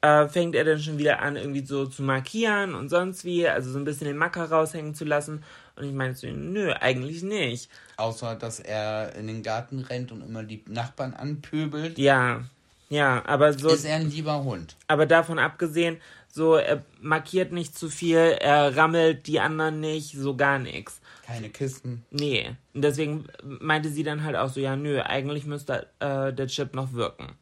Äh, 0.02 0.28
fängt 0.28 0.54
er 0.54 0.64
dann 0.64 0.78
schon 0.78 0.98
wieder 0.98 1.20
an, 1.20 1.36
irgendwie 1.36 1.64
so 1.64 1.86
zu 1.86 2.02
markieren 2.02 2.74
und 2.74 2.90
sonst 2.90 3.24
wie, 3.24 3.48
also 3.48 3.70
so 3.72 3.78
ein 3.78 3.84
bisschen 3.84 4.06
den 4.06 4.16
Macker 4.18 4.44
raushängen 4.44 4.94
zu 4.94 5.04
lassen. 5.04 5.42
Und 5.74 5.84
ich 5.84 5.92
meinte 5.92 6.18
so, 6.18 6.26
nö, 6.28 6.72
eigentlich 6.72 7.22
nicht. 7.22 7.70
Außer, 7.96 8.36
dass 8.36 8.60
er 8.60 9.14
in 9.16 9.26
den 9.26 9.42
Garten 9.42 9.80
rennt 9.80 10.12
und 10.12 10.20
immer 10.22 10.42
die 10.44 10.62
Nachbarn 10.68 11.14
anpöbelt. 11.14 11.98
Ja, 11.98 12.44
ja, 12.88 13.22
aber 13.26 13.52
so, 13.54 13.70
Ist 13.70 13.84
er 13.84 13.96
ein 13.96 14.10
lieber 14.10 14.44
Hund. 14.44 14.76
aber 14.86 15.06
davon 15.06 15.38
abgesehen, 15.38 15.96
So, 16.37 16.57
er 16.57 16.84
markiert 17.01 17.51
nicht 17.53 17.78
zu 17.78 17.89
viel, 17.89 18.18
er 18.18 18.76
rammelt 18.76 19.26
die 19.26 19.41
anderen 19.41 19.80
nicht, 19.80 20.12
so 20.12 20.37
gar 20.37 20.59
nichts. 20.59 21.01
Keine 21.24 21.49
Kisten. 21.49 22.05
Nee. 22.11 22.55
Und 22.74 22.82
deswegen 22.82 23.24
meinte 23.43 23.89
sie 23.89 24.03
dann 24.03 24.22
halt 24.22 24.37
auch 24.37 24.51
so, 24.51 24.61
ja, 24.61 24.76
nö, 24.76 25.01
eigentlich 25.01 25.47
müsste 25.47 25.87
äh, 25.99 26.34
der 26.34 26.47
Chip 26.49 26.74
noch 26.74 26.93
wirken. 26.93 27.39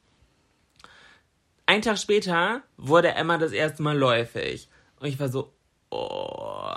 Ein 1.66 1.82
Tag 1.82 1.98
später 1.98 2.62
wurde 2.76 3.08
Emma 3.08 3.36
das 3.36 3.50
erste 3.50 3.82
Mal 3.82 3.98
läufig. 3.98 4.68
Und 5.00 5.08
ich 5.08 5.18
war 5.18 5.28
so, 5.28 5.52
oh, 5.90 6.76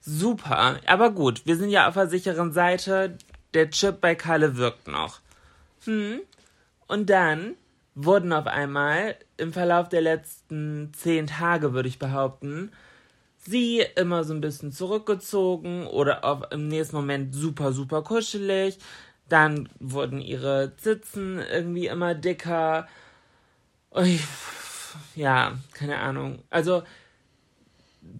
super. 0.00 0.80
Aber 0.86 1.10
gut, 1.10 1.44
wir 1.44 1.56
sind 1.56 1.68
ja 1.68 1.88
auf 1.88 1.94
der 1.94 2.08
sicheren 2.08 2.54
Seite. 2.54 3.18
Der 3.52 3.68
Chip 3.68 4.00
bei 4.00 4.14
Kalle 4.14 4.56
wirkt 4.56 4.88
noch. 4.88 5.20
Hm. 5.84 6.20
Und 6.86 7.10
dann 7.10 7.54
wurden 7.94 8.32
auf 8.32 8.46
einmal 8.46 9.16
im 9.36 9.52
Verlauf 9.52 9.88
der 9.88 10.00
letzten 10.00 10.92
zehn 10.94 11.26
Tage, 11.26 11.72
würde 11.72 11.88
ich 11.88 11.98
behaupten, 11.98 12.72
sie 13.38 13.84
immer 13.96 14.24
so 14.24 14.34
ein 14.34 14.40
bisschen 14.40 14.72
zurückgezogen 14.72 15.86
oder 15.86 16.24
auf, 16.24 16.42
im 16.50 16.68
nächsten 16.68 16.96
Moment 16.96 17.34
super, 17.34 17.72
super 17.72 18.02
kuschelig. 18.02 18.78
Dann 19.28 19.68
wurden 19.80 20.20
ihre 20.20 20.76
Zitzen 20.76 21.38
irgendwie 21.38 21.86
immer 21.86 22.14
dicker. 22.14 22.88
Ich, 23.96 24.22
ja, 25.14 25.56
keine 25.72 25.98
Ahnung. 25.98 26.42
Also, 26.50 26.82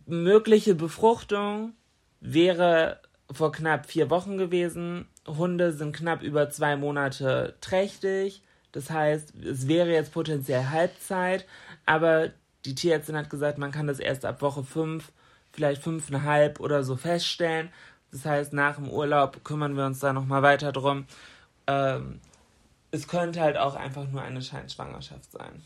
mögliche 0.06 0.74
Befruchtung 0.74 1.74
wäre 2.20 3.00
vor 3.30 3.52
knapp 3.52 3.86
vier 3.86 4.08
Wochen 4.10 4.38
gewesen. 4.38 5.06
Hunde 5.26 5.72
sind 5.72 5.94
knapp 5.94 6.22
über 6.22 6.50
zwei 6.50 6.76
Monate 6.76 7.56
trächtig. 7.60 8.42
Das 8.74 8.90
heißt, 8.90 9.34
es 9.36 9.68
wäre 9.68 9.92
jetzt 9.92 10.12
potenziell 10.12 10.66
Halbzeit, 10.66 11.46
aber 11.86 12.30
die 12.64 12.74
Tierärztin 12.74 13.16
hat 13.16 13.30
gesagt, 13.30 13.56
man 13.56 13.70
kann 13.70 13.86
das 13.86 14.00
erst 14.00 14.24
ab 14.24 14.42
Woche 14.42 14.64
fünf, 14.64 15.12
vielleicht 15.52 15.80
fünfeinhalb 15.80 16.58
oder 16.58 16.82
so 16.82 16.96
feststellen. 16.96 17.70
Das 18.10 18.24
heißt, 18.24 18.52
nach 18.52 18.74
dem 18.74 18.90
Urlaub 18.90 19.44
kümmern 19.44 19.76
wir 19.76 19.86
uns 19.86 20.00
da 20.00 20.12
nochmal 20.12 20.42
weiter 20.42 20.72
drum. 20.72 21.06
Ähm, 21.68 22.20
es 22.90 23.06
könnte 23.06 23.40
halt 23.40 23.56
auch 23.58 23.76
einfach 23.76 24.08
nur 24.08 24.22
eine 24.22 24.42
Scheinschwangerschaft 24.42 25.30
sein. 25.30 25.62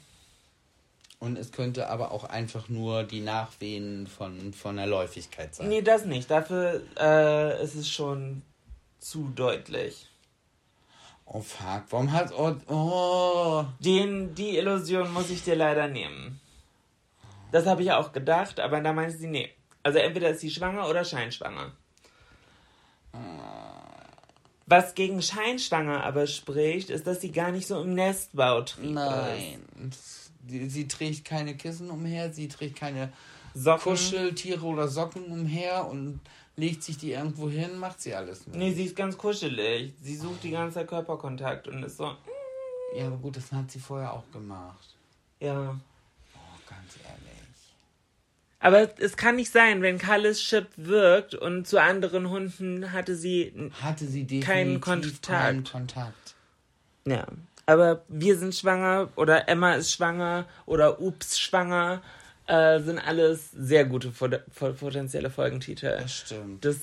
Und 1.18 1.38
es 1.38 1.50
könnte 1.50 1.88
aber 1.88 2.12
auch 2.12 2.24
einfach 2.24 2.68
nur 2.68 3.04
die 3.04 3.20
Nachwehen 3.20 4.06
von, 4.06 4.52
von 4.52 4.76
der 4.76 4.86
Läufigkeit 4.86 5.54
sein. 5.54 5.70
Nee, 5.70 5.80
das 5.80 6.04
nicht. 6.04 6.30
Dafür 6.30 6.82
äh, 7.00 7.64
ist 7.64 7.74
es 7.74 7.88
schon 7.88 8.42
zu 8.98 9.32
deutlich. 9.34 10.08
Oh 11.30 11.42
fuck, 11.42 11.84
warum 11.90 12.10
hat. 12.12 12.32
Oh, 12.32 12.56
oh. 12.68 13.64
Den, 13.80 14.34
die 14.34 14.56
Illusion 14.56 15.12
muss 15.12 15.28
ich 15.28 15.44
dir 15.44 15.56
leider 15.56 15.86
nehmen. 15.86 16.40
Das 17.52 17.66
habe 17.66 17.82
ich 17.82 17.92
auch 17.92 18.12
gedacht, 18.12 18.60
aber 18.60 18.80
da 18.80 18.92
meinte 18.92 19.16
sie, 19.16 19.26
nee. 19.26 19.50
Also 19.82 19.98
entweder 19.98 20.30
ist 20.30 20.40
sie 20.40 20.50
schwanger 20.50 20.88
oder 20.88 21.04
scheinschwanger. 21.04 21.72
Was 24.66 24.94
gegen 24.94 25.22
scheinschwanger 25.22 26.04
aber 26.04 26.26
spricht, 26.26 26.90
ist, 26.90 27.06
dass 27.06 27.20
sie 27.20 27.32
gar 27.32 27.50
nicht 27.50 27.66
so 27.66 27.80
im 27.80 27.94
Nestbautrieb 27.94 28.90
Nein. 28.90 29.60
Sie, 30.46 30.68
sie 30.68 30.88
trägt 30.88 31.24
keine 31.24 31.56
Kissen 31.56 31.90
umher, 31.90 32.32
sie 32.32 32.48
trägt 32.48 32.76
keine 32.76 33.12
Socken. 33.54 33.82
Kuscheltiere 33.82 34.64
oder 34.64 34.88
Socken 34.88 35.24
umher 35.24 35.86
und 35.86 36.20
legt 36.56 36.82
sich 36.82 36.98
die 36.98 37.12
irgendwo 37.12 37.48
hin, 37.48 37.78
macht 37.78 38.00
sie 38.00 38.14
alles 38.14 38.46
nicht. 38.46 38.56
Nee, 38.58 38.72
sie 38.72 38.84
ist 38.84 38.96
ganz 38.96 39.16
kuschelig. 39.16 39.92
Sie 40.02 40.16
sucht 40.16 40.42
die 40.42 40.50
ganze 40.50 40.74
Zeit 40.74 40.88
Körperkontakt 40.88 41.68
und 41.68 41.82
ist 41.84 41.96
so. 41.96 42.16
Ja, 42.96 43.06
aber 43.06 43.16
gut, 43.16 43.36
das 43.36 43.52
hat 43.52 43.70
sie 43.70 43.78
vorher 43.78 44.12
auch 44.12 44.30
gemacht. 44.32 44.96
Ja. 45.40 45.78
Oh, 46.34 46.58
ganz 46.68 46.96
ehrlich. 47.04 47.28
Aber 48.60 48.88
es 48.98 49.16
kann 49.16 49.36
nicht 49.36 49.52
sein, 49.52 49.82
wenn 49.82 49.98
Kalles 49.98 50.40
Chip 50.40 50.66
wirkt 50.76 51.34
und 51.34 51.66
zu 51.66 51.80
anderen 51.80 52.28
Hunden 52.28 52.92
hatte 52.92 53.14
sie, 53.14 53.52
hatte 53.80 54.06
sie 54.06 54.40
keinen 54.40 54.80
Kontakt. 54.80 55.22
keinen 55.22 55.64
Kontakt. 55.64 56.34
Ja. 57.06 57.26
Aber 57.66 58.02
wir 58.08 58.36
sind 58.36 58.54
schwanger 58.54 59.10
oder 59.14 59.48
Emma 59.48 59.74
ist 59.74 59.92
schwanger 59.92 60.46
oder 60.66 61.00
Ups 61.00 61.38
schwanger 61.38 62.02
äh, 62.48 62.80
sind 62.80 62.98
alles 62.98 63.50
sehr 63.52 63.84
gute 63.84 64.10
potenzielle 64.10 65.30
Folgentitel. 65.30 65.98
Das 66.00 66.12
stimmt. 66.12 66.64
Das 66.64 66.78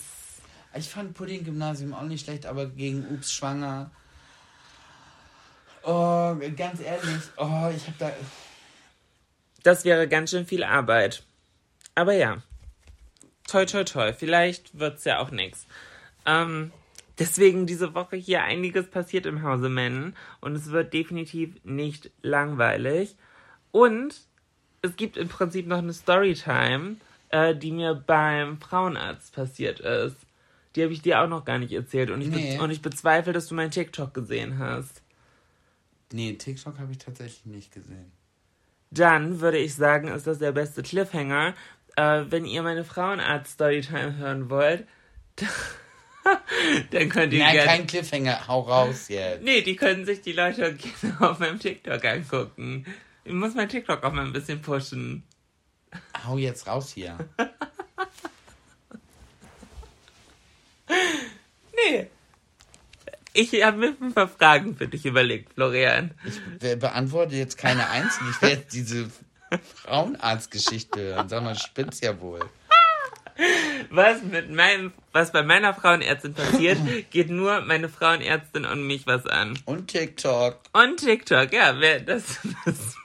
ich 0.78 0.90
fand 0.90 1.14
Pudding-Gymnasium 1.14 1.94
auch 1.94 2.04
nicht 2.04 2.26
schlecht, 2.26 2.46
aber 2.46 2.68
gegen 2.68 3.06
Ups 3.08 3.32
schwanger. 3.32 3.92
Oh, 5.84 6.36
ganz 6.58 6.82
ehrlich, 6.82 7.22
oh, 7.38 7.72
ich 7.74 7.88
hab 7.88 7.98
da. 7.98 8.12
Das 9.64 9.86
wäre 9.86 10.08
ganz 10.08 10.32
schön 10.32 10.46
viel 10.46 10.64
Arbeit. 10.64 11.24
Aber 11.96 12.14
ja. 12.14 12.44
Toi, 13.48 13.66
toi, 13.66 13.84
toi. 13.84 14.12
Vielleicht 14.12 14.78
wird's 14.78 15.06
ja 15.06 15.20
auch 15.20 15.32
nix. 15.32 15.66
Ähm, 16.26 16.72
deswegen 17.20 17.68
diese 17.68 17.94
Woche 17.94 18.18
hier 18.18 18.44
einiges 18.44 18.88
passiert 18.88 19.26
im 19.26 19.44
Hause 19.44 19.70
Men 19.70 20.16
und 20.42 20.56
es 20.56 20.72
wird 20.72 20.94
definitiv 20.94 21.56
nicht 21.64 22.12
langweilig. 22.22 23.16
Und 23.72 24.25
es 24.86 24.96
gibt 24.96 25.18
im 25.18 25.28
Prinzip 25.28 25.68
noch 25.68 25.80
eine 25.80 25.94
Storytime, 25.94 26.98
äh, 27.30 27.56
die 27.56 27.72
mir 27.72 27.94
beim 27.96 28.60
Frauenarzt 28.60 29.34
passiert 29.34 29.80
ist. 29.80 30.16
Die 30.76 30.84
habe 30.84 30.94
ich 30.94 31.02
dir 31.02 31.22
auch 31.22 31.28
noch 31.28 31.46
gar 31.46 31.58
nicht 31.58 31.72
erzählt 31.72 32.10
und 32.10 32.22
ich, 32.22 32.28
nee. 32.28 32.60
und 32.60 32.70
ich 32.70 32.82
bezweifle, 32.82 33.34
dass 33.34 33.48
du 33.48 33.56
meinen 33.56 33.72
TikTok 33.72 34.14
gesehen 34.14 34.60
hast. 34.60 35.02
Nee, 36.12 36.34
TikTok 36.34 36.80
habe 36.80 36.92
ich 36.92 36.98
tatsächlich 36.98 37.46
nicht 37.46 37.74
gesehen. 37.74 38.12
Dann 38.92 39.42
würde 39.42 39.58
ich 39.58 39.76
sagen, 39.76 40.10
ist 40.10 40.28
das 40.28 40.40
der 40.40 40.52
beste 40.52 40.84
Cliffhanger. 40.84 41.54
Äh, 41.96 42.26
wenn 42.30 42.46
ihr 42.46 42.62
meine 42.62 42.84
Frauenarzt-Storytime 42.84 44.18
hören 44.18 44.50
wollt, 44.50 44.86
dann 46.92 47.10
könnt 47.10 47.34
ihr 47.34 47.40
Nein, 47.40 47.58
kein 47.58 47.88
Cliffhanger, 47.88 48.48
hau 48.48 48.62
raus 48.62 49.08
jetzt. 49.08 49.44
Nee, 49.44 49.62
die 49.62 49.76
können 49.76 50.06
sich 50.06 50.22
die 50.22 50.34
Leute 50.34 50.74
gerne 50.76 51.32
auf 51.32 51.40
meinem 51.40 51.60
TikTok 51.60 52.04
angucken. 52.04 52.86
Ich 53.26 53.34
muss 53.34 53.56
mein 53.56 53.68
TikTok 53.68 54.04
auch 54.04 54.14
mal 54.14 54.24
ein 54.24 54.34
bisschen 54.34 54.62
pushen. 54.62 55.24
Hau 56.26 56.38
jetzt 56.38 56.68
raus 56.68 56.92
hier. 56.94 57.18
nee. 61.76 62.08
Ich 63.34 63.64
habe 63.64 63.78
mir 63.78 63.96
ein 64.00 64.14
paar 64.14 64.28
Fragen 64.28 64.78
für 64.78 64.88
dich 64.88 65.06
überlegt, 65.06 65.54
Florian. 65.54 66.12
Ich 66.24 66.80
beantworte 66.80 67.36
jetzt 67.36 67.58
keine 67.58 67.90
einzige. 67.90 68.30
Ich 68.30 68.42
werde 68.42 68.66
diese 68.72 69.10
Frauenarztgeschichte 69.84 71.00
hören. 71.00 71.28
Sag 71.28 71.44
mal, 71.44 71.56
spinnt's 71.56 72.02
ja 72.02 72.20
wohl. 72.22 72.48
Was 73.90 74.22
mit 74.22 74.52
meinem, 74.52 74.94
was 75.12 75.32
bei 75.32 75.44
meiner 75.44 75.74
Frauenärztin 75.74 76.36
passiert, 76.36 76.78
geht 77.10 77.30
nur 77.30 77.62
meine 77.62 77.90
Frauenärztin 77.90 78.66
und 78.66 78.86
mich 78.86 79.08
was 79.08 79.26
an. 79.26 79.58
Und 79.66 79.88
TikTok. 79.88 80.60
Und 80.74 80.98
TikTok, 80.98 81.52
ja, 81.52 81.80
wer 81.80 82.00
das, 82.00 82.40
das 82.66 82.96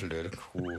Blöde 0.00 0.30
Kuh. 0.30 0.78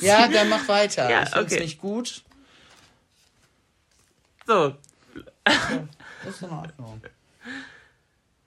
ja, 0.00 0.28
dann 0.28 0.48
mach 0.48 0.66
weiter. 0.68 1.10
Ja, 1.10 1.22
ich 1.22 1.30
find's 1.30 1.52
okay. 1.52 1.62
nicht 1.62 1.80
gut. 1.80 2.22
So. 4.46 4.76
Ja, 5.46 5.88
ist 6.28 6.42
in 6.42 6.50
Ordnung. 6.50 7.02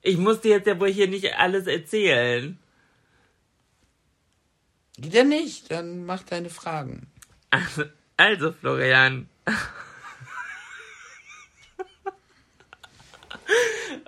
Ich 0.02 0.16
muss 0.16 0.40
dir 0.40 0.56
jetzt 0.56 0.66
ja 0.66 0.78
wohl 0.78 0.92
hier 0.92 1.08
nicht 1.08 1.34
alles 1.36 1.66
erzählen. 1.66 2.58
Geht 4.98 5.14
ja 5.14 5.24
nicht, 5.24 5.70
dann 5.70 6.06
mach 6.06 6.22
deine 6.22 6.48
Fragen. 6.48 7.08
Also, 8.16 8.52
Florian. 8.52 9.28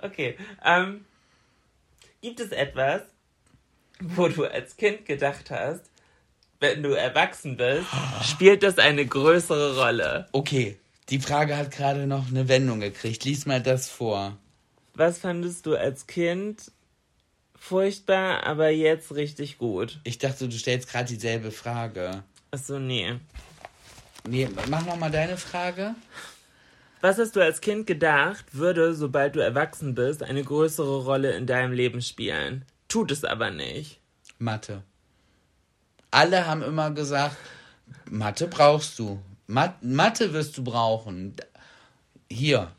Okay. 0.01 0.37
Ähm, 0.63 1.05
gibt 2.21 2.39
es 2.39 2.51
etwas, 2.51 3.03
wo 3.99 4.27
du 4.27 4.45
als 4.45 4.77
Kind 4.77 5.05
gedacht 5.05 5.51
hast, 5.51 5.81
wenn 6.59 6.83
du 6.83 6.91
erwachsen 6.91 7.57
bist, 7.57 7.87
spielt 8.23 8.63
das 8.63 8.77
eine 8.79 9.05
größere 9.05 9.77
Rolle? 9.81 10.27
Okay, 10.31 10.77
die 11.09 11.19
Frage 11.19 11.55
hat 11.55 11.71
gerade 11.71 12.05
noch 12.05 12.27
eine 12.27 12.47
Wendung 12.47 12.81
gekriegt. 12.81 13.23
Lies 13.25 13.45
mal 13.45 13.61
das 13.61 13.89
vor. 13.89 14.37
Was 14.93 15.19
fandest 15.19 15.65
du 15.65 15.75
als 15.75 16.07
Kind 16.07 16.71
furchtbar, 17.57 18.43
aber 18.43 18.69
jetzt 18.69 19.15
richtig 19.15 19.57
gut? 19.57 19.99
Ich 20.03 20.17
dachte, 20.17 20.49
du 20.49 20.57
stellst 20.57 20.89
gerade 20.89 21.07
dieselbe 21.07 21.51
Frage. 21.51 22.23
Achso, 22.51 22.79
nee. 22.79 23.15
Nee, 24.27 24.49
mach 24.69 24.85
nochmal 24.85 25.11
deine 25.11 25.37
Frage. 25.37 25.95
Was 27.01 27.17
hast 27.17 27.35
du 27.35 27.41
als 27.41 27.61
Kind 27.61 27.87
gedacht, 27.87 28.45
würde, 28.51 28.93
sobald 28.93 29.35
du 29.35 29.39
erwachsen 29.39 29.95
bist, 29.95 30.21
eine 30.21 30.43
größere 30.43 31.03
Rolle 31.03 31.31
in 31.31 31.47
deinem 31.47 31.71
Leben 31.71 32.01
spielen? 32.01 32.65
Tut 32.89 33.11
es 33.11 33.23
aber 33.23 33.51
nicht. 33.51 33.99
Mathe. 34.37 34.83
Alle 36.11 36.45
haben 36.45 36.61
immer 36.61 36.91
gesagt, 36.91 37.37
Mathe 38.09 38.47
brauchst 38.47 38.99
du. 38.99 39.21
Mat 39.47 39.81
Mathe 39.81 40.33
wirst 40.33 40.57
du 40.57 40.63
brauchen. 40.63 41.35
Hier, 42.29 42.71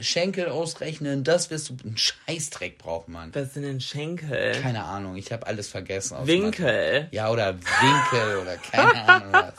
Schenkel 0.00 0.48
ausrechnen, 0.48 1.22
das 1.22 1.50
wirst 1.50 1.68
du. 1.68 1.76
Ein 1.84 1.96
Scheißdreck 1.96 2.78
braucht 2.78 3.08
man. 3.08 3.34
Was 3.34 3.54
sind 3.54 3.64
denn 3.64 3.80
Schenkel? 3.80 4.52
Keine 4.62 4.84
Ahnung, 4.84 5.16
ich 5.16 5.30
habe 5.30 5.46
alles 5.46 5.68
vergessen. 5.68 6.16
aus 6.16 6.26
Winkel. 6.26 6.64
Mathe. 7.02 7.08
Ja, 7.10 7.30
oder 7.30 7.54
Winkel 7.54 8.38
oder 8.38 8.56
keine 8.56 9.04
Ahnung 9.08 9.32
was. 9.32 9.54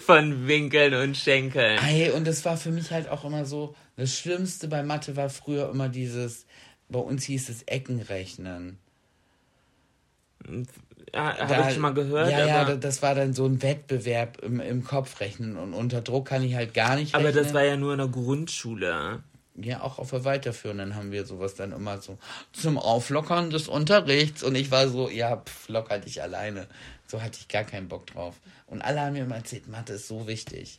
Von 0.00 0.46
Winkeln 0.46 0.94
und 0.94 1.16
Schenkeln. 1.16 1.78
Ey, 1.86 2.10
und 2.10 2.26
das 2.26 2.44
war 2.44 2.56
für 2.56 2.70
mich 2.70 2.90
halt 2.90 3.08
auch 3.08 3.24
immer 3.24 3.44
so, 3.44 3.74
das 3.96 4.16
Schlimmste 4.16 4.68
bei 4.68 4.82
Mathe 4.82 5.16
war 5.16 5.28
früher 5.28 5.70
immer 5.70 5.88
dieses, 5.88 6.46
bei 6.88 6.98
uns 6.98 7.24
hieß 7.24 7.48
es 7.48 7.62
Eckenrechnen. 7.64 8.78
Ja, 11.14 11.38
Habe 11.38 11.66
ich 11.68 11.74
schon 11.74 11.82
mal 11.82 11.94
gehört. 11.94 12.30
Ja, 12.30 12.46
ja, 12.46 12.62
aber, 12.62 12.76
das 12.76 13.02
war 13.02 13.14
dann 13.14 13.32
so 13.32 13.46
ein 13.46 13.62
Wettbewerb 13.62 14.38
im, 14.42 14.60
im 14.60 14.84
Kopfrechnen 14.84 15.56
und 15.56 15.74
unter 15.74 16.00
Druck 16.00 16.26
kann 16.26 16.42
ich 16.42 16.54
halt 16.54 16.74
gar 16.74 16.96
nicht 16.96 17.14
aber 17.14 17.26
rechnen. 17.26 17.44
das 17.44 17.54
war 17.54 17.64
ja 17.64 17.76
nur 17.76 17.92
in 17.92 17.98
der 17.98 18.08
Grundschule. 18.08 19.22
Ja, 19.60 19.80
auch 19.80 19.98
auf 19.98 20.10
der 20.10 20.24
Weiterführenden 20.24 20.94
haben 20.94 21.10
wir 21.10 21.26
sowas 21.26 21.56
dann 21.56 21.72
immer 21.72 22.00
so 22.00 22.18
zum 22.52 22.78
Auflockern 22.78 23.50
des 23.50 23.66
Unterrichts. 23.66 24.44
Und 24.44 24.54
ich 24.54 24.70
war 24.70 24.88
so, 24.88 25.08
ja, 25.08 25.38
pff, 25.38 25.68
locker 25.68 25.98
dich 25.98 26.22
alleine. 26.22 26.68
So 27.10 27.22
hatte 27.22 27.38
ich 27.40 27.48
gar 27.48 27.64
keinen 27.64 27.88
Bock 27.88 28.06
drauf. 28.06 28.36
Und 28.66 28.82
alle 28.82 29.00
haben 29.00 29.14
mir 29.14 29.24
immer 29.24 29.36
erzählt, 29.36 29.66
Mathe 29.66 29.94
ist 29.94 30.06
so 30.08 30.26
wichtig. 30.28 30.78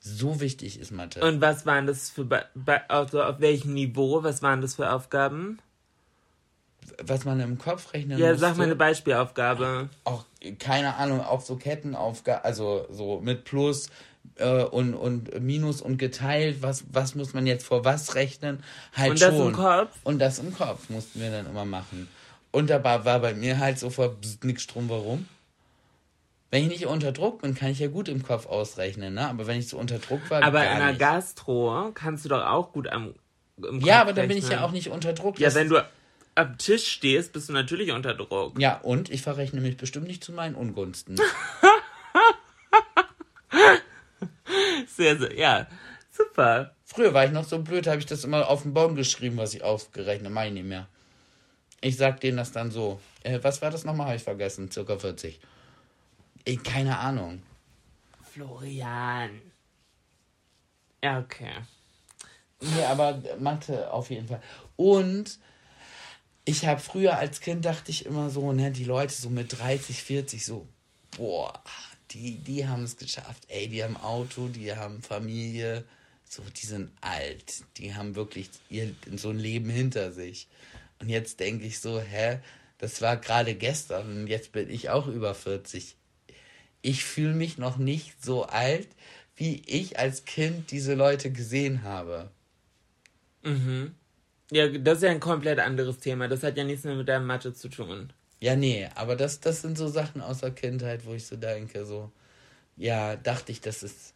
So 0.00 0.40
wichtig 0.40 0.78
ist 0.78 0.92
Mathe. 0.92 1.20
Und 1.20 1.40
was 1.40 1.66
waren 1.66 1.86
das 1.86 2.08
für, 2.10 2.26
also 2.88 3.22
auf 3.22 3.40
welchem 3.40 3.74
Niveau, 3.74 4.22
was 4.22 4.40
waren 4.42 4.60
das 4.60 4.76
für 4.76 4.90
Aufgaben? 4.92 5.58
Was 7.02 7.24
man 7.24 7.40
im 7.40 7.58
Kopf 7.58 7.92
rechnen 7.92 8.16
Ja, 8.16 8.28
musste, 8.28 8.40
sag 8.40 8.56
mal 8.56 8.62
eine 8.64 8.76
Beispielaufgabe. 8.76 9.88
auch, 10.04 10.24
keine 10.60 10.94
Ahnung, 10.94 11.20
auch 11.20 11.40
so 11.40 11.56
Kettenaufgaben, 11.56 12.44
also 12.44 12.86
so 12.90 13.20
mit 13.20 13.42
Plus 13.42 13.88
äh, 14.36 14.62
und, 14.62 14.94
und 14.94 15.40
Minus 15.42 15.82
und 15.82 15.98
geteilt, 15.98 16.62
was, 16.62 16.84
was 16.92 17.16
muss 17.16 17.34
man 17.34 17.44
jetzt 17.44 17.66
vor 17.66 17.84
was 17.84 18.14
rechnen? 18.14 18.62
Halt 18.94 19.10
Und 19.10 19.20
das 19.20 19.34
schon. 19.34 19.48
im 19.48 19.52
Kopf? 19.52 19.90
Und 20.04 20.20
das 20.20 20.38
im 20.38 20.54
Kopf 20.54 20.88
mussten 20.90 21.20
wir 21.20 21.32
dann 21.32 21.46
immer 21.46 21.64
machen. 21.64 22.06
Und 22.52 22.70
dabei 22.70 23.04
war 23.04 23.18
bei 23.18 23.34
mir 23.34 23.58
halt 23.58 23.80
sofort 23.80 24.18
nix 24.44 24.68
drum, 24.68 24.88
warum? 24.88 25.26
Wenn 26.50 26.62
ich 26.62 26.68
nicht 26.68 26.86
unter 26.86 27.12
Druck 27.12 27.42
bin, 27.42 27.54
kann 27.54 27.70
ich 27.70 27.80
ja 27.80 27.88
gut 27.88 28.08
im 28.08 28.22
Kopf 28.22 28.46
ausrechnen, 28.46 29.14
ne? 29.14 29.28
Aber 29.28 29.46
wenn 29.46 29.58
ich 29.58 29.68
so 29.68 29.78
unter 29.78 29.98
Druck 29.98 30.30
war, 30.30 30.42
Aber 30.42 30.64
in 30.64 30.86
nicht. 30.86 31.00
Gastro 31.00 31.90
kannst 31.92 32.24
du 32.24 32.28
doch 32.28 32.46
auch 32.46 32.72
gut 32.72 32.88
am 32.88 33.14
im 33.58 33.80
Ja, 33.80 33.94
Kopf 33.94 34.02
aber 34.02 34.12
dann 34.12 34.28
bin 34.28 34.36
ich 34.36 34.48
ja 34.48 34.64
auch 34.64 34.70
nicht 34.70 34.90
unter 34.90 35.12
Druck. 35.12 35.38
Ja, 35.40 35.54
wenn 35.54 35.68
du 35.68 35.82
am 36.34 36.58
Tisch 36.58 36.86
stehst, 36.86 37.32
bist 37.32 37.48
du 37.48 37.52
natürlich 37.52 37.90
unter 37.92 38.14
Druck. 38.14 38.60
Ja, 38.60 38.78
und 38.78 39.10
ich 39.10 39.22
verrechne 39.22 39.60
mich 39.60 39.76
bestimmt 39.76 40.06
nicht 40.06 40.22
zu 40.22 40.32
meinen 40.32 40.54
Ungunsten. 40.54 41.16
Sehr, 44.96 45.18
sehr, 45.18 45.36
ja, 45.38 45.66
super. 46.10 46.74
Früher 46.84 47.12
war 47.12 47.24
ich 47.24 47.32
noch 47.32 47.44
so 47.44 47.58
blöd, 47.58 47.86
habe 47.86 47.98
ich 47.98 48.06
das 48.06 48.24
immer 48.24 48.48
auf 48.48 48.62
den 48.62 48.72
Baum 48.72 48.94
geschrieben, 48.94 49.36
was 49.36 49.52
ich 49.54 49.62
aufgerechnet, 49.62 50.32
meine 50.32 50.48
ich 50.48 50.54
nicht 50.54 50.68
mehr. 50.68 50.86
Ich 51.80 51.96
sag 51.96 52.20
denen 52.20 52.38
das 52.38 52.52
dann 52.52 52.70
so. 52.70 53.00
Äh, 53.22 53.40
was 53.42 53.60
war 53.60 53.70
das 53.70 53.84
nochmal? 53.84 54.06
Habe 54.06 54.16
ich 54.16 54.22
vergessen. 54.22 54.70
Circa 54.70 54.98
40. 54.98 55.38
Ey, 56.46 56.56
keine 56.58 56.96
Ahnung. 56.98 57.42
Florian. 58.32 59.42
Ja, 61.02 61.18
okay. 61.18 61.50
Nee, 62.60 62.84
aber 62.84 63.20
Mathe 63.40 63.92
auf 63.92 64.10
jeden 64.10 64.28
Fall. 64.28 64.40
Und 64.76 65.40
ich 66.44 66.64
habe 66.64 66.80
früher 66.80 67.18
als 67.18 67.40
Kind 67.40 67.64
dachte 67.64 67.90
ich 67.90 68.06
immer 68.06 68.30
so, 68.30 68.52
ne, 68.52 68.70
die 68.70 68.84
Leute 68.84 69.12
so 69.12 69.28
mit 69.28 69.58
30, 69.58 70.00
40 70.00 70.46
so, 70.46 70.68
boah, 71.16 71.52
die, 72.12 72.36
die 72.38 72.68
haben 72.68 72.84
es 72.84 72.96
geschafft. 72.96 73.42
Ey, 73.48 73.68
die 73.68 73.82
haben 73.82 73.96
Auto, 73.96 74.46
die 74.46 74.72
haben 74.72 75.02
Familie, 75.02 75.84
so, 76.24 76.42
die 76.42 76.66
sind 76.66 76.92
alt. 77.00 77.64
Die 77.78 77.92
haben 77.92 78.14
wirklich 78.14 78.50
ihr, 78.70 78.94
so 79.16 79.30
ein 79.30 79.38
Leben 79.38 79.68
hinter 79.68 80.12
sich. 80.12 80.46
Und 81.00 81.08
jetzt 81.08 81.40
denke 81.40 81.66
ich 81.66 81.80
so, 81.80 82.00
hä, 82.00 82.38
das 82.78 83.02
war 83.02 83.16
gerade 83.16 83.56
gestern 83.56 84.16
und 84.16 84.26
jetzt 84.28 84.52
bin 84.52 84.70
ich 84.70 84.90
auch 84.90 85.08
über 85.08 85.34
40. 85.34 85.95
Ich 86.82 87.04
fühle 87.04 87.34
mich 87.34 87.58
noch 87.58 87.78
nicht 87.78 88.24
so 88.24 88.44
alt, 88.44 88.88
wie 89.36 89.62
ich 89.66 89.98
als 89.98 90.24
Kind 90.24 90.70
diese 90.70 90.94
Leute 90.94 91.30
gesehen 91.30 91.82
habe. 91.82 92.30
Ja, 94.50 94.68
das 94.68 94.98
ist 94.98 95.02
ja 95.04 95.10
ein 95.10 95.20
komplett 95.20 95.58
anderes 95.58 95.98
Thema. 95.98 96.28
Das 96.28 96.42
hat 96.42 96.56
ja 96.56 96.64
nichts 96.64 96.84
mehr 96.84 96.94
mit 96.94 97.08
deinem 97.08 97.26
Mathe 97.26 97.52
zu 97.52 97.68
tun. 97.68 98.12
Ja, 98.40 98.54
nee, 98.54 98.88
aber 98.94 99.16
das, 99.16 99.40
das 99.40 99.62
sind 99.62 99.78
so 99.78 99.88
Sachen 99.88 100.20
aus 100.20 100.38
der 100.40 100.50
Kindheit, 100.50 101.06
wo 101.06 101.14
ich 101.14 101.26
so 101.26 101.36
denke, 101.36 101.84
so, 101.84 102.12
ja, 102.76 103.16
dachte 103.16 103.52
ich, 103.52 103.60
das 103.60 103.82
ist. 103.82 104.14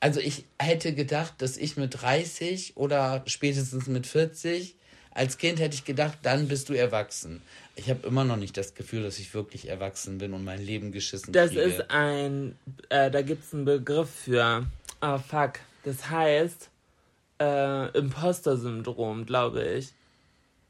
Also 0.00 0.20
ich 0.20 0.46
hätte 0.58 0.94
gedacht, 0.94 1.34
dass 1.38 1.56
ich 1.56 1.76
mit 1.76 2.02
30 2.02 2.76
oder 2.76 3.22
spätestens 3.26 3.86
mit 3.86 4.06
40, 4.06 4.76
als 5.14 5.38
Kind 5.38 5.60
hätte 5.60 5.74
ich 5.74 5.84
gedacht, 5.84 6.18
dann 6.22 6.48
bist 6.48 6.68
du 6.68 6.74
erwachsen. 6.74 7.42
Ich 7.76 7.88
habe 7.90 8.06
immer 8.06 8.24
noch 8.24 8.36
nicht 8.36 8.56
das 8.56 8.74
Gefühl, 8.74 9.02
dass 9.02 9.18
ich 9.18 9.32
wirklich 9.34 9.68
erwachsen 9.68 10.18
bin 10.18 10.32
und 10.34 10.44
mein 10.44 10.60
Leben 10.64 10.92
geschissen 10.92 11.32
Das 11.32 11.50
kriege. 11.50 11.62
ist 11.62 11.90
ein, 11.90 12.56
äh, 12.90 13.10
da 13.10 13.22
gibt's 13.22 13.54
einen 13.54 13.64
Begriff 13.64 14.10
für. 14.10 14.66
Ah, 15.00 15.18
fuck. 15.18 15.54
Das 15.84 16.10
heißt, 16.10 16.68
äh, 17.40 17.88
Imposter-Syndrom, 17.98 19.26
glaube 19.26 19.62
ich. 19.64 19.88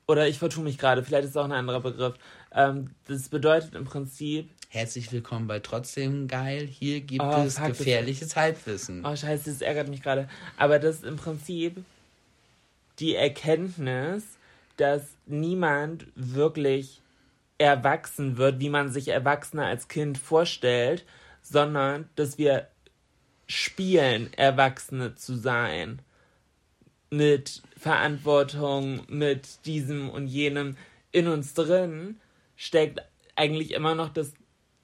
Oder 0.09 0.27
ich 0.29 0.39
vertue 0.39 0.65
mich 0.65 0.79
gerade, 0.79 1.03
vielleicht 1.03 1.25
ist 1.25 1.31
es 1.31 1.37
auch 1.37 1.45
ein 1.45 1.53
anderer 1.53 1.81
Begriff. 1.81 2.15
Ähm, 2.55 2.91
das 3.09 3.29
bedeutet 3.29 3.75
im 3.75 3.85
Prinzip, 3.85 4.49
Herzlich 4.69 5.13
willkommen 5.13 5.47
bei 5.49 5.59
Trotzdem 5.61 6.29
Geil. 6.29 6.67
Hier 6.67 7.01
gibt 7.03 7.23
Oh, 7.23 7.43
es 7.47 7.59
fuck, 7.59 7.69
das- 7.69 7.79
gefährliches 7.79 8.37
Halbwissen. 8.37 9.05
oh 9.05 9.15
scheiße, 9.15 9.51
das 9.51 9.61
ärgert 9.61 9.89
mich 9.89 10.03
gerade. 10.03 10.29
Aber 10.57 10.79
das 10.79 10.97
ist 10.97 11.05
im 11.05 11.17
Prinzip 11.17 11.77
die 13.03 13.17
Erkenntnis, 13.17 14.39
dass 14.77 15.17
niemand 15.27 16.07
wirklich 16.15 17.03
erwachsen 17.59 18.37
wird, 18.37 18.61
wie 18.61 18.71
man 18.71 18.91
sich 18.91 19.09
Erwachsene 19.09 19.67
als 19.67 19.89
Kind 19.89 20.19
vorstellt, 20.19 21.05
sondern 21.43 22.09
dass 22.15 22.39
wir 22.39 22.69
spielen, 23.47 24.33
Erwachsene 24.35 25.17
zu 25.17 25.35
sein. 25.35 26.01
Mit 27.11 27.63
Verantwortung, 27.77 29.03
mit 29.09 29.67
diesem 29.67 30.09
und 30.09 30.29
jenem. 30.29 30.77
In 31.11 31.29
uns 31.29 31.53
drin 31.53 32.21
steckt 32.57 33.03
eigentlich 33.37 33.73
immer 33.73 33.95
noch 33.95 34.11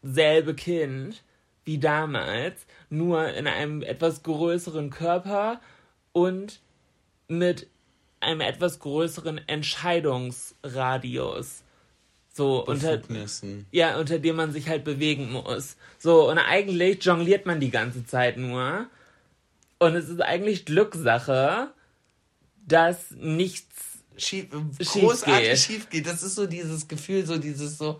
dasselbe 0.02 0.54
Kind 0.54 1.22
wie 1.64 1.78
damals, 1.78 2.66
nur 2.90 3.28
in 3.28 3.46
einem 3.46 3.82
etwas 3.82 4.22
größeren 4.22 4.90
Körper 4.90 5.60
und 6.12 6.60
mit 7.28 7.68
einem 8.20 8.40
etwas 8.40 8.78
größeren 8.80 9.40
Entscheidungsradius. 9.48 11.62
So 12.32 12.64
unter, 12.64 13.00
ja, 13.72 13.98
unter 13.98 14.18
dem 14.20 14.36
man 14.36 14.52
sich 14.52 14.68
halt 14.68 14.84
bewegen 14.84 15.32
muss. 15.32 15.76
So, 15.98 16.30
und 16.30 16.38
eigentlich 16.38 17.04
jongliert 17.04 17.46
man 17.46 17.58
die 17.58 17.70
ganze 17.70 18.06
Zeit 18.06 18.36
nur. 18.36 18.86
Und 19.80 19.96
es 19.96 20.08
ist 20.08 20.22
eigentlich 20.22 20.64
Glückssache, 20.64 21.72
dass 22.66 23.10
nichts. 23.12 23.74
schief, 24.16 24.46
Schief 24.78 24.92
großartig 24.92 25.48
geht. 25.48 25.58
schief 25.58 25.90
geht. 25.90 26.06
Das 26.06 26.22
ist 26.22 26.36
so 26.36 26.46
dieses 26.46 26.86
Gefühl, 26.86 27.26
so 27.26 27.38
dieses 27.38 27.76
so, 27.76 27.98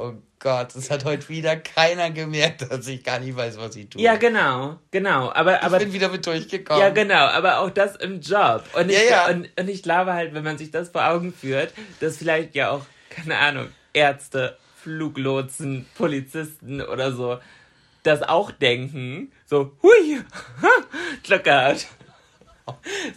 oh 0.00 0.14
Gott, 0.38 0.74
es 0.74 0.90
hat 0.90 1.04
heute 1.04 1.28
wieder 1.28 1.56
keiner 1.56 2.10
gemerkt, 2.10 2.62
dass 2.70 2.86
ich 2.88 3.04
gar 3.04 3.18
nicht 3.18 3.36
weiß, 3.36 3.58
was 3.58 3.76
ich 3.76 3.90
tue. 3.90 4.00
Ja, 4.00 4.16
genau, 4.16 4.78
genau. 4.90 5.30
Aber, 5.32 5.62
aber 5.62 5.76
ich 5.76 5.84
bin 5.84 5.92
wieder 5.92 6.08
mit 6.08 6.26
durchgekommen. 6.26 6.82
Ja, 6.82 6.90
genau, 6.90 7.26
aber 7.26 7.60
auch 7.60 7.70
das 7.70 7.96
im 7.96 8.20
Job. 8.20 8.64
Und 8.72 8.90
ich, 8.90 8.96
Ja, 8.96 9.28
ja. 9.28 9.28
Und, 9.28 9.48
und 9.58 9.68
ich 9.68 9.82
glaube 9.82 10.14
halt, 10.14 10.34
wenn 10.34 10.44
man 10.44 10.56
sich 10.58 10.70
das 10.70 10.88
vor 10.88 11.06
Augen 11.06 11.32
führt, 11.32 11.74
dass 12.00 12.16
vielleicht 12.16 12.54
ja 12.54 12.70
auch, 12.70 12.86
keine 13.10 13.36
Ahnung, 13.36 13.68
Ärzte, 13.92 14.56
Fluglotsen, 14.82 15.86
Polizisten 15.94 16.80
oder 16.80 17.12
so, 17.12 17.38
das 18.02 18.22
auch 18.22 18.50
denken, 18.50 19.30
so, 19.44 19.76
hui, 19.82 20.20
Glück 21.22 21.44
gehabt. 21.44 21.86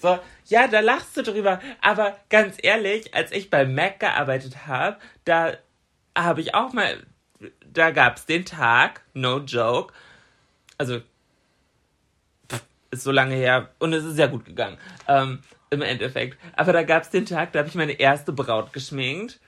So, 0.02 0.18
ja, 0.48 0.68
da 0.68 0.80
lachst 0.80 1.16
du 1.16 1.22
drüber. 1.22 1.62
Aber 1.80 2.18
ganz 2.30 2.56
ehrlich, 2.60 3.14
als 3.14 3.32
ich 3.32 3.52
bei 3.52 3.66
Mac 3.66 4.00
gearbeitet 4.00 4.66
habe, 4.66 4.98
da 5.26 5.54
habe 6.18 6.42
ich 6.42 6.56
auch 6.56 6.74
mal, 6.74 7.06
da 7.72 7.92
gab's 7.92 8.26
den 8.26 8.46
Tag, 8.46 9.02
no 9.14 9.40
joke, 9.40 9.94
also 10.78 11.02
ist 12.92 13.04
so 13.04 13.12
lange 13.12 13.36
her 13.36 13.70
und 13.80 13.94
es 13.94 14.04
ist 14.04 14.16
sehr 14.16 14.28
gut 14.28 14.46
gegangen 14.46 14.78
ähm, 15.08 15.40
im 15.72 15.82
Endeffekt. 15.82 16.38
Aber 16.56 16.74
da 16.74 16.84
gab 16.84 17.04
es 17.04 17.10
den 17.10 17.26
Tag, 17.26 17.52
da 17.52 17.60
habe 17.60 17.70
ich 17.70 17.76
meine 17.76 17.94
erste 17.94 18.32
Braut 18.32 18.72
geschminkt 18.72 19.40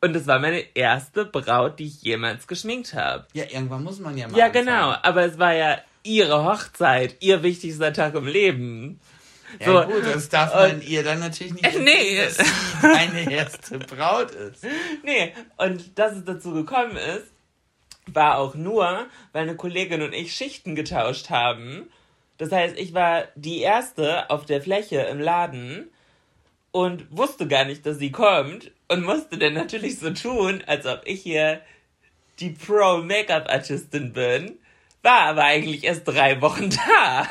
und 0.00 0.16
es 0.16 0.26
war 0.26 0.38
meine 0.38 0.64
erste 0.74 1.26
Braut, 1.26 1.78
die 1.78 1.86
ich 1.86 2.02
jemals 2.02 2.46
geschminkt 2.46 2.94
habe. 2.94 3.26
Ja, 3.34 3.44
irgendwann 3.44 3.84
muss 3.84 4.00
man 4.00 4.16
ja 4.16 4.28
mal. 4.28 4.38
Ja, 4.38 4.46
anfangen. 4.46 4.66
genau. 4.66 4.94
Aber 5.02 5.24
es 5.24 5.38
war 5.38 5.52
ja 5.54 5.78
ihre 6.02 6.44
Hochzeit, 6.44 7.16
ihr 7.20 7.42
wichtigster 7.42 7.92
Tag 7.92 8.14
im 8.14 8.26
Leben. 8.26 9.00
Ja, 9.58 9.66
So. 9.66 9.88
gut, 9.92 10.04
das 10.06 10.28
darf 10.28 10.52
Und- 10.54 10.60
man 10.60 10.82
ihr 10.82 11.02
dann 11.02 11.18
natürlich 11.20 11.52
nicht. 11.54 11.64
Äh, 11.74 11.78
nee. 11.80 12.16
erzählen, 12.16 12.46
Dass 12.46 12.80
sie 12.80 12.86
meine 12.86 13.30
erste 13.32 13.78
Braut 13.78 14.30
ist. 14.32 14.64
Nee, 15.02 15.32
und 15.56 15.98
dass 15.98 16.16
es 16.16 16.24
dazu 16.24 16.52
gekommen 16.52 16.96
ist, 16.96 17.26
war 18.06 18.38
auch 18.38 18.54
nur, 18.54 19.06
weil 19.32 19.42
eine 19.42 19.56
Kollegin 19.56 20.02
und 20.02 20.12
ich 20.12 20.32
Schichten 20.34 20.74
getauscht 20.74 21.30
haben. 21.30 21.90
Das 22.38 22.50
heißt, 22.52 22.76
ich 22.78 22.94
war 22.94 23.24
die 23.34 23.60
Erste 23.60 24.30
auf 24.30 24.46
der 24.46 24.62
Fläche 24.62 25.00
im 25.02 25.20
Laden 25.20 25.90
und 26.72 27.06
wusste 27.16 27.46
gar 27.46 27.64
nicht, 27.64 27.84
dass 27.84 27.98
sie 27.98 28.10
kommt 28.12 28.70
und 28.88 29.04
musste 29.04 29.36
dann 29.38 29.52
natürlich 29.54 29.98
so 29.98 30.10
tun, 30.10 30.62
als 30.66 30.86
ob 30.86 31.02
ich 31.04 31.22
hier 31.22 31.60
die 32.40 32.50
Pro-Make-up-Artistin 32.50 34.12
bin, 34.12 34.58
war 35.02 35.20
aber 35.22 35.44
eigentlich 35.44 35.84
erst 35.84 36.06
drei 36.08 36.40
Wochen 36.40 36.70
da. 36.88 37.26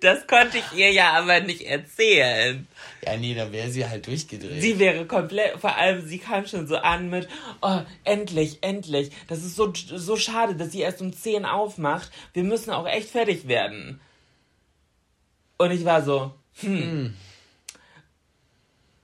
Das 0.00 0.26
konnte 0.26 0.58
ich 0.58 0.78
ihr 0.78 0.92
ja 0.92 1.12
aber 1.12 1.40
nicht 1.40 1.62
erzählen. 1.62 2.66
Ja, 3.04 3.16
nee, 3.16 3.34
da 3.34 3.50
wäre 3.50 3.70
sie 3.70 3.88
halt 3.88 4.06
durchgedreht. 4.06 4.62
Sie 4.62 4.78
wäre 4.78 5.06
komplett, 5.06 5.58
vor 5.58 5.76
allem 5.76 6.06
sie 6.06 6.18
kam 6.18 6.46
schon 6.46 6.66
so 6.66 6.76
an 6.76 7.10
mit, 7.10 7.28
oh, 7.62 7.80
endlich, 8.04 8.58
endlich. 8.62 9.10
Das 9.28 9.38
ist 9.38 9.56
so, 9.56 9.72
so 9.74 10.16
schade, 10.16 10.54
dass 10.54 10.72
sie 10.72 10.80
erst 10.80 11.00
um 11.00 11.12
10 11.12 11.44
aufmacht. 11.44 12.10
Wir 12.32 12.44
müssen 12.44 12.70
auch 12.70 12.86
echt 12.86 13.10
fertig 13.10 13.48
werden. 13.48 14.00
Und 15.56 15.72
ich 15.72 15.84
war 15.84 16.02
so, 16.02 16.32
hm. 16.60 17.16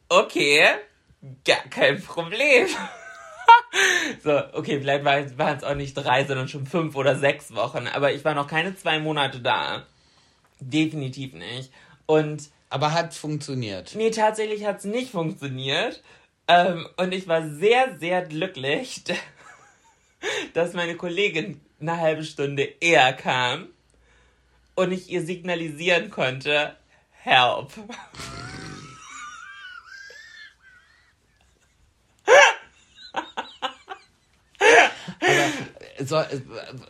Okay, 0.08 0.62
gar 1.44 1.64
kein 1.70 2.00
Problem. 2.00 2.68
so, 4.22 4.40
okay, 4.52 4.78
vielleicht 4.78 5.04
waren 5.04 5.56
es 5.56 5.64
auch 5.64 5.74
nicht 5.74 5.94
drei, 5.94 6.24
sondern 6.24 6.48
schon 6.48 6.66
fünf 6.66 6.94
oder 6.94 7.16
sechs 7.16 7.54
Wochen. 7.54 7.88
Aber 7.88 8.12
ich 8.12 8.24
war 8.24 8.34
noch 8.34 8.46
keine 8.46 8.76
zwei 8.76 9.00
Monate 9.00 9.40
da. 9.40 9.86
Definitiv 10.60 11.32
nicht. 11.34 11.72
Und. 12.06 12.50
Aber 12.70 12.92
hat 12.92 13.14
funktioniert. 13.14 13.94
Nee, 13.94 14.10
tatsächlich 14.10 14.64
hat 14.64 14.78
es 14.78 14.84
nicht 14.84 15.10
funktioniert. 15.10 16.02
Ähm, 16.48 16.88
und 16.96 17.12
ich 17.12 17.28
war 17.28 17.48
sehr, 17.48 17.98
sehr 17.98 18.22
glücklich, 18.22 19.04
dass 20.54 20.72
meine 20.72 20.96
Kollegin 20.96 21.60
eine 21.80 21.98
halbe 21.98 22.24
Stunde 22.24 22.62
eher 22.80 23.12
kam 23.12 23.68
und 24.74 24.92
ich 24.92 25.10
ihr 25.10 25.24
signalisieren 25.24 26.10
konnte, 26.10 26.76
help. 27.10 27.70
So, 36.04 36.22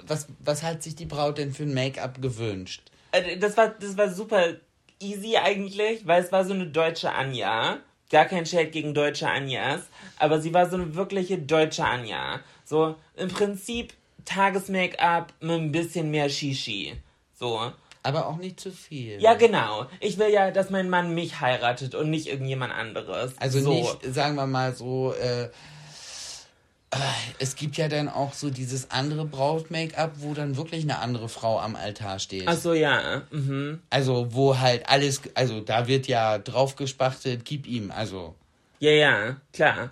was, 0.07 0.27
was 0.41 0.63
hat 0.63 0.83
sich 0.83 0.97
die 0.97 1.05
Braut 1.05 1.39
denn 1.39 1.53
für 1.53 1.63
ein 1.65 1.75
Make-up 1.75 2.21
gewünscht? 2.21 2.91
Äh, 3.15 3.39
das 3.39 3.57
war, 3.57 3.69
das 3.69 3.97
war 3.97 4.11
super 4.11 4.55
easy 5.01 5.37
eigentlich, 5.37 6.07
weil 6.07 6.23
es 6.23 6.33
war 6.33 6.45
so 6.45 6.53
eine 6.53 6.67
deutsche 6.67 7.13
Anja. 7.13 7.79
Gar 8.11 8.27
kein 8.27 8.47
Shade 8.47 8.69
gegen 8.69 8.95
deutsche 8.95 9.29
Anjas, 9.29 9.81
aber 10.19 10.41
sie 10.41 10.53
war 10.53 10.69
so 10.69 10.77
eine 10.77 10.95
wirkliche 10.95 11.39
deutsche 11.39 11.85
Anja. 11.85 12.41
So 12.65 12.97
im 13.17 13.29
Prinzip 13.29 13.95
Tages-Make-up 14.25 15.33
mit 15.41 15.51
ein 15.51 15.73
bisschen 15.73 16.11
mehr 16.11 16.29
Shishi. 16.29 16.95
So. 17.35 17.73
Aber 18.03 18.27
auch 18.27 18.37
nicht 18.37 18.61
zu 18.61 18.71
viel. 18.71 19.21
Ja, 19.21 19.33
genau. 19.35 19.87
Ich 20.01 20.19
will 20.19 20.31
ja, 20.31 20.51
dass 20.51 20.69
mein 20.69 20.91
Mann 20.91 21.15
mich 21.15 21.41
heiratet 21.41 21.95
und 21.95 22.11
nicht 22.11 22.27
irgendjemand 22.27 22.73
anderes. 22.73 23.33
Also 23.39 23.61
so. 23.61 23.73
nicht, 23.73 24.15
sagen 24.15 24.35
wir 24.35 24.47
mal 24.47 24.75
so, 24.75 25.15
äh, 25.15 25.49
es 27.39 27.57
gibt 27.57 27.77
ja 27.77 27.89
dann 27.89 28.09
auch 28.09 28.33
so 28.33 28.51
dieses 28.51 28.91
andere 28.91 29.25
Braut-Make-up, 29.25 30.13
wo 30.19 30.35
dann 30.35 30.57
wirklich 30.57 30.83
eine 30.85 30.99
andere 30.99 31.29
Frau 31.29 31.59
am 31.59 31.77
Altar 31.77 32.19
steht. 32.19 32.45
Ach 32.47 32.57
so, 32.57 32.73
ja. 32.73 33.23
Mhm. 33.31 33.81
Also, 33.91 34.33
wo 34.33 34.59
halt 34.59 34.89
alles, 34.89 35.23
also 35.35 35.61
da 35.61 35.87
wird 35.89 36.07
ja 36.07 36.39
drauf 36.39 36.77
gespachtelt, 36.77 37.45
gib 37.45 37.67
ihm, 37.67 37.91
also. 37.91 38.35
Ja, 38.81 38.91
ja, 38.91 39.37
klar. 39.53 39.91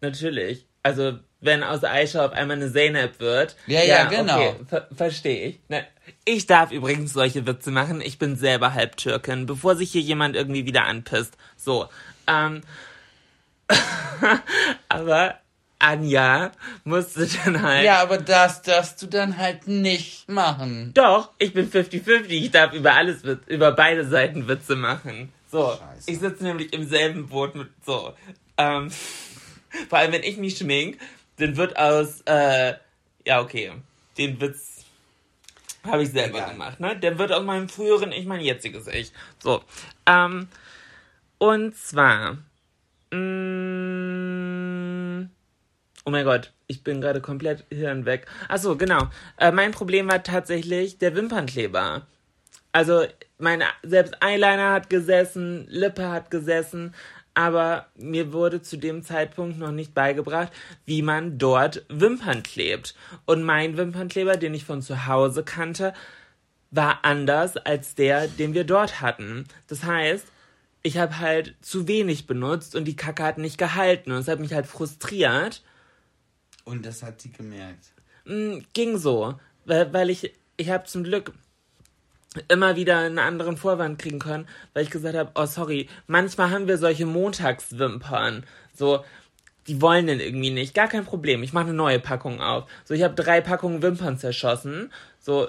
Natürlich. 0.00 0.66
Also, 0.82 1.18
wenn 1.40 1.62
aus 1.62 1.84
Aisha 1.84 2.24
auf 2.24 2.32
einmal 2.32 2.56
eine 2.56 2.72
Zeynep 2.72 3.20
wird. 3.20 3.56
Ja, 3.66 3.80
ja, 3.80 3.84
ja 3.84 4.04
genau. 4.04 4.48
Okay, 4.48 4.56
ver 4.68 4.88
Verstehe 4.94 5.48
ich. 5.48 5.60
Na, 5.68 5.80
ich 6.24 6.46
darf 6.46 6.70
übrigens 6.70 7.12
solche 7.12 7.46
Witze 7.46 7.70
machen. 7.70 8.00
Ich 8.00 8.18
bin 8.18 8.36
selber 8.36 8.74
halb 8.74 8.96
Türkin, 8.96 9.46
bevor 9.46 9.76
sich 9.76 9.92
hier 9.92 10.00
jemand 10.00 10.36
irgendwie 10.36 10.66
wieder 10.66 10.86
anpisst. 10.86 11.36
So. 11.56 11.88
Ähm. 12.26 12.62
aber 14.88 15.40
Anja 15.82 16.52
musste 16.84 17.26
dann 17.44 17.62
halt. 17.62 17.84
Ja, 17.84 18.02
aber 18.02 18.18
das 18.18 18.62
darfst 18.62 19.02
du 19.02 19.06
dann 19.06 19.36
halt 19.36 19.66
nicht 19.66 20.28
machen. 20.28 20.92
Doch, 20.94 21.30
ich 21.38 21.52
bin 21.52 21.70
50-50. 21.70 22.28
Ich 22.28 22.50
darf 22.50 22.72
über 22.72 22.94
alles, 22.94 23.22
über 23.46 23.72
beide 23.72 24.06
Seiten 24.06 24.48
Witze 24.48 24.76
machen. 24.76 25.32
So, 25.50 25.78
Scheiße. 25.78 26.10
ich 26.10 26.18
sitze 26.18 26.44
nämlich 26.44 26.72
im 26.72 26.88
selben 26.88 27.28
Boot 27.28 27.54
mit 27.54 27.68
so. 27.84 28.14
Ähm, 28.56 28.90
vor 29.88 29.98
allem, 29.98 30.12
wenn 30.12 30.22
ich 30.22 30.36
mich 30.36 30.56
schmink, 30.56 30.98
dann 31.38 31.56
wird 31.56 31.76
aus, 31.76 32.22
äh, 32.26 32.74
ja, 33.26 33.40
okay, 33.40 33.72
den 34.16 34.40
Witz 34.40 34.84
habe 35.84 36.04
ich 36.04 36.10
selber 36.10 36.38
Egal. 36.38 36.52
gemacht, 36.52 36.80
ne? 36.80 36.96
Der 36.96 37.18
wird 37.18 37.32
aus 37.32 37.42
meinem 37.42 37.68
früheren 37.68 38.12
Ich 38.12 38.24
mein 38.24 38.40
jetziges 38.40 38.86
Ich. 38.86 39.12
So, 39.42 39.62
ähm, 40.06 40.48
und 41.38 41.76
zwar, 41.76 42.38
mh, 43.10 43.18
mm, 43.18 44.31
Oh 46.04 46.10
mein 46.10 46.24
Gott, 46.24 46.52
ich 46.66 46.82
bin 46.82 47.00
gerade 47.00 47.20
komplett 47.20 47.64
Hirn 47.70 48.04
weg. 48.04 48.26
Achso, 48.48 48.76
genau. 48.76 49.08
Äh, 49.36 49.52
mein 49.52 49.70
Problem 49.70 50.08
war 50.10 50.22
tatsächlich 50.22 50.98
der 50.98 51.14
Wimpernkleber. 51.14 52.06
Also, 52.72 53.04
mein 53.38 53.62
selbst 53.82 54.16
Eyeliner 54.20 54.72
hat 54.72 54.90
gesessen, 54.90 55.66
Lippe 55.68 56.08
hat 56.08 56.30
gesessen, 56.30 56.94
aber 57.34 57.86
mir 57.96 58.32
wurde 58.32 58.62
zu 58.62 58.76
dem 58.76 59.02
Zeitpunkt 59.02 59.58
noch 59.58 59.70
nicht 59.70 59.94
beigebracht, 59.94 60.52
wie 60.84 61.02
man 61.02 61.38
dort 61.38 61.84
Wimpern 61.88 62.42
klebt. 62.42 62.94
Und 63.24 63.42
mein 63.42 63.76
Wimpernkleber, 63.76 64.36
den 64.36 64.54
ich 64.54 64.64
von 64.64 64.82
zu 64.82 65.06
Hause 65.06 65.44
kannte, 65.44 65.94
war 66.70 67.00
anders 67.02 67.56
als 67.56 67.94
der, 67.94 68.28
den 68.28 68.54
wir 68.54 68.64
dort 68.64 69.00
hatten. 69.00 69.44
Das 69.68 69.84
heißt, 69.84 70.26
ich 70.82 70.98
habe 70.98 71.18
halt 71.20 71.54
zu 71.60 71.86
wenig 71.86 72.26
benutzt 72.26 72.74
und 72.74 72.86
die 72.86 72.96
Kacke 72.96 73.22
hat 73.22 73.38
nicht 73.38 73.58
gehalten 73.58 74.10
und 74.10 74.18
es 74.18 74.28
hat 74.28 74.40
mich 74.40 74.52
halt 74.52 74.66
frustriert. 74.66 75.62
Und 76.64 76.86
das 76.86 77.02
hat 77.02 77.20
sie 77.20 77.32
gemerkt. 77.32 77.92
Mm, 78.24 78.58
ging 78.72 78.98
so, 78.98 79.34
weil, 79.64 79.92
weil 79.92 80.10
ich, 80.10 80.32
ich 80.56 80.70
habe 80.70 80.84
zum 80.84 81.04
Glück 81.04 81.32
immer 82.48 82.76
wieder 82.76 82.98
einen 82.98 83.18
anderen 83.18 83.56
Vorwand 83.56 83.98
kriegen 83.98 84.18
können, 84.18 84.48
weil 84.72 84.84
ich 84.84 84.90
gesagt 84.90 85.16
habe, 85.16 85.32
oh 85.34 85.46
sorry, 85.46 85.88
manchmal 86.06 86.50
haben 86.50 86.68
wir 86.68 86.78
solche 86.78 87.04
Montagswimpern, 87.04 88.44
so, 88.74 89.04
die 89.66 89.80
wollen 89.80 90.06
denn 90.06 90.20
irgendwie 90.20 90.50
nicht, 90.50 90.74
gar 90.74 90.88
kein 90.88 91.04
Problem, 91.04 91.42
ich 91.42 91.52
mache 91.52 91.64
eine 91.64 91.74
neue 91.74 92.00
Packung 92.00 92.40
auf. 92.40 92.64
So, 92.84 92.94
ich 92.94 93.02
habe 93.02 93.14
drei 93.14 93.40
Packungen 93.40 93.82
Wimpern 93.82 94.18
zerschossen, 94.18 94.90
so, 95.20 95.48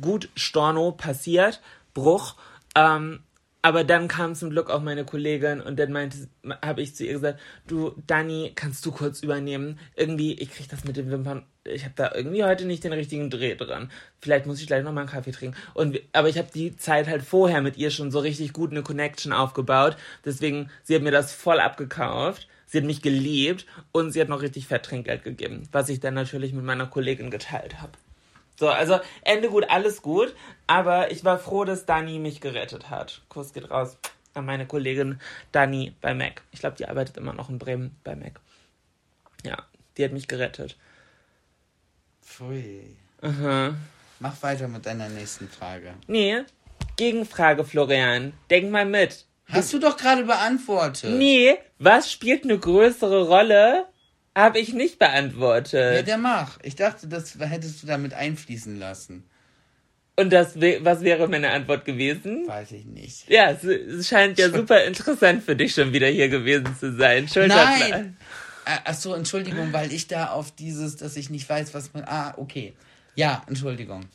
gut, 0.00 0.28
Storno 0.34 0.92
passiert, 0.92 1.60
Bruch, 1.94 2.34
ähm, 2.74 3.20
aber 3.64 3.82
dann 3.82 4.08
kam 4.08 4.34
zum 4.34 4.50
Glück 4.50 4.68
auch 4.68 4.82
meine 4.82 5.06
Kollegin 5.06 5.62
und 5.62 5.78
dann 5.78 5.90
meinte, 5.90 6.28
habe 6.62 6.82
ich 6.82 6.94
zu 6.94 7.02
ihr 7.06 7.14
gesagt, 7.14 7.40
du, 7.66 7.94
Dani, 8.06 8.52
kannst 8.54 8.84
du 8.84 8.92
kurz 8.92 9.22
übernehmen? 9.22 9.78
Irgendwie, 9.96 10.34
ich 10.34 10.50
krieg 10.50 10.68
das 10.68 10.84
mit 10.84 10.98
den 10.98 11.10
Wimpern, 11.10 11.46
ich 11.64 11.84
habe 11.84 11.94
da 11.96 12.12
irgendwie 12.14 12.44
heute 12.44 12.66
nicht 12.66 12.84
den 12.84 12.92
richtigen 12.92 13.30
Dreh 13.30 13.54
dran. 13.54 13.90
Vielleicht 14.20 14.44
muss 14.44 14.60
ich 14.60 14.66
gleich 14.66 14.84
nochmal 14.84 15.04
einen 15.04 15.10
Kaffee 15.10 15.30
trinken. 15.30 15.56
Und, 15.72 15.98
aber 16.12 16.28
ich 16.28 16.36
habe 16.36 16.48
die 16.54 16.76
Zeit 16.76 17.08
halt 17.08 17.22
vorher 17.22 17.62
mit 17.62 17.78
ihr 17.78 17.90
schon 17.90 18.10
so 18.10 18.18
richtig 18.18 18.52
gut 18.52 18.70
eine 18.70 18.82
Connection 18.82 19.32
aufgebaut. 19.32 19.96
Deswegen, 20.26 20.68
sie 20.82 20.94
hat 20.94 21.02
mir 21.02 21.10
das 21.10 21.32
voll 21.32 21.58
abgekauft. 21.58 22.46
Sie 22.66 22.76
hat 22.76 22.84
mich 22.84 23.00
geliebt 23.00 23.64
und 23.92 24.10
sie 24.10 24.20
hat 24.20 24.28
noch 24.28 24.42
richtig 24.42 24.66
fett 24.66 24.82
Trinkgeld 24.82 25.24
gegeben, 25.24 25.62
was 25.72 25.88
ich 25.88 26.00
dann 26.00 26.12
natürlich 26.12 26.52
mit 26.52 26.64
meiner 26.66 26.86
Kollegin 26.86 27.30
geteilt 27.30 27.80
habe. 27.80 27.92
So, 28.56 28.68
also 28.68 29.00
Ende 29.22 29.48
gut, 29.48 29.64
alles 29.68 30.02
gut. 30.02 30.34
Aber 30.66 31.10
ich 31.10 31.24
war 31.24 31.38
froh, 31.38 31.64
dass 31.64 31.86
Dani 31.86 32.18
mich 32.18 32.40
gerettet 32.40 32.90
hat. 32.90 33.22
Kuss 33.28 33.52
geht 33.52 33.70
raus 33.70 33.96
an 34.34 34.46
meine 34.46 34.66
Kollegin 34.66 35.20
Dani 35.52 35.94
bei 36.00 36.14
Mac. 36.14 36.42
Ich 36.52 36.60
glaube, 36.60 36.76
die 36.76 36.86
arbeitet 36.88 37.16
immer 37.16 37.32
noch 37.32 37.48
in 37.48 37.58
Bremen 37.58 37.96
bei 38.04 38.16
Mac. 38.16 38.40
Ja, 39.44 39.56
die 39.96 40.04
hat 40.04 40.12
mich 40.12 40.28
gerettet. 40.28 40.76
Pfui. 42.22 42.96
Aha. 43.22 43.74
Mach 44.20 44.42
weiter 44.42 44.68
mit 44.68 44.86
deiner 44.86 45.08
nächsten 45.08 45.48
Frage. 45.48 45.94
Nee, 46.06 46.44
Gegenfrage, 46.96 47.64
Florian. 47.64 48.32
Denk 48.50 48.70
mal 48.70 48.86
mit. 48.86 49.26
Hast 49.48 49.72
du 49.72 49.78
doch 49.78 49.96
gerade 49.96 50.24
beantwortet. 50.24 51.10
Nee, 51.10 51.58
was 51.78 52.10
spielt 52.10 52.44
eine 52.44 52.58
größere 52.58 53.26
Rolle 53.26 53.86
habe 54.36 54.58
ich 54.58 54.72
nicht 54.72 54.98
beantwortet. 54.98 55.96
Ja, 55.96 56.02
der 56.02 56.18
mach. 56.18 56.58
Ich 56.62 56.76
dachte, 56.76 57.06
das 57.06 57.38
hättest 57.38 57.82
du 57.82 57.86
damit 57.86 58.14
einfließen 58.14 58.78
lassen. 58.78 59.24
Und 60.16 60.32
das, 60.32 60.54
was 60.56 61.00
wäre 61.00 61.26
meine 61.26 61.50
Antwort 61.50 61.84
gewesen? 61.84 62.46
Weiß 62.46 62.70
ich 62.72 62.84
nicht. 62.84 63.28
Ja, 63.28 63.50
es, 63.50 64.08
scheint 64.08 64.38
ja 64.38 64.48
super 64.48 64.84
interessant 64.84 65.42
für 65.42 65.56
dich 65.56 65.74
schon 65.74 65.92
wieder 65.92 66.06
hier 66.06 66.28
gewesen 66.28 66.76
zu 66.78 66.96
sein. 66.96 67.28
Nein! 67.34 68.16
Ach 68.64 68.94
so, 68.94 69.14
Entschuldigung, 69.14 69.72
weil 69.72 69.92
ich 69.92 70.06
da 70.06 70.28
auf 70.28 70.52
dieses, 70.52 70.96
dass 70.96 71.16
ich 71.16 71.30
nicht 71.30 71.48
weiß, 71.48 71.74
was 71.74 71.92
man. 71.92 72.04
Ah, 72.04 72.34
okay. 72.36 72.74
Ja, 73.16 73.42
Entschuldigung. 73.46 74.06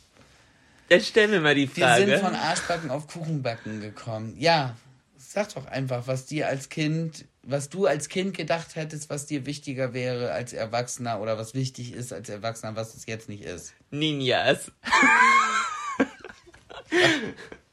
Jetzt 0.88 1.08
stell 1.08 1.28
mir 1.28 1.40
mal 1.40 1.54
die 1.54 1.68
Frage. 1.68 2.06
Wir 2.06 2.18
sind 2.18 2.26
von 2.26 2.34
Arschbacken 2.34 2.90
auf 2.90 3.06
Kuchenbacken 3.06 3.80
gekommen. 3.80 4.34
Ja, 4.38 4.76
sag 5.16 5.54
doch 5.54 5.66
einfach, 5.66 6.06
was 6.06 6.26
dir 6.26 6.48
als 6.48 6.68
Kind 6.68 7.26
was 7.42 7.68
du 7.68 7.86
als 7.86 8.08
Kind 8.08 8.36
gedacht 8.36 8.76
hättest, 8.76 9.10
was 9.10 9.26
dir 9.26 9.46
wichtiger 9.46 9.94
wäre 9.94 10.32
als 10.32 10.52
Erwachsener 10.52 11.20
oder 11.20 11.38
was 11.38 11.54
wichtig 11.54 11.92
ist 11.92 12.12
als 12.12 12.28
Erwachsener, 12.28 12.76
was 12.76 12.94
es 12.94 13.06
jetzt 13.06 13.28
nicht 13.28 13.44
ist. 13.44 13.74
Ninjas. 13.90 14.70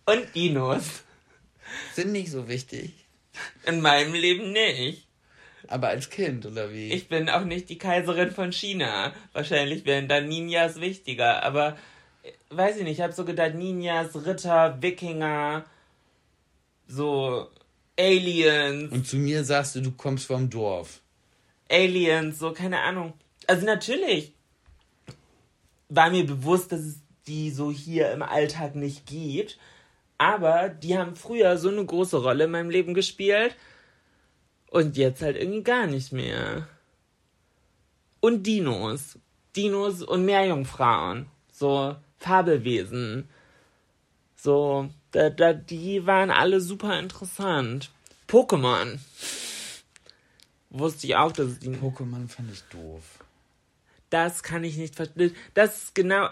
Und 0.05 0.35
Dinos. 0.35 1.03
Sind 1.93 2.11
nicht 2.11 2.31
so 2.31 2.47
wichtig. 2.47 2.93
In 3.65 3.81
meinem 3.81 4.13
Leben 4.13 4.51
nicht. 4.51 5.07
Aber 5.67 5.89
als 5.89 6.09
Kind, 6.09 6.45
oder 6.45 6.71
wie? 6.71 6.93
Ich 6.93 7.09
bin 7.09 7.29
auch 7.29 7.43
nicht 7.43 7.69
die 7.69 7.77
Kaiserin 7.77 8.31
von 8.31 8.53
China. 8.53 9.13
Wahrscheinlich 9.33 9.85
wären 9.85 10.07
da 10.07 10.21
Ninjas 10.21 10.79
wichtiger. 10.79 11.43
Aber 11.43 11.77
äh, 12.23 12.31
weiß 12.49 12.77
ich 12.77 12.83
nicht, 12.83 12.99
ich 12.99 13.01
habe 13.01 13.11
so 13.11 13.25
gedacht, 13.25 13.55
Ninjas, 13.55 14.25
Ritter, 14.25 14.81
Wikinger, 14.81 15.65
so 16.87 17.49
Aliens. 17.97 18.91
Und 18.91 19.07
zu 19.07 19.17
mir 19.17 19.43
sagst 19.43 19.75
du, 19.75 19.81
du 19.81 19.91
kommst 19.91 20.25
vom 20.25 20.49
Dorf. 20.49 21.01
Aliens, 21.69 22.39
so, 22.39 22.51
keine 22.51 22.81
Ahnung. 22.81 23.13
Also 23.47 23.65
natürlich 23.65 24.33
war 25.89 26.09
mir 26.09 26.25
bewusst, 26.25 26.71
dass 26.71 26.81
es 26.81 26.99
die 27.27 27.51
so 27.51 27.71
hier 27.71 28.11
im 28.11 28.21
Alltag 28.21 28.75
nicht 28.75 29.05
gibt. 29.05 29.57
Aber 30.17 30.69
die 30.69 30.97
haben 30.97 31.15
früher 31.15 31.57
so 31.57 31.69
eine 31.69 31.85
große 31.85 32.17
Rolle 32.17 32.45
in 32.45 32.51
meinem 32.51 32.69
Leben 32.69 32.93
gespielt. 32.93 33.55
Und 34.69 34.97
jetzt 34.97 35.21
halt 35.21 35.37
irgendwie 35.37 35.63
gar 35.63 35.87
nicht 35.87 36.11
mehr. 36.11 36.67
Und 38.19 38.43
Dinos. 38.43 39.19
Dinos 39.55 40.03
und 40.03 40.25
Meerjungfrauen. 40.25 41.27
So 41.51 41.95
Fabelwesen. 42.17 43.29
So, 44.35 44.89
da, 45.17 45.31
da, 45.31 45.53
die 45.53 46.05
waren 46.05 46.29
alle 46.29 46.61
super 46.61 46.99
interessant. 46.99 47.89
Pokémon. 48.27 48.99
Wusste 50.69 51.07
ich 51.07 51.15
auch, 51.15 51.31
dass 51.31 51.47
es 51.47 51.59
die. 51.59 51.69
Pokémon 51.69 52.27
fand 52.27 52.51
ich 52.51 52.61
doof. 52.69 53.01
Das 54.11 54.43
kann 54.43 54.63
ich 54.63 54.77
nicht 54.77 54.93
verstehen. 54.93 55.35
Das 55.55 55.77
ist 55.77 55.95
genau. 55.95 56.29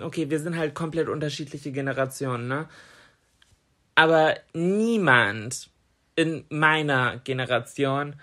Okay, 0.00 0.30
wir 0.30 0.40
sind 0.40 0.56
halt 0.56 0.74
komplett 0.74 1.10
unterschiedliche 1.10 1.70
Generationen, 1.70 2.48
ne? 2.48 2.66
Aber 3.94 4.36
niemand 4.54 5.68
in 6.14 6.46
meiner 6.48 7.18
Generation, 7.18 8.16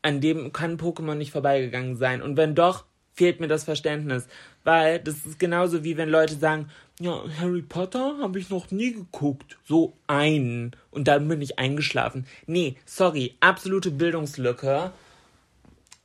an 0.00 0.22
dem 0.22 0.54
kann 0.54 0.78
Pokémon 0.78 1.16
nicht 1.16 1.32
vorbeigegangen 1.32 1.96
sein. 1.96 2.22
Und 2.22 2.38
wenn 2.38 2.54
doch, 2.54 2.86
fehlt 3.12 3.40
mir 3.40 3.48
das 3.48 3.64
Verständnis. 3.64 4.26
Weil 4.64 5.00
das 5.00 5.26
ist 5.26 5.38
genauso 5.38 5.84
wie 5.84 5.98
wenn 5.98 6.08
Leute 6.08 6.36
sagen, 6.36 6.70
ja, 6.98 7.22
Harry 7.40 7.62
Potter 7.62 8.18
habe 8.20 8.38
ich 8.38 8.48
noch 8.48 8.70
nie 8.70 8.92
geguckt. 8.92 9.58
So 9.64 9.96
einen. 10.06 10.74
Und 10.90 11.08
dann 11.08 11.28
bin 11.28 11.42
ich 11.42 11.58
eingeschlafen. 11.58 12.26
Nee, 12.46 12.76
sorry, 12.86 13.36
absolute 13.40 13.90
Bildungslücke. 13.90 14.92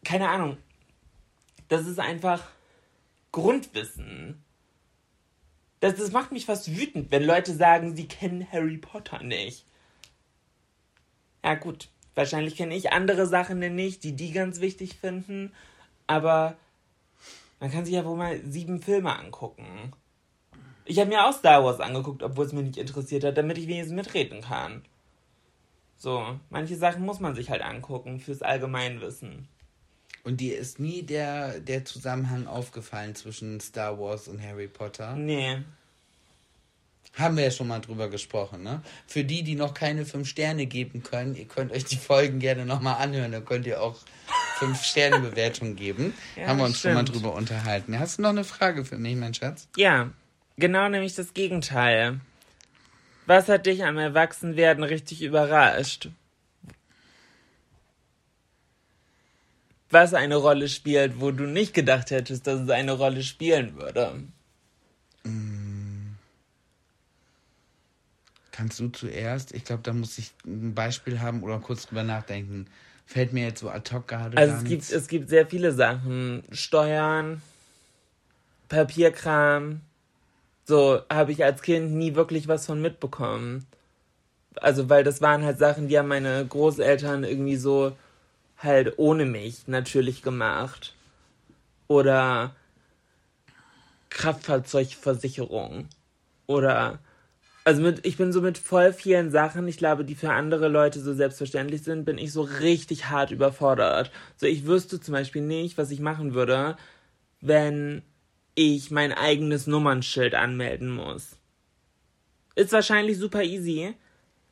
Keine 0.04 0.30
Ahnung. 0.30 0.58
Das 1.70 1.88
ist 1.88 2.00
einfach 2.00 2.44
Grundwissen. 3.32 4.44
Das, 5.80 5.96
das 5.96 6.12
macht 6.12 6.32
mich 6.32 6.46
fast 6.46 6.76
wütend, 6.76 7.12
wenn 7.12 7.24
Leute 7.24 7.56
sagen, 7.56 7.96
sie 7.96 8.08
kennen 8.08 8.46
Harry 8.52 8.78
Potter 8.78 9.24
nicht. 9.24 9.66
Ja, 11.44 11.56
gut. 11.56 11.90
Wahrscheinlich 12.14 12.58
kenne 12.58 12.76
ich 12.76 12.92
andere 12.92 13.26
Sachen 13.26 13.60
nicht, 13.60 14.04
die 14.04 14.12
die 14.12 14.32
ganz 14.34 14.60
wichtig 14.60 14.96
finden. 14.96 15.54
Aber 16.08 16.58
man 17.62 17.72
kann 17.72 17.86
sich 17.86 17.94
ja 17.94 18.04
wohl 18.04 18.18
mal 18.18 18.42
sieben 18.46 18.82
Filme 18.82 19.18
angucken. 19.18 19.94
Ich 20.86 21.00
habe 21.00 21.10
mir 21.10 21.26
auch 21.26 21.34
Star 21.34 21.64
Wars 21.64 21.80
angeguckt, 21.80 22.24
obwohl 22.24 22.46
es 22.46 22.54
mich 22.54 22.66
nicht 22.66 22.78
interessiert 22.78 23.24
hat, 23.24 23.38
damit 23.38 23.58
ich 23.58 23.68
wenigstens 23.68 23.96
mitreden 23.96 24.42
kann. 24.42 24.84
So, 25.98 26.40
manche 26.50 26.76
Sachen 26.76 27.06
muss 27.06 27.20
man 27.20 27.36
sich 27.36 27.50
halt 27.50 27.62
angucken 27.62 28.20
fürs 28.20 28.42
Allgemeinwissen. 28.42 29.48
Und 30.24 30.40
dir 30.42 30.58
ist 30.58 30.80
nie 30.80 31.04
der, 31.04 31.60
der 31.60 31.86
Zusammenhang 31.86 32.48
aufgefallen 32.48 33.16
zwischen 33.16 33.60
Star 33.60 34.00
Wars 34.00 34.28
und 34.28 34.42
Harry 34.42 34.68
Potter? 34.68 35.16
Nee. 35.16 35.58
Haben 37.18 37.36
wir 37.38 37.44
ja 37.44 37.52
schon 37.52 37.68
mal 37.68 37.80
drüber 37.80 38.08
gesprochen, 38.10 38.64
ne? 38.64 38.82
Für 39.06 39.24
die, 39.24 39.44
die 39.44 39.56
noch 39.56 39.74
keine 39.74 40.06
fünf 40.06 40.30
Sterne 40.30 40.66
geben 40.66 41.04
können, 41.04 41.36
ihr 41.36 41.46
könnt 41.46 41.72
euch 41.72 41.84
die 41.84 41.98
Folgen 41.98 42.40
gerne 42.40 42.66
nochmal 42.66 42.96
anhören, 43.02 43.32
dann 43.32 43.44
könnt 43.44 43.68
ihr 43.68 43.82
auch 43.82 43.98
fünf 44.60 44.84
Sterne 44.86 45.20
Bewertung 45.20 45.76
geben. 45.76 46.14
Ja, 46.38 46.48
Haben 46.48 46.60
wir 46.60 46.66
uns 46.66 46.80
stimmt. 46.80 46.96
schon 46.96 47.04
mal 47.06 47.12
drüber 47.12 47.34
unterhalten. 47.36 48.00
Hast 48.00 48.18
du 48.18 48.22
noch 48.22 48.30
eine 48.30 48.44
Frage 48.46 48.86
für 48.86 48.98
mich, 48.98 49.16
mein 49.18 49.34
Schatz? 49.34 49.68
Ja, 49.76 50.12
genau 50.58 50.90
nämlich 50.90 51.16
das 51.16 51.34
Gegenteil. 51.34 52.20
Was 53.26 53.48
hat 53.48 53.66
dich 53.66 53.84
am 53.84 53.98
Erwachsenwerden 53.98 54.84
richtig 54.84 55.22
überrascht? 55.22 56.10
Was 59.90 60.14
eine 60.14 60.38
Rolle 60.38 60.70
spielt, 60.70 61.20
wo 61.20 61.32
du 61.32 61.46
nicht 61.46 61.74
gedacht 61.74 62.12
hättest, 62.12 62.48
dass 62.48 62.62
es 62.62 62.70
eine 62.70 62.94
Rolle 62.94 63.24
spielen 63.24 63.76
würde? 63.76 64.24
Mm. 65.24 66.16
Kannst 68.52 68.80
du 68.80 68.88
zuerst? 68.88 69.54
Ich 69.54 69.66
glaube, 69.66 69.84
da 69.84 69.94
muss 69.94 70.18
ich 70.18 70.32
ein 70.46 70.74
Beispiel 70.74 71.20
haben 71.20 71.44
oder 71.44 71.60
kurz 71.60 71.88
drüber 71.88 72.04
nachdenken. 72.04 72.68
Fällt 73.06 73.34
mir 73.34 73.44
jetzt 73.44 73.60
so 73.60 73.70
ad 73.70 73.94
hoc 73.94 74.08
gerade 74.08 74.38
Also 74.38 74.54
es 74.56 74.64
gibt, 74.64 74.92
es 74.92 75.08
gibt 75.08 75.30
sehr 75.30 75.46
viele 75.46 75.74
Sachen. 75.74 76.44
Steuern, 76.52 77.42
Papierkram. 78.70 79.82
So 80.66 81.02
habe 81.12 81.32
ich 81.32 81.44
als 81.44 81.62
Kind 81.62 81.94
nie 81.94 82.16
wirklich 82.16 82.48
was 82.48 82.66
von 82.66 82.82
mitbekommen. 82.82 83.66
Also, 84.56 84.90
weil 84.90 85.04
das 85.04 85.22
waren 85.22 85.44
halt 85.44 85.58
Sachen, 85.58 85.88
die 85.88 85.98
haben 85.98 86.08
meine 86.08 86.46
Großeltern 86.46 87.24
irgendwie 87.24 87.56
so 87.56 87.94
halt 88.58 88.94
ohne 88.98 89.26
mich 89.26 89.68
natürlich 89.68 90.22
gemacht. 90.22 90.94
Oder 91.88 92.56
Kraftfahrzeugversicherung. 94.10 95.88
Oder 96.48 97.00
also 97.64 97.82
mit, 97.82 98.06
ich 98.06 98.18
bin 98.18 98.32
so 98.34 98.42
mit 98.42 98.58
voll 98.58 98.92
vielen 98.92 99.30
Sachen, 99.30 99.68
ich 99.68 99.78
glaube, 99.78 100.04
die 100.04 100.16
für 100.16 100.32
andere 100.32 100.68
Leute 100.68 101.00
so 101.00 101.14
selbstverständlich 101.14 101.84
sind, 101.84 102.06
bin 102.06 102.18
ich 102.18 102.32
so 102.34 102.42
richtig 102.42 103.10
hart 103.10 103.32
überfordert. 103.32 104.12
So, 104.38 104.48
ich 104.48 104.66
wüsste 104.66 105.00
zum 105.00 105.14
Beispiel 105.14 105.44
nicht, 105.44 105.78
was 105.78 105.92
ich 105.92 106.00
machen 106.00 106.34
würde, 106.34 106.76
wenn 107.40 108.02
ich 108.56 108.92
mein 108.92 109.14
eigenes 109.14 109.68
Nummernschild 109.68 110.36
anmelden 110.36 110.90
muss. 110.90 111.38
Ist 112.56 112.74
wahrscheinlich 112.74 113.18
super 113.18 113.44
easy. 113.44 113.96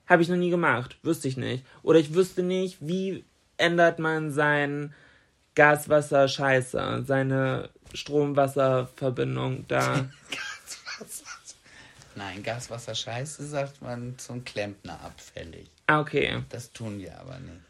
Habe 0.08 0.22
ich 0.22 0.30
noch 0.30 0.38
nie 0.38 0.50
gemacht. 0.50 0.98
Wüsste 1.04 1.28
ich 1.28 1.38
nicht. 1.38 1.66
Oder 1.84 2.00
ich 2.00 2.14
wüsste 2.14 2.44
nicht, 2.44 2.78
wie 2.80 3.26
ändert 3.58 4.00
man 4.00 4.32
sein 4.32 4.94
Gaswasser 5.56 6.28
Scheiße, 6.28 7.04
seine 7.06 7.70
Stromwasserverbindung 7.94 9.66
da. 9.68 10.10
Nein, 12.16 12.44
Gaswasser 12.44 12.96
scheiße, 12.96 13.46
sagt 13.48 13.82
man 13.82 14.18
zum 14.18 14.44
Klempner 14.44 15.00
abfällig. 15.02 15.68
Okay. 15.88 16.44
Das 16.50 16.74
tun 16.74 17.00
wir 17.00 17.18
aber 17.18 17.40
nicht. 17.40 17.62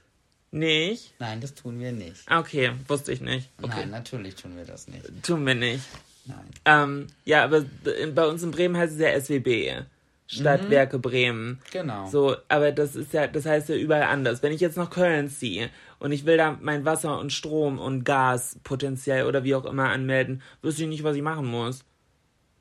Nicht? 0.52 1.14
Nein, 1.20 1.42
das 1.42 1.54
tun 1.54 1.80
wir 1.80 1.92
nicht. 1.92 2.30
Okay, 2.32 2.72
wusste 2.88 3.12
ich 3.12 3.22
nicht. 3.22 3.50
Okay. 3.62 3.82
Nein, 3.82 3.92
natürlich 3.92 4.36
tun 4.36 4.58
wir 4.58 4.66
das 4.66 4.88
nicht. 4.88 5.06
Tun 5.22 5.46
wir 5.46 5.54
nicht. 5.54 5.84
Nein. 6.26 6.50
Ähm, 6.66 7.08
ja, 7.26 7.44
aber 7.44 7.66
bei 8.14 8.28
uns 8.28 8.44
in 8.44 8.52
Bremen 8.52 8.78
heißt 8.78 8.94
es 8.94 9.00
ja 9.00 9.20
SWB. 9.20 9.86
Stadtwerke 10.28 10.98
mhm. 10.98 11.02
Bremen. 11.02 11.62
Genau. 11.72 12.08
So, 12.08 12.36
aber 12.50 12.72
das 12.72 12.96
ist 12.96 13.14
ja, 13.14 13.26
das 13.26 13.48
heißt 13.48 13.70
ja 13.70 13.76
überall 13.76 14.04
anders. 14.04 14.44
Wenn 14.44 14.54
ich 14.54 14.62
jetzt 14.62 14.78
nach 14.78 14.92
Köln 14.92 15.28
ziehe 15.28 15.72
und 15.98 16.12
ich 16.12 16.26
will 16.26 16.38
da 16.38 16.56
mein 16.62 16.86
Wasser 16.86 17.20
und 17.20 17.34
Strom 17.34 17.80
und 17.80 18.04
Gas 18.04 18.60
potenziell 18.64 19.26
oder 19.26 19.44
wie 19.44 19.56
auch 19.56 19.66
immer 19.66 19.90
anmelden, 19.90 20.44
wüsste 20.62 20.84
ich 20.84 20.90
nicht, 20.90 21.04
was 21.04 21.16
ich 21.16 21.24
machen 21.24 21.48
muss. 21.48 21.84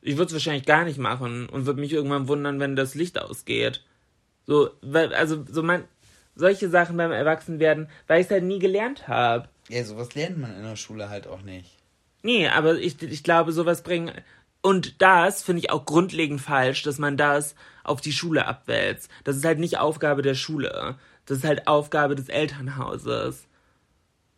Ich 0.00 0.16
würde 0.16 0.28
es 0.28 0.32
wahrscheinlich 0.32 0.64
gar 0.64 0.84
nicht 0.84 0.98
machen 0.98 1.46
und 1.46 1.66
würde 1.66 1.80
mich 1.80 1.92
irgendwann 1.92 2.26
wundern, 2.26 2.58
wenn 2.58 2.74
das 2.74 2.94
Licht 2.94 3.20
ausgeht. 3.20 3.84
So, 4.46 4.70
weil, 4.80 5.12
also, 5.12 5.44
so 5.46 5.62
man, 5.62 5.84
solche 6.34 6.70
Sachen 6.70 6.96
beim 6.96 7.12
Erwachsenwerden, 7.12 7.90
weil 8.06 8.20
ich 8.20 8.26
es 8.26 8.32
halt 8.32 8.44
nie 8.44 8.60
gelernt 8.60 9.08
habe. 9.08 9.48
Ja, 9.68 9.84
sowas 9.84 10.14
lernt 10.14 10.38
man 10.38 10.56
in 10.56 10.62
der 10.62 10.76
Schule 10.76 11.10
halt 11.10 11.26
auch 11.26 11.42
nicht. 11.42 11.77
Nee, 12.22 12.48
aber 12.48 12.78
ich, 12.78 13.00
ich 13.02 13.22
glaube, 13.22 13.52
sowas 13.52 13.82
bringen. 13.82 14.12
Und 14.60 15.00
das 15.00 15.42
finde 15.42 15.60
ich 15.60 15.70
auch 15.70 15.84
grundlegend 15.84 16.40
falsch, 16.40 16.82
dass 16.82 16.98
man 16.98 17.16
das 17.16 17.54
auf 17.84 18.00
die 18.00 18.12
Schule 18.12 18.46
abwälzt. 18.46 19.10
Das 19.24 19.36
ist 19.36 19.44
halt 19.44 19.58
nicht 19.58 19.78
Aufgabe 19.78 20.22
der 20.22 20.34
Schule. 20.34 20.96
Das 21.26 21.38
ist 21.38 21.44
halt 21.44 21.68
Aufgabe 21.68 22.14
des 22.16 22.28
Elternhauses. 22.28 23.46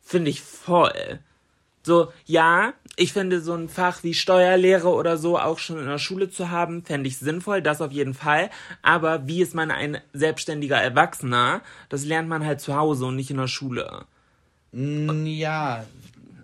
Finde 0.02 0.30
ich 0.30 0.40
voll. 0.42 1.20
So, 1.82 2.12
ja, 2.26 2.74
ich 2.96 3.14
finde 3.14 3.40
so 3.40 3.54
ein 3.54 3.70
Fach 3.70 4.02
wie 4.02 4.12
Steuerlehre 4.12 4.88
oder 4.88 5.16
so 5.16 5.38
auch 5.38 5.58
schon 5.58 5.78
in 5.78 5.86
der 5.86 5.98
Schule 5.98 6.28
zu 6.28 6.50
haben, 6.50 6.84
fände 6.84 7.08
ich 7.08 7.16
sinnvoll, 7.18 7.62
das 7.62 7.80
auf 7.80 7.90
jeden 7.90 8.12
Fall. 8.12 8.50
Aber 8.82 9.26
wie 9.26 9.40
ist 9.40 9.54
man 9.54 9.70
ein 9.70 9.98
selbstständiger 10.12 10.76
Erwachsener? 10.76 11.62
Das 11.88 12.04
lernt 12.04 12.28
man 12.28 12.44
halt 12.44 12.60
zu 12.60 12.76
Hause 12.76 13.06
und 13.06 13.16
nicht 13.16 13.30
in 13.30 13.38
der 13.38 13.46
Schule. 13.46 14.04
Mm, 14.72 15.24
ja. 15.24 15.84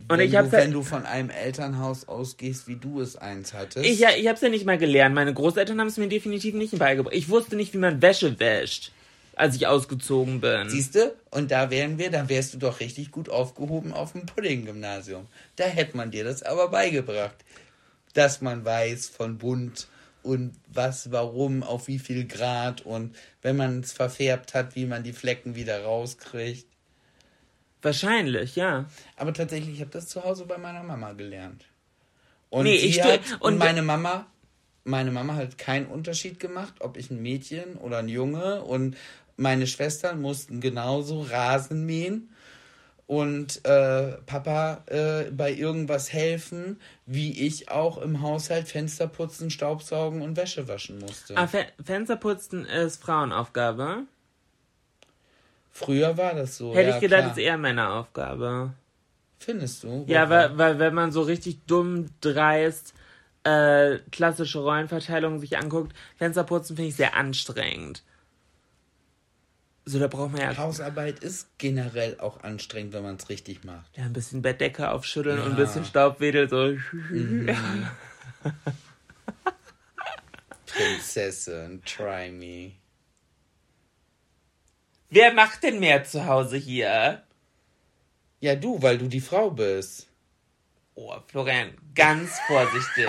Und 0.09 0.19
wenn, 0.19 0.27
ich 0.27 0.33
du, 0.33 0.53
wenn 0.53 0.73
du 0.73 0.83
von 0.83 1.05
einem 1.05 1.31
Elternhaus 1.31 2.07
ausgehst, 2.07 2.69
wie 2.69 2.77
du 2.77 3.01
es 3.01 3.17
eins 3.17 3.55
hattest. 3.55 3.85
Ich, 3.85 3.99
ja, 3.99 4.11
ich 4.17 4.27
habe 4.27 4.37
es 4.37 4.41
ja 4.41 4.49
nicht 4.49 4.65
mal 4.65 4.79
gelernt. 4.79 5.15
Meine 5.15 5.35
Großeltern 5.35 5.81
haben 5.81 5.89
es 5.89 5.97
mir 5.97 6.09
definitiv 6.09 6.55
nicht 6.55 6.79
beigebracht. 6.79 7.15
Ich 7.15 7.29
wusste 7.29 7.57
nicht, 7.57 7.75
wie 7.75 7.79
man 7.79 8.01
Wäsche 8.03 8.39
wäscht. 8.39 8.93
als 9.37 9.55
ich 9.55 9.67
ausgezogen 9.67 10.41
bin. 10.41 10.69
Siehst 10.69 10.95
du? 10.95 11.15
Und 11.31 11.51
da 11.51 11.71
wären 11.71 11.99
wir, 11.99 12.11
dann 12.11 12.29
wärst 12.29 12.55
du 12.55 12.59
doch 12.59 12.81
richtig 12.81 13.11
gut 13.11 13.29
aufgehoben 13.29 13.93
auf 13.93 14.13
dem 14.13 14.27
Pudding-Gymnasium. 14.27 15.27
Da 15.57 15.65
hätte 15.65 15.97
man 15.97 16.11
dir 16.11 16.25
das 16.25 16.43
aber 16.43 16.69
beigebracht. 16.69 17.37
Dass 18.15 18.41
man 18.41 18.65
weiß 18.65 19.09
von 19.09 19.37
Bunt 19.37 19.89
und 20.23 20.55
was, 20.73 21.13
warum, 21.13 21.63
auf 21.63 21.87
wie 21.87 21.99
viel 21.99 22.27
Grad 22.27 22.81
und 22.81 23.15
wenn 23.43 23.57
man 23.57 23.81
es 23.81 23.93
verfärbt 23.93 24.55
hat, 24.55 24.75
wie 24.75 24.87
man 24.87 25.05
die 25.05 25.13
Flecken 25.13 25.55
wieder 25.55 25.85
rauskriegt. 25.85 26.67
Wahrscheinlich, 27.87 28.57
ja. 28.57 28.87
Aber 29.17 29.33
tatsächlich, 29.33 29.75
ich 29.77 29.81
habe 29.81 29.93
das 29.93 30.09
zu 30.09 30.25
Hause 30.25 30.45
bei 30.45 30.59
meiner 30.59 30.83
Mama 30.83 31.13
gelernt. 31.13 31.65
Und, 32.51 32.65
Nee, 32.65 32.75
ich 32.75 33.01
hat, 33.03 33.21
und 33.41 33.53
und- 33.55 33.59
meine 33.59 33.83
Mama, 33.83 34.27
meine 34.83 35.13
Mama 35.13 35.37
hat 35.37 35.57
keinen 35.57 35.87
Unterschied 35.87 36.41
gemacht, 36.41 36.75
ob 36.81 36.97
ich 36.97 37.11
ein 37.13 37.23
Mädchen 37.23 37.77
oder 37.77 37.99
ein 37.99 38.09
Junge 38.09 38.63
und 38.63 38.97
meine 39.37 39.67
Schwestern 39.69 40.21
mussten 40.21 40.61
genauso 40.61 41.23
Rasen 41.23 41.87
mähen 41.87 42.31
und 43.07 43.65
äh, 43.65 44.13
Papa 44.27 44.83
äh, 44.87 45.31
bei 45.31 45.53
irgendwas 45.53 46.13
helfen, 46.13 46.81
wie 47.05 47.47
ich 47.47 47.71
auch 47.71 47.99
im 47.99 48.21
Haushalt 48.21 48.67
Fenster 48.67 49.07
putzen, 49.07 49.51
Staubsaugen 49.51 50.23
und 50.23 50.37
Wäsche 50.37 50.67
waschen 50.67 50.99
musste. 50.99 51.37
Ah, 51.37 51.47
Fe 51.47 51.67
Fensterputzen 51.85 52.65
ist 52.65 53.01
Frauenaufgabe. 53.01 54.07
Früher 55.77 56.17
war 56.17 56.35
das 56.35 56.57
so. 56.57 56.75
Hätte 56.75 56.89
ja, 56.89 56.95
ich 56.95 57.01
gedacht, 57.03 57.21
klar. 57.21 57.33
ist 57.33 57.39
eher 57.39 57.59
Männeraufgabe. 57.59 58.73
Findest 59.39 59.83
du? 59.85 60.05
Ja, 60.09 60.31
weil, 60.31 60.57
weil 60.57 60.79
wenn 60.79 60.95
man 60.95 61.13
so 61.13 61.21
richtig 61.21 61.67
dumm, 61.67 62.07
dreist 62.23 62.95
äh, 63.45 63.99
klassische 64.11 64.61
Rollenverteilung 64.61 65.39
sich 65.39 65.59
anguckt, 65.59 65.95
Fensterputzen 66.17 66.77
finde 66.77 66.89
ich 66.89 66.97
sehr 66.97 67.15
anstrengend. 67.15 68.03
So, 69.85 69.99
da 69.99 70.07
braucht 70.09 70.33
man 70.33 70.41
ja, 70.41 70.57
Hausarbeit 70.57 71.19
ist 71.19 71.59
generell 71.59 72.19
auch 72.21 72.43
anstrengend, 72.43 72.95
wenn 72.95 73.03
man 73.03 73.17
es 73.17 73.29
richtig 73.29 73.63
macht. 73.63 73.95
ja 73.99 74.05
ein 74.05 74.15
bisschen 74.15 74.41
Bettdecke 74.41 74.91
aufschütteln 74.91 75.39
und 75.41 75.45
ein 75.45 75.51
Ja. 75.51 75.57
bisschen 75.57 75.85
Staubwedel, 75.85 76.49
so. 76.49 76.73
Prinzessin, 80.67 81.83
try 81.85 82.31
me. 82.31 82.73
Wer 85.11 85.33
macht 85.33 85.63
denn 85.63 85.79
mehr 85.79 86.05
zu 86.05 86.27
Hause 86.27 86.57
hier? 86.57 87.23
Ja, 88.41 88.55
du, 88.55 88.83
weil 88.83 88.99
du 88.99 89.07
die 89.09 89.21
Frau 89.21 89.51
bist. 89.51 90.09
Oh, 90.95 91.15
Florian, 91.27 91.71
ganz 91.95 92.39
vorsichtig. 92.47 93.07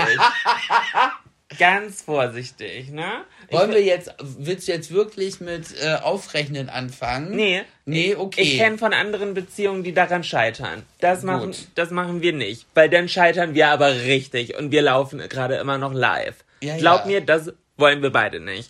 ganz 1.58 2.02
vorsichtig, 2.02 2.92
ne? 2.92 3.24
Wollen 3.50 3.72
wir 3.72 3.82
jetzt, 3.82 4.14
willst 4.20 4.68
du 4.68 4.74
jetzt 4.74 4.92
wirklich 4.92 5.40
mit 5.40 5.82
äh, 5.82 5.96
Aufrechnen 5.96 6.70
anfangen? 6.70 7.36
Nee. 7.36 7.64
Nee, 7.86 8.16
okay. 8.16 8.42
Ich 8.42 8.58
kenne 8.58 8.78
von 8.78 8.94
anderen 8.94 9.34
Beziehungen, 9.34 9.84
die 9.84 9.94
daran 9.94 10.24
scheitern. 10.24 10.84
Das 11.00 11.24
machen, 11.24 11.52
Gut. 11.52 11.68
das 11.76 11.92
machen 11.92 12.22
wir 12.22 12.34
nicht. 12.34 12.68
Weil 12.74 12.90
dann 12.90 13.08
scheitern 13.08 13.54
wir 13.54 13.70
aber 13.70 13.94
richtig 14.02 14.58
und 14.58 14.72
wir 14.72 14.82
laufen 14.82 15.20
gerade 15.30 15.56
immer 15.56 15.78
noch 15.78 15.94
live. 15.94 16.44
Ja, 16.62 16.78
Glaub 16.78 17.02
ja. 17.02 17.06
mir, 17.08 17.22
das 17.22 17.54
wollen 17.78 18.02
wir 18.02 18.12
beide 18.12 18.40
nicht. 18.40 18.70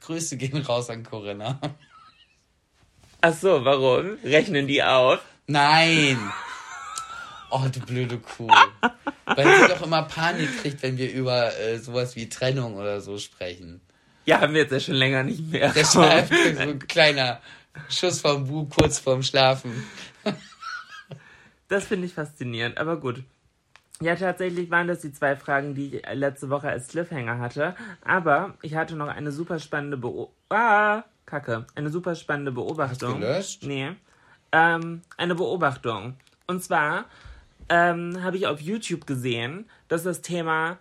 Grüße 0.00 0.36
gehen 0.36 0.58
raus 0.62 0.90
an 0.90 1.04
Corinna. 1.04 1.60
Ach 3.20 3.34
so, 3.34 3.64
warum? 3.64 4.18
Rechnen 4.24 4.66
die 4.66 4.82
auf? 4.82 5.20
Nein! 5.46 6.18
Oh, 7.50 7.64
du 7.72 7.80
blöde 7.80 8.18
Kuh. 8.18 8.50
Weil 9.24 9.60
sie 9.60 9.68
doch 9.68 9.82
immer 9.82 10.02
Panik 10.02 10.60
kriegt, 10.60 10.82
wenn 10.82 10.98
wir 10.98 11.12
über 11.12 11.56
äh, 11.58 11.78
sowas 11.78 12.16
wie 12.16 12.28
Trennung 12.28 12.76
oder 12.76 13.00
so 13.00 13.18
sprechen. 13.18 13.80
Ja, 14.24 14.40
haben 14.40 14.54
wir 14.54 14.62
jetzt 14.62 14.72
ja 14.72 14.80
schon 14.80 14.94
länger 14.94 15.22
nicht 15.22 15.50
mehr. 15.50 15.72
Deshalb 15.74 16.28
so 16.28 16.60
ein 16.60 16.78
kleiner 16.80 17.40
Schuss 17.88 18.20
vom 18.20 18.46
Buch 18.46 18.68
kurz 18.68 18.98
vorm 18.98 19.22
Schlafen. 19.22 19.86
Das 21.68 21.86
finde 21.86 22.06
ich 22.06 22.14
faszinierend, 22.14 22.78
aber 22.78 22.96
gut. 22.96 23.22
Ja, 24.00 24.14
tatsächlich 24.14 24.70
waren 24.70 24.88
das 24.88 25.00
die 25.00 25.12
zwei 25.12 25.36
Fragen, 25.36 25.74
die 25.74 25.96
ich 25.96 26.02
letzte 26.12 26.50
Woche 26.50 26.68
als 26.68 26.88
Cliffhanger 26.88 27.38
hatte. 27.38 27.74
Aber 28.04 28.54
ich 28.62 28.74
hatte 28.74 28.94
noch 28.94 29.08
eine 29.08 29.32
super 29.32 29.58
spannende 29.58 29.96
Beo 29.96 30.32
ah, 30.50 31.02
Kacke. 31.26 31.66
Eine 31.74 31.90
super 31.90 32.14
spannende 32.14 32.52
Beobachtung. 32.52 33.20
gelöscht? 33.20 33.64
Nee. 33.64 33.90
Ähm, 34.52 35.02
eine 35.16 35.34
Beobachtung. 35.34 36.14
Und 36.46 36.62
zwar 36.62 37.06
ähm, 37.68 38.22
habe 38.22 38.36
ich 38.36 38.46
auf 38.46 38.60
YouTube 38.60 39.06
gesehen, 39.06 39.68
dass 39.88 40.04
das 40.04 40.22
Thema 40.22 40.78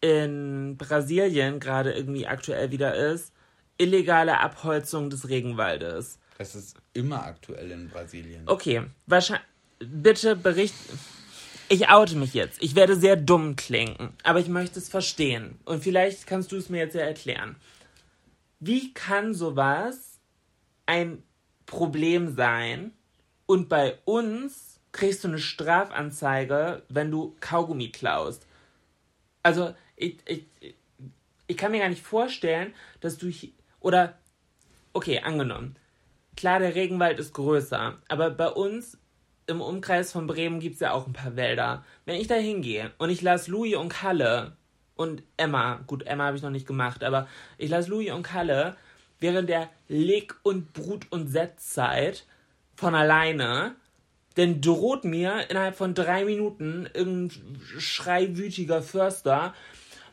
in 0.00 0.76
Brasilien 0.76 1.60
gerade 1.60 1.92
irgendwie 1.92 2.26
aktuell 2.26 2.70
wieder 2.72 2.94
ist. 2.94 3.32
Illegale 3.78 4.40
Abholzung 4.40 5.08
des 5.10 5.28
Regenwaldes. 5.28 6.18
Das 6.38 6.54
ist 6.54 6.76
immer 6.92 7.24
aktuell 7.24 7.70
in 7.70 7.88
Brasilien. 7.88 8.42
Okay, 8.46 8.82
wahrscheinlich. 9.06 9.46
Bitte 9.78 10.36
bericht. 10.36 10.74
Ich 11.68 11.88
oute 11.88 12.16
mich 12.16 12.34
jetzt. 12.34 12.62
Ich 12.62 12.76
werde 12.76 12.96
sehr 12.96 13.16
dumm 13.16 13.56
klingen, 13.56 14.10
aber 14.22 14.38
ich 14.38 14.48
möchte 14.48 14.78
es 14.78 14.88
verstehen. 14.88 15.58
Und 15.64 15.82
vielleicht 15.82 16.26
kannst 16.26 16.52
du 16.52 16.56
es 16.56 16.68
mir 16.68 16.78
jetzt 16.78 16.94
ja 16.94 17.00
erklären. 17.00 17.56
Wie 18.64 18.94
kann 18.94 19.34
sowas 19.34 20.20
ein 20.86 21.24
Problem 21.66 22.32
sein 22.36 22.92
und 23.46 23.68
bei 23.68 23.98
uns 24.04 24.78
kriegst 24.92 25.24
du 25.24 25.28
eine 25.28 25.40
Strafanzeige, 25.40 26.84
wenn 26.88 27.10
du 27.10 27.34
Kaugummi 27.40 27.90
klaust? 27.90 28.46
Also, 29.42 29.74
ich, 29.96 30.18
ich, 30.28 30.44
ich 31.48 31.56
kann 31.56 31.72
mir 31.72 31.80
gar 31.80 31.88
nicht 31.88 32.06
vorstellen, 32.06 32.72
dass 33.00 33.18
du. 33.18 33.32
Oder. 33.80 34.16
Okay, 34.92 35.18
angenommen. 35.18 35.74
Klar, 36.36 36.60
der 36.60 36.76
Regenwald 36.76 37.18
ist 37.18 37.34
größer, 37.34 37.98
aber 38.06 38.30
bei 38.30 38.48
uns 38.48 38.96
im 39.48 39.60
Umkreis 39.60 40.12
von 40.12 40.28
Bremen 40.28 40.60
gibt 40.60 40.74
es 40.74 40.80
ja 40.82 40.92
auch 40.92 41.08
ein 41.08 41.12
paar 41.12 41.34
Wälder. 41.34 41.84
Wenn 42.04 42.20
ich 42.20 42.28
da 42.28 42.36
hingehe 42.36 42.92
und 42.98 43.10
ich 43.10 43.22
lasse 43.22 43.50
Louis 43.50 43.74
und 43.74 43.88
Kalle 43.88 44.56
und 44.96 45.22
Emma, 45.36 45.80
gut, 45.86 46.04
Emma 46.04 46.26
habe 46.26 46.36
ich 46.36 46.42
noch 46.42 46.50
nicht 46.50 46.66
gemacht, 46.66 47.02
aber 47.02 47.28
ich 47.58 47.70
lasse 47.70 47.90
Louis 47.90 48.10
und 48.10 48.22
Kalle 48.22 48.76
während 49.22 49.48
der 49.48 49.70
Leg- 49.88 50.34
und 50.42 50.72
Brut- 50.72 51.10
und 51.10 51.28
Setzzeit 51.28 52.24
von 52.74 52.94
alleine, 52.94 53.76
dann 54.34 54.60
droht 54.60 55.04
mir 55.04 55.48
innerhalb 55.48 55.76
von 55.76 55.94
drei 55.94 56.24
Minuten 56.24 56.88
irgendein 56.92 57.60
schreiwütiger 57.78 58.82
Förster, 58.82 59.54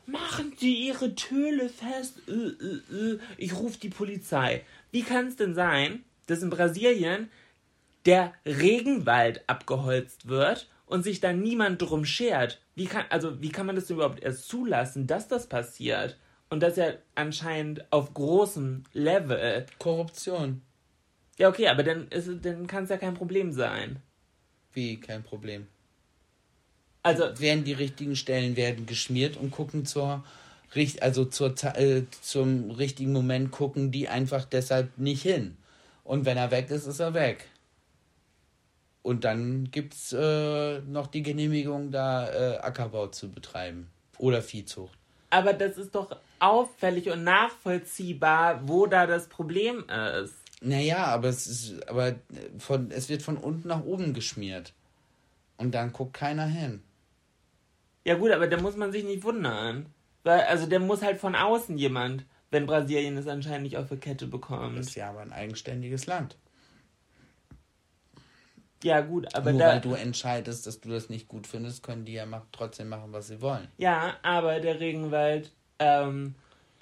machen 0.06 0.54
Sie 0.58 0.88
Ihre 0.88 1.16
Töle 1.16 1.70
fest, 1.70 2.22
äh, 2.28 2.32
äh, 2.32 3.14
äh. 3.14 3.20
ich 3.38 3.56
rufe 3.56 3.80
die 3.80 3.90
Polizei. 3.90 4.64
Wie 4.92 5.04
kann 5.04 5.28
es 5.28 5.36
denn 5.36 5.56
sein, 5.56 6.04
dass 6.28 6.42
in 6.42 6.50
Brasilien 6.50 7.30
der 8.06 8.34
Regenwald 8.46 9.44
abgeholzt 9.48 10.28
wird 10.28 10.68
und 10.86 11.04
sich 11.04 11.20
da 11.20 11.34
niemand 11.34 11.82
drum 11.82 12.06
schert? 12.06 12.62
Wie 12.80 12.86
kann, 12.86 13.04
also, 13.10 13.42
wie 13.42 13.50
kann 13.50 13.66
man 13.66 13.76
das 13.76 13.88
denn 13.88 13.98
überhaupt 13.98 14.24
erst 14.24 14.48
zulassen, 14.48 15.06
dass 15.06 15.28
das 15.28 15.48
passiert? 15.48 16.18
Und 16.50 16.64
das 16.64 16.78
ja 16.78 16.94
anscheinend 17.14 17.92
auf 17.92 18.14
großem 18.14 18.86
Level. 18.94 19.66
Korruption. 19.80 20.62
Ja, 21.38 21.50
okay, 21.50 21.68
aber 21.68 21.84
dann, 21.84 22.08
ist 22.08 22.30
dann 22.42 22.68
kann 22.68 22.86
es 22.86 22.90
ja 22.90 22.96
kein 22.96 23.16
Problem 23.16 23.52
sein. 23.52 24.02
Wie, 24.72 24.98
kein 24.98 25.24
Problem. 25.24 25.68
Also, 27.04 27.38
Werden 27.38 27.66
die 27.66 27.74
richtigen 27.74 28.16
Stellen 28.16 28.56
werden 28.56 28.86
geschmiert 28.86 29.36
und 29.36 29.52
gucken 29.52 29.86
zur 29.86 30.24
richt- 30.74 31.04
also 31.04 31.26
zur, 31.26 31.54
äh, 31.76 32.04
zum 32.22 32.72
richtigen 32.72 33.12
Moment 33.12 33.52
gucken 33.52 33.92
die 33.92 34.08
einfach 34.08 34.46
deshalb 34.46 34.98
nicht 34.98 35.24
hin. 35.24 35.58
Und 36.06 36.24
wenn 36.24 36.38
er 36.38 36.52
weg 36.52 36.70
ist, 36.72 36.88
ist 36.88 37.02
er 37.02 37.14
weg. 37.14 37.46
Und 39.02 39.24
dann 39.24 39.72
gibt's 39.72 40.12
äh, 40.14 40.80
noch 40.82 41.08
die 41.08 41.24
Genehmigung, 41.24 41.92
da 41.92 42.30
äh, 42.30 42.58
Ackerbau 42.58 43.08
zu 43.08 43.30
betreiben. 43.32 43.90
Oder 44.18 44.42
Viehzucht. 44.42 44.98
aber 45.30 45.54
das 45.54 45.78
ist 45.78 45.96
doch 45.96 46.16
auffällig 46.40 47.10
und 47.10 47.24
nachvollziehbar, 47.24 48.68
wo 48.68 48.86
da 48.86 49.08
das 49.08 49.28
Problem 49.28 49.86
ist. 50.22 50.34
Naja, 50.62 51.06
aber 51.06 51.30
es 51.30 51.48
ist, 51.48 51.88
aber 51.90 52.16
von, 52.58 52.92
es 52.92 53.08
wird 53.10 53.22
von 53.22 53.38
unten 53.38 53.70
nach 53.70 53.84
oben 53.84 54.14
geschmiert. 54.14 54.74
Und 55.58 55.74
dann 55.76 55.94
guckt 55.94 56.14
keiner 56.14 56.46
hin. 56.46 56.82
Ja 58.06 58.16
gut, 58.16 58.32
aber 58.32 58.48
da 58.48 58.58
muss 58.60 58.76
man 58.76 58.92
sich 58.92 59.04
nicht 59.04 59.24
wundern. 59.24 59.86
Weil, 60.24 60.42
also 60.42 60.66
der 60.66 60.80
muss 60.80 61.02
halt 61.02 61.20
von 61.20 61.36
außen 61.36 61.78
jemand, 61.78 62.26
wenn 62.52 62.66
Brasilien 62.66 63.16
es 63.18 63.28
anscheinend 63.28 63.64
nicht 63.64 63.78
auf 63.78 63.88
die 63.90 63.98
Kette 63.98 64.26
Das 64.26 64.32
bekommt. 64.32 64.78
ist 64.80 64.96
ja 64.96 65.10
aber 65.10 65.22
ein 65.22 65.32
eigenständiges 65.32 66.08
Land. 66.08 66.36
Ja 68.84 69.02
gut, 69.02 69.34
aber 69.36 69.52
Nur 69.52 69.60
da... 69.60 69.68
weil 69.74 69.82
du 69.82 69.94
entscheidest, 69.94 70.66
dass 70.66 70.80
du 70.80 70.90
das 70.90 71.10
nicht 71.10 71.28
gut 71.28 71.48
findest, 71.48 71.84
können 71.84 72.06
die 72.06 72.14
ja 72.14 72.26
mach, 72.26 72.44
trotzdem 72.52 72.90
machen, 72.90 73.12
was 73.12 73.28
sie 73.28 73.42
wollen. 73.42 73.68
Ja, 73.78 74.16
aber 74.22 74.60
der 74.60 74.80
Regenwald 74.80 75.52
ähm, 75.80 76.36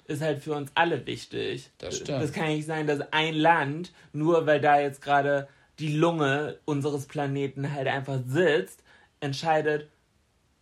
ist 0.06 0.22
halt 0.22 0.42
für 0.42 0.54
uns 0.54 0.70
alle 0.74 1.06
wichtig. 1.06 1.70
Das 1.78 1.96
stimmt. 1.96 2.22
Das 2.22 2.32
kann 2.32 2.48
nicht 2.48 2.66
sein, 2.66 2.86
dass 2.86 3.00
ein 3.12 3.34
Land, 3.34 3.92
nur 4.12 4.46
weil 4.46 4.60
da 4.60 4.80
jetzt 4.80 5.02
gerade 5.02 5.48
die 5.78 5.96
Lunge 5.96 6.58
unseres 6.64 7.06
Planeten 7.06 7.72
halt 7.72 7.88
einfach 7.88 8.20
sitzt, 8.26 8.82
entscheidet, 9.20 9.88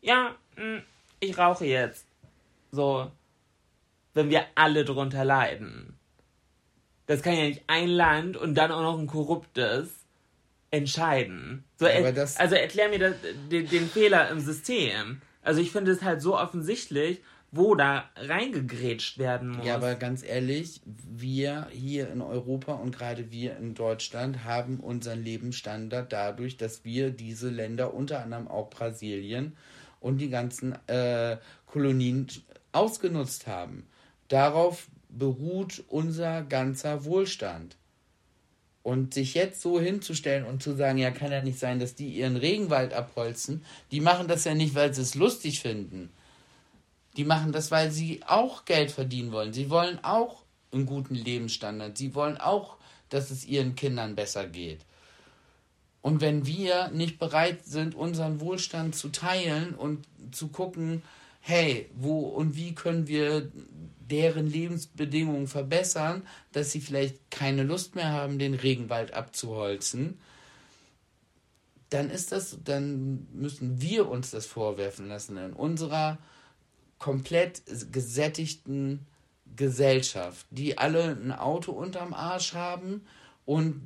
ja, 0.01 0.35
mh, 0.57 0.83
ich 1.21 1.37
rauche 1.37 1.67
jetzt. 1.67 2.07
So, 2.71 3.11
wenn 4.15 4.31
wir 4.31 4.45
alle 4.55 4.85
drunter 4.85 5.25
leiden. 5.25 5.99
Das 7.07 7.23
kann 7.23 7.35
ja 7.35 7.45
nicht 7.45 7.63
ein 7.67 7.89
Land 7.89 8.37
und 8.37 8.55
dann 8.55 8.73
auch 8.73 8.83
noch 8.83 8.99
ein 8.99 9.07
korruptes 9.07 10.06
entscheiden. 10.77 11.65
So, 11.79 11.87
er, 11.87 12.13
das- 12.13 12.37
also 12.37 12.55
erklär 12.55 12.89
mir 12.89 12.99
das, 12.99 13.15
den, 13.51 13.69
den 13.69 13.89
Fehler 13.89 14.31
im 14.31 14.41
System. 14.41 15.21
Also 15.43 15.61
ich 15.61 15.71
finde 15.71 15.93
es 15.93 16.03
halt 16.03 16.21
so 16.23 16.37
offensichtlich, 16.39 17.21
wo 17.53 17.75
da 17.75 18.11
reingegrätscht 18.17 19.19
werden 19.19 19.51
muss. 19.51 19.67
Ja, 19.67 19.77
aber 19.77 19.95
ganz 19.95 20.23
ehrlich, 20.25 20.81
wir 20.85 21.69
hier 21.71 22.11
in 22.11 22.21
Europa 22.21 22.75
und 22.75 22.97
gerade 22.97 23.31
wir 23.31 23.57
in 23.57 23.75
Deutschland 23.75 24.45
haben 24.45 24.81
unseren 24.81 25.23
Lebensstandard 25.23 26.13
dadurch, 26.13 26.57
dass 26.57 26.85
wir 26.85 27.11
diese 27.11 27.49
Länder, 27.49 27.95
unter 27.95 28.23
anderem 28.23 28.49
auch 28.49 28.69
Brasilien 28.71 29.57
und 30.01 30.19
die 30.19 30.29
ganzen 30.29 30.77
äh, 30.89 31.37
Kolonien 31.67 32.27
ausgenutzt 32.73 33.47
haben. 33.47 33.87
Darauf 34.29 34.89
beruht 35.09 35.85
unser 35.89 36.43
ganzer 36.43 37.05
Wohlstand. 37.05 37.77
Und 38.87 39.15
sich 39.15 39.35
jetzt 39.35 39.63
so 39.63 39.81
hinzustellen 39.81 40.45
und 40.45 40.63
zu 40.63 40.77
sagen, 40.77 40.97
ja, 40.97 41.11
kann 41.11 41.33
ja 41.33 41.43
nicht 41.43 41.59
sein, 41.59 41.81
dass 41.81 41.97
die 41.97 42.07
ihren 42.07 42.37
Regenwald 42.37 42.95
abholzen, 42.95 43.65
die 43.91 44.01
machen 44.01 44.29
das 44.29 44.45
ja 44.45 44.55
nicht, 44.55 44.77
weil 44.77 44.95
sie 44.95 45.03
es 45.03 45.17
lustig 45.17 45.59
finden. 45.59 46.09
Die 47.17 47.25
machen 47.25 47.51
das, 47.51 47.73
weil 47.73 47.91
sie 47.91 48.21
auch 48.29 48.65
Geld 48.65 48.93
verdienen 48.93 49.33
wollen. 49.33 49.53
Sie 49.53 49.71
wollen 49.71 49.99
auch 50.05 50.45
einen 50.71 50.87
guten 50.87 51.17
Lebensstandard. 51.17 51.99
Sie 51.99 52.15
wollen 52.15 52.37
auch, 52.37 52.77
dass 53.09 53.33
es 53.33 53.45
ihren 53.45 53.75
Kindern 53.75 54.15
besser 54.15 54.47
geht. 54.47 54.83
Und 56.01 56.21
wenn 56.21 56.47
wir 56.47 56.87
nicht 56.91 57.19
bereit 57.19 57.65
sind, 57.65 57.97
unseren 57.97 58.39
Wohlstand 58.39 58.95
zu 58.95 59.09
teilen 59.09 59.75
und 59.75 60.07
zu 60.31 60.47
gucken, 60.47 61.03
hey, 61.41 61.91
wo 61.97 62.21
und 62.21 62.55
wie 62.55 62.73
können 62.77 63.09
wir 63.09 63.51
deren 64.11 64.47
Lebensbedingungen 64.47 65.47
verbessern, 65.47 66.27
dass 66.53 66.73
sie 66.73 66.81
vielleicht 66.81 67.31
keine 67.31 67.63
Lust 67.63 67.95
mehr 67.95 68.11
haben, 68.11 68.39
den 68.39 68.55
Regenwald 68.55 69.15
abzuholzen, 69.15 70.19
dann 71.91 72.11
ist 72.11 72.33
das, 72.33 72.59
dann 72.65 73.27
müssen 73.33 73.81
wir 73.81 74.09
uns 74.09 74.31
das 74.31 74.47
vorwerfen 74.47 75.09
lassen 75.09 75.37
in 75.37 75.53
unserer 75.53 76.19
komplett 76.99 77.63
gesättigten 77.93 79.07
Gesellschaft, 79.55 80.47
die 80.51 80.79
alle 80.79 81.11
ein 81.11 81.33
Auto 81.33 81.73
unterm 81.73 82.13
Arsch 82.13 82.55
haben 82.55 83.07
und 83.45 83.81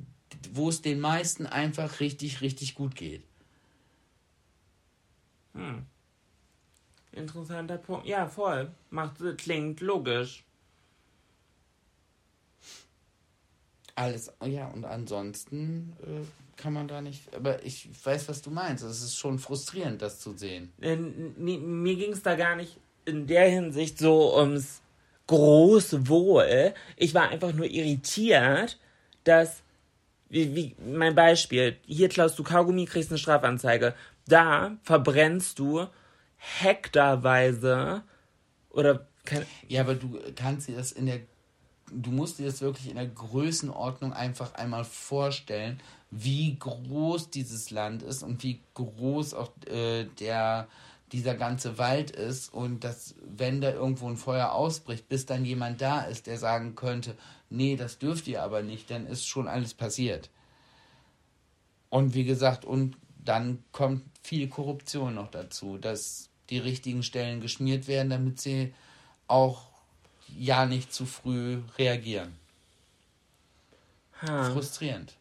wo 0.53 0.69
es 0.69 0.81
den 0.81 0.99
meisten 0.99 1.45
einfach 1.45 1.99
richtig, 1.99 2.41
richtig 2.41 2.75
gut 2.75 2.95
geht. 2.95 3.23
Interessanter 7.13 7.77
Punkt. 7.77 8.05
Ja, 8.05 8.27
voll. 8.27 8.71
Macht, 8.89 9.15
klingt 9.37 9.81
logisch. 9.81 10.45
Alles, 13.95 14.31
ja, 14.45 14.67
und 14.67 14.85
ansonsten 14.85 15.93
äh, 16.01 16.25
kann 16.55 16.73
man 16.73 16.87
da 16.87 17.01
nicht, 17.01 17.35
aber 17.35 17.63
ich 17.65 17.89
weiß, 18.03 18.29
was 18.29 18.41
du 18.41 18.49
meinst. 18.49 18.83
Es 18.83 19.01
ist 19.01 19.17
schon 19.17 19.37
frustrierend, 19.37 20.01
das 20.01 20.19
zu 20.19 20.31
sehen. 20.37 20.71
Äh, 20.79 20.95
mir 20.95 21.95
ging 21.95 22.13
es 22.13 22.23
da 22.23 22.35
gar 22.35 22.55
nicht 22.55 22.77
in 23.05 23.27
der 23.27 23.49
Hinsicht 23.49 23.97
so 23.97 24.37
ums 24.37 24.81
große 25.27 26.07
Wohl. 26.07 26.73
Ich 26.95 27.13
war 27.13 27.29
einfach 27.29 27.53
nur 27.53 27.65
irritiert, 27.65 28.79
dass, 29.23 29.61
wie, 30.29 30.55
wie 30.55 30.75
mein 30.85 31.15
Beispiel, 31.15 31.77
hier 31.85 32.09
klaust 32.09 32.39
du 32.39 32.43
Kaugummi, 32.43 32.85
kriegst 32.85 33.09
eine 33.09 33.17
Strafanzeige. 33.17 33.93
Da 34.27 34.77
verbrennst 34.83 35.59
du 35.59 35.87
hektarweise 36.41 38.03
oder 38.69 39.07
Ja, 39.67 39.81
aber 39.81 39.95
du 39.95 40.19
kannst 40.35 40.67
dir 40.67 40.75
das 40.75 40.91
in 40.91 41.05
der, 41.05 41.19
du 41.91 42.11
musst 42.11 42.39
dir 42.39 42.47
das 42.47 42.61
wirklich 42.61 42.89
in 42.89 42.95
der 42.95 43.07
Größenordnung 43.07 44.13
einfach 44.13 44.55
einmal 44.55 44.83
vorstellen, 44.83 45.79
wie 46.09 46.57
groß 46.57 47.29
dieses 47.29 47.69
Land 47.69 48.01
ist 48.03 48.23
und 48.23 48.43
wie 48.43 48.61
groß 48.73 49.33
auch 49.33 49.51
äh, 49.67 50.05
der 50.19 50.67
dieser 51.11 51.35
ganze 51.35 51.77
Wald 51.77 52.11
ist 52.11 52.53
und 52.53 52.83
dass 52.85 53.15
wenn 53.21 53.59
da 53.59 53.71
irgendwo 53.71 54.07
ein 54.07 54.15
Feuer 54.15 54.53
ausbricht, 54.53 55.09
bis 55.09 55.25
dann 55.25 55.43
jemand 55.43 55.81
da 55.81 56.01
ist, 56.01 56.25
der 56.25 56.37
sagen 56.37 56.75
könnte, 56.75 57.17
nee, 57.49 57.75
das 57.75 57.99
dürft 57.99 58.27
ihr 58.27 58.41
aber 58.41 58.61
nicht, 58.61 58.89
dann 58.89 59.05
ist 59.05 59.27
schon 59.27 59.49
alles 59.49 59.73
passiert. 59.73 60.29
Und 61.89 62.13
wie 62.13 62.23
gesagt, 62.23 62.63
und 62.63 62.95
dann 63.23 63.63
kommt 63.73 64.03
viel 64.23 64.47
Korruption 64.47 65.15
noch 65.15 65.29
dazu, 65.29 65.77
dass 65.77 66.30
die 66.51 66.59
richtigen 66.59 67.01
Stellen 67.01 67.41
geschmiert 67.41 67.87
werden, 67.87 68.09
damit 68.09 68.39
sie 68.39 68.73
auch 69.27 69.63
ja 70.37 70.65
nicht 70.65 70.93
zu 70.93 71.05
früh 71.05 71.59
reagieren. 71.77 72.35
ha. 74.21 74.51
Frustrierend. 74.51 75.15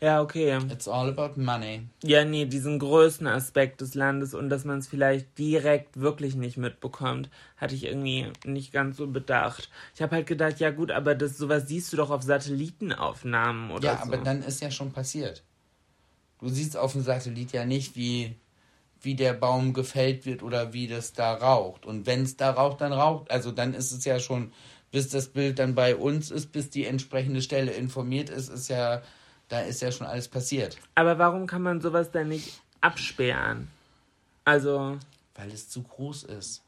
Ja, 0.00 0.22
okay. 0.22 0.56
It's 0.70 0.88
all 0.88 1.10
about 1.10 1.38
money. 1.38 1.82
Ja, 2.02 2.24
nee, 2.24 2.46
diesen 2.46 2.78
größten 2.78 3.26
Aspekt 3.26 3.82
des 3.82 3.94
Landes 3.94 4.32
und 4.32 4.48
dass 4.48 4.64
man 4.64 4.78
es 4.78 4.88
vielleicht 4.88 5.36
direkt 5.36 6.00
wirklich 6.00 6.36
nicht 6.36 6.56
mitbekommt, 6.56 7.28
hatte 7.58 7.74
ich 7.74 7.84
irgendwie 7.84 8.28
nicht 8.46 8.72
ganz 8.72 8.96
so 8.96 9.06
bedacht. 9.06 9.68
Ich 9.94 10.00
habe 10.00 10.16
halt 10.16 10.26
gedacht, 10.26 10.58
ja 10.58 10.70
gut, 10.70 10.90
aber 10.90 11.14
das 11.14 11.36
sowas 11.36 11.68
siehst 11.68 11.92
du 11.92 11.98
doch 11.98 12.08
auf 12.08 12.22
Satellitenaufnahmen 12.22 13.72
oder 13.72 13.88
Ja, 13.88 13.98
so. 13.98 14.04
aber 14.04 14.18
dann 14.18 14.42
ist 14.42 14.62
ja 14.62 14.70
schon 14.70 14.90
passiert. 14.90 15.42
Du 16.38 16.48
siehst 16.48 16.78
auf 16.78 16.92
dem 16.92 17.02
Satellit 17.02 17.52
ja 17.52 17.66
nicht, 17.66 17.94
wie, 17.94 18.34
wie 19.02 19.14
der 19.14 19.32
Baum 19.32 19.72
gefällt 19.72 20.26
wird 20.26 20.42
oder 20.42 20.72
wie 20.72 20.86
das 20.88 21.12
da 21.12 21.32
raucht. 21.34 21.86
Und 21.86 22.06
wenn 22.06 22.22
es 22.22 22.36
da 22.36 22.50
raucht, 22.50 22.80
dann 22.80 22.92
raucht. 22.92 23.30
Also 23.30 23.50
dann 23.50 23.74
ist 23.74 23.92
es 23.92 24.04
ja 24.04 24.18
schon, 24.20 24.52
bis 24.90 25.08
das 25.08 25.28
Bild 25.28 25.58
dann 25.58 25.74
bei 25.74 25.96
uns 25.96 26.30
ist, 26.30 26.52
bis 26.52 26.70
die 26.70 26.84
entsprechende 26.86 27.42
Stelle 27.42 27.72
informiert 27.72 28.28
ist, 28.30 28.48
ist 28.48 28.68
ja, 28.68 29.02
da 29.48 29.60
ist 29.60 29.80
ja 29.82 29.90
schon 29.92 30.06
alles 30.06 30.28
passiert. 30.28 30.76
aber 30.94 31.18
warum 31.18 31.46
kann 31.46 31.62
man 31.62 31.80
sowas 31.80 32.10
dann 32.10 32.28
nicht 32.28 32.60
absperren? 32.80 33.68
Also, 34.44 34.98
Weil 35.34 35.50
es 35.52 35.68
zu 35.68 35.82
groß 35.82 36.24
ist. 36.24 36.62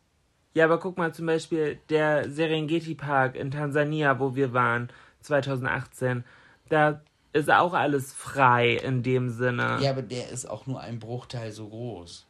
ja, 0.54 0.64
aber 0.66 0.78
guck 0.78 0.98
mal 0.98 1.12
zum 1.14 1.26
Beispiel 1.26 1.78
der 1.88 2.30
Serengeti 2.30 2.94
Park 2.94 3.34
in 3.34 3.50
Tansania, 3.50 4.18
wo 4.18 4.34
wir 4.36 4.52
waren, 4.52 4.88
2018. 5.20 6.24
Da 6.68 7.00
ist 7.32 7.50
auch 7.50 7.72
alles 7.72 8.12
frei 8.12 8.74
in 8.76 9.02
dem 9.02 9.30
Sinne. 9.30 9.78
Ja, 9.80 9.90
aber 9.90 10.02
der 10.02 10.28
ist 10.28 10.48
auch 10.48 10.66
nur 10.66 10.80
ein 10.80 10.98
Bruchteil 10.98 11.52
so 11.52 11.68
groß. 11.68 12.26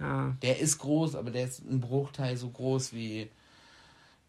ja. 0.00 0.36
Der 0.42 0.58
ist 0.58 0.78
groß, 0.78 1.14
aber 1.14 1.30
der 1.30 1.44
ist 1.44 1.64
ein 1.64 1.80
Bruchteil 1.80 2.36
so 2.36 2.50
groß 2.50 2.92
wie 2.92 3.30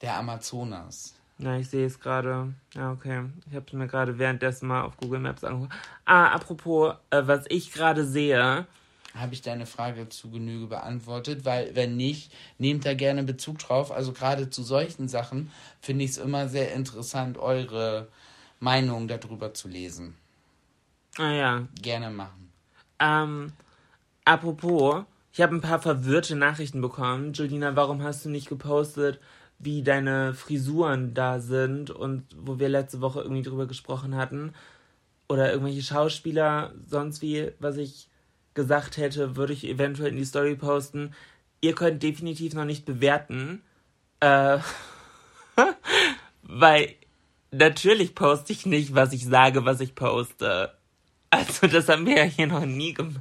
der 0.02 0.18
Amazonas. 0.18 1.16
Ja, 1.38 1.58
ich 1.58 1.70
sehe 1.70 1.86
es 1.86 2.00
gerade. 2.00 2.54
Ja, 2.74 2.92
okay. 2.92 3.24
Ich 3.50 3.56
habe 3.56 3.66
es 3.68 3.74
mir 3.74 3.88
gerade 3.88 4.18
währenddessen 4.18 4.68
mal 4.68 4.84
auf 4.84 4.96
Google 4.98 5.20
Maps 5.20 5.44
angeguckt. 5.44 5.74
Ah, 6.06 6.28
apropos, 6.28 6.94
äh, 7.10 7.24
was 7.26 7.46
ich 7.50 7.74
gerade 7.74 8.06
sehe. 8.06 8.66
Habe 9.14 9.34
ich 9.34 9.42
deine 9.42 9.66
Frage 9.66 10.08
zu 10.10 10.30
Genüge 10.30 10.68
beantwortet? 10.68 11.44
Weil, 11.44 11.76
wenn 11.76 11.98
nicht, 11.98 12.32
nehmt 12.58 12.86
da 12.86 12.94
gerne 12.94 13.24
Bezug 13.24 13.60
drauf. 13.60 13.92
Also 13.92 14.14
gerade 14.14 14.50
zu 14.50 14.64
solchen 14.64 15.08
Sachen 15.08 15.52
finde 15.82 16.06
ich 16.06 16.12
es 16.12 16.18
immer 16.18 16.48
sehr 16.48 16.74
interessant, 16.74 17.38
eure 17.38 18.08
Meinung 18.60 19.08
darüber 19.08 19.54
zu 19.54 19.68
lesen. 19.68 20.16
Ah 21.18 21.32
ja. 21.32 21.68
Gerne 21.82 22.10
machen. 22.10 22.52
Ähm, 23.00 23.54
apropos, 24.26 25.04
ich 25.34 25.42
habe 25.42 25.56
ein 25.56 25.62
paar 25.62 25.82
verwirrte 25.82 26.36
Nachrichten 26.36 26.82
bekommen. 26.82 27.34
Julina, 27.34 27.76
warum 27.76 28.04
hast 28.04 28.26
du 28.26 28.30
nicht 28.30 28.50
gepostet, 28.50 29.20
wie 29.60 29.84
deine 29.84 30.34
Frisuren 30.34 31.14
da 31.14 31.40
sind 31.40 31.90
und 31.90 32.24
wo 32.38 32.60
wir 32.60 32.70
letzte 32.70 33.02
Woche 33.02 33.22
irgendwie 33.22 33.44
drüber 33.44 33.68
gesprochen 33.68 34.16
hatten? 34.16 34.54
Oder 35.28 35.52
irgendwelche 35.52 35.82
Schauspieler, 35.82 36.74
sonst 36.88 37.22
wie, 37.22 37.52
was 37.60 37.78
ich 37.78 38.10
gesagt 38.54 38.98
hätte, 38.98 39.36
würde 39.36 39.54
ich 39.54 39.68
eventuell 39.68 40.10
in 40.10 40.18
die 40.18 40.26
Story 40.26 40.56
posten. 40.56 41.14
Ihr 41.62 41.74
könnt 41.74 42.04
definitiv 42.04 42.54
noch 42.54 42.66
nicht 42.66 42.86
bewerten. 42.86 43.62
Äh, 44.20 44.60
weil 46.44 46.96
natürlich 47.58 48.16
poste 48.16 48.54
ich 48.54 48.66
nicht, 48.66 48.96
was 48.96 49.14
ich 49.14 49.26
sage, 49.26 49.66
was 49.66 49.80
ich 49.82 49.96
poste. 49.96 50.74
Also, 51.30 51.68
das 51.68 51.90
haben 51.90 52.06
wir 52.06 52.18
ja 52.18 52.24
hier 52.24 52.48
noch 52.48 52.66
nie 52.66 52.94
gemacht. 52.94 53.20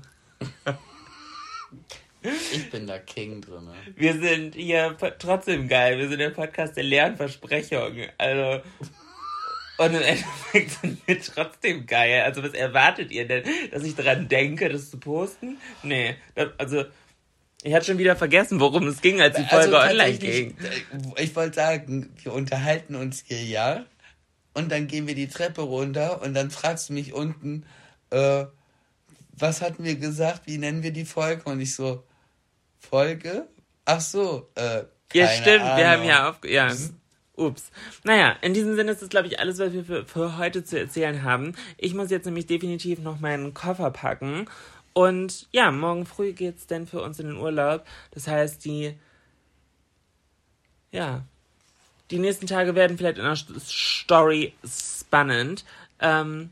Ich 2.52 2.70
bin 2.70 2.86
da 2.86 2.98
King 2.98 3.42
drin. 3.42 3.68
Wir 3.96 4.14
sind 4.14 4.54
hier 4.54 4.96
trotzdem 5.18 5.68
geil. 5.68 5.98
Wir 5.98 6.08
sind 6.08 6.20
der 6.20 6.30
Podcast 6.30 6.76
der 6.76 6.84
leeren 6.84 7.16
Versprechungen. 7.16 8.08
Also. 8.16 8.62
Und 9.76 9.86
im 9.94 10.02
Endeffekt 10.02 10.70
sind 10.80 11.06
wir 11.06 11.20
trotzdem 11.20 11.84
geil. 11.86 12.22
Also, 12.22 12.42
was 12.42 12.52
erwartet 12.52 13.10
ihr 13.10 13.26
denn? 13.26 13.42
Dass 13.72 13.82
ich 13.82 13.94
daran 13.94 14.28
denke, 14.28 14.68
das 14.68 14.90
zu 14.90 14.98
posten? 14.98 15.58
Nee. 15.82 16.14
Also, 16.56 16.84
ich 17.62 17.74
hatte 17.74 17.86
schon 17.86 17.98
wieder 17.98 18.14
vergessen, 18.16 18.60
worum 18.60 18.86
es 18.86 19.00
ging, 19.00 19.20
als 19.20 19.36
die 19.36 19.44
Folge 19.44 19.74
online 19.76 19.84
Also 19.84 19.98
tatsächlich, 19.98 20.56
ging. 20.56 20.56
äh, 21.16 21.22
Ich 21.22 21.34
wollte 21.34 21.56
sagen, 21.56 22.10
wir 22.22 22.32
unterhalten 22.32 22.94
uns 22.94 23.24
hier 23.26 23.42
ja. 23.42 23.84
Und 24.54 24.70
dann 24.70 24.86
gehen 24.86 25.06
wir 25.06 25.14
die 25.14 25.28
Treppe 25.28 25.62
runter 25.62 26.22
und 26.22 26.34
dann 26.34 26.50
fragst 26.50 26.88
du 26.88 26.92
mich 26.92 27.12
unten, 27.12 27.66
äh, 28.10 28.44
was 29.32 29.60
hatten 29.60 29.82
wir 29.82 29.96
gesagt, 29.96 30.46
wie 30.46 30.58
nennen 30.58 30.82
wir 30.82 30.92
die 30.92 31.04
Folge? 31.04 31.42
Und 31.50 31.60
ich 31.60 31.74
so, 31.74 32.04
Folge? 32.78 33.48
Ach 33.84 34.00
so, 34.00 34.48
äh, 34.54 34.84
Ja, 35.12 35.28
stimmt. 35.28 35.64
Wir 35.64 35.88
haben 35.90 36.00
Ahnung. 36.00 36.08
ja 36.08 36.30
auf. 36.30 36.44
Ja. 36.44 36.72
Ups. 37.36 37.72
Naja, 38.04 38.36
in 38.42 38.54
diesem 38.54 38.76
Sinne 38.76 38.92
ist 38.92 39.02
das, 39.02 39.08
glaube 39.08 39.26
ich, 39.26 39.40
alles, 39.40 39.58
was 39.58 39.72
wir 39.72 39.84
für, 39.84 40.06
für 40.06 40.38
heute 40.38 40.62
zu 40.64 40.78
erzählen 40.78 41.24
haben. 41.24 41.56
Ich 41.78 41.92
muss 41.92 42.10
jetzt 42.10 42.26
nämlich 42.26 42.46
definitiv 42.46 43.00
noch 43.00 43.18
meinen 43.18 43.54
Koffer 43.54 43.90
packen. 43.90 44.46
Und 44.92 45.48
ja, 45.50 45.72
morgen 45.72 46.06
früh 46.06 46.32
geht's 46.32 46.68
dann 46.68 46.86
für 46.86 47.02
uns 47.02 47.18
in 47.18 47.26
den 47.26 47.36
Urlaub. 47.36 47.84
Das 48.12 48.28
heißt, 48.28 48.64
die, 48.64 48.96
ja, 50.92 51.24
die 52.14 52.20
nächsten 52.20 52.46
Tage 52.46 52.76
werden 52.76 52.96
vielleicht 52.96 53.18
in 53.18 53.24
der 53.24 53.34
Story 53.34 54.54
spannend. 54.64 55.64
Ähm, 55.98 56.50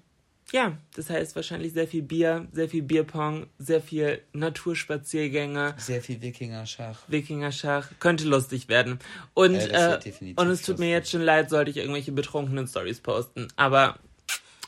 ja, 0.51 0.77
das 0.97 1.09
heißt 1.09 1.37
wahrscheinlich 1.37 1.73
sehr 1.73 1.87
viel 1.87 2.03
Bier, 2.03 2.49
sehr 2.51 2.69
viel 2.69 2.83
Bierpong, 2.83 3.47
sehr 3.59 3.81
viel 3.81 4.21
Naturspaziergänge. 4.33 5.75
Sehr 5.79 6.03
viel 6.03 6.21
Wikingerschach. 6.21 6.99
Wikingerschach. 7.07 7.91
Könnte 8.01 8.25
lustig 8.25 8.69
werden. 8.69 8.99
Und, 9.35 9.55
äh, 9.55 10.01
und 10.35 10.49
es 10.49 10.63
tut 10.63 10.81
mir 10.81 10.91
jetzt 10.91 11.13
schon 11.13 11.23
leid, 11.23 11.49
sollte 11.49 11.71
ich 11.71 11.77
irgendwelche 11.77 12.11
betrunkenen 12.11 12.67
Stories 12.67 12.99
posten. 12.99 13.47
Aber 13.55 14.01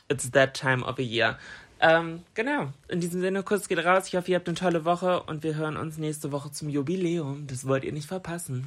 it's 0.08 0.30
that 0.30 0.54
time 0.54 0.84
of 0.84 1.00
a 1.00 1.02
year. 1.02 1.40
Ähm, 1.80 2.22
genau. 2.34 2.72
In 2.86 3.00
diesem 3.00 3.20
Sinne, 3.20 3.42
kurz 3.42 3.66
geht 3.66 3.84
raus. 3.84 4.06
Ich 4.06 4.14
hoffe, 4.14 4.30
ihr 4.30 4.36
habt 4.36 4.46
eine 4.46 4.56
tolle 4.56 4.84
Woche 4.84 5.24
und 5.24 5.42
wir 5.42 5.56
hören 5.56 5.76
uns 5.76 5.98
nächste 5.98 6.30
Woche 6.30 6.52
zum 6.52 6.68
Jubiläum. 6.68 7.48
Das 7.48 7.66
wollt 7.66 7.82
ihr 7.82 7.92
nicht 7.92 8.06
verpassen. 8.06 8.64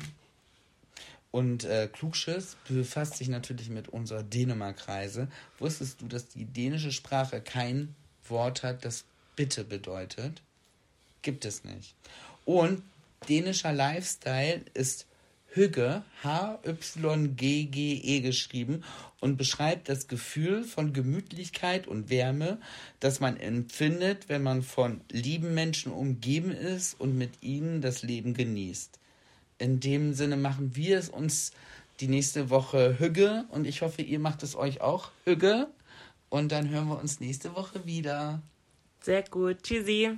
Und 1.32 1.66
äh, 1.66 1.90
Klugschiss 1.92 2.56
befasst 2.68 3.18
sich 3.18 3.28
natürlich 3.28 3.70
mit 3.70 3.90
unserer 3.90 4.24
Dänemark-Reise. 4.24 5.28
Wusstest 5.60 6.02
du, 6.02 6.08
dass 6.08 6.30
die 6.30 6.46
dänische 6.46 6.92
Sprache 6.92 7.42
kein 7.42 7.96
Wort 8.28 8.64
hat, 8.64 8.86
das 8.86 9.04
Bitte 9.36 9.64
bedeutet? 9.64 10.42
Gibt 11.22 11.46
es 11.46 11.64
nicht. 11.64 11.96
Und 12.46 12.82
dänischer 13.28 13.74
Lifestyle 13.74 14.62
ist 14.74 15.06
Hügge, 15.50 16.04
H-Y-G-G-E 16.24 18.20
geschrieben 18.22 18.84
und 19.20 19.38
beschreibt 19.38 19.90
das 19.90 20.08
Gefühl 20.08 20.64
von 20.64 20.94
Gemütlichkeit 20.94 21.88
und 21.88 22.10
Wärme, 22.10 22.60
das 23.00 23.20
man 23.20 23.38
empfindet, 23.38 24.30
wenn 24.30 24.44
man 24.44 24.62
von 24.62 25.02
lieben 25.12 25.54
Menschen 25.54 25.92
umgeben 25.92 26.52
ist 26.52 27.00
und 27.00 27.18
mit 27.18 27.42
ihnen 27.42 27.82
das 27.82 28.04
Leben 28.04 28.34
genießt 28.34 29.00
in 29.58 29.80
dem 29.80 30.14
Sinne 30.14 30.38
machen 30.38 30.76
wir 30.76 30.98
es 30.98 31.10
uns 31.10 31.52
die 32.00 32.08
nächste 32.08 32.50
Woche 32.50 33.00
Hügge 33.00 33.46
und 33.50 33.66
ich 33.66 33.82
hoffe, 33.82 34.02
ihr 34.02 34.20
macht 34.20 34.44
es 34.44 34.56
euch 34.56 34.82
auch 34.82 35.12
Hügge. 35.26 35.68
Und 36.30 36.52
dann 36.52 36.70
hören 36.70 36.88
wir 36.90 37.00
uns 37.00 37.20
nächste 37.20 37.56
Woche 37.56 37.86
wieder. 37.86 38.42
Sehr 39.02 39.24
gut. 39.24 39.64
Tschüssi. 39.64 40.18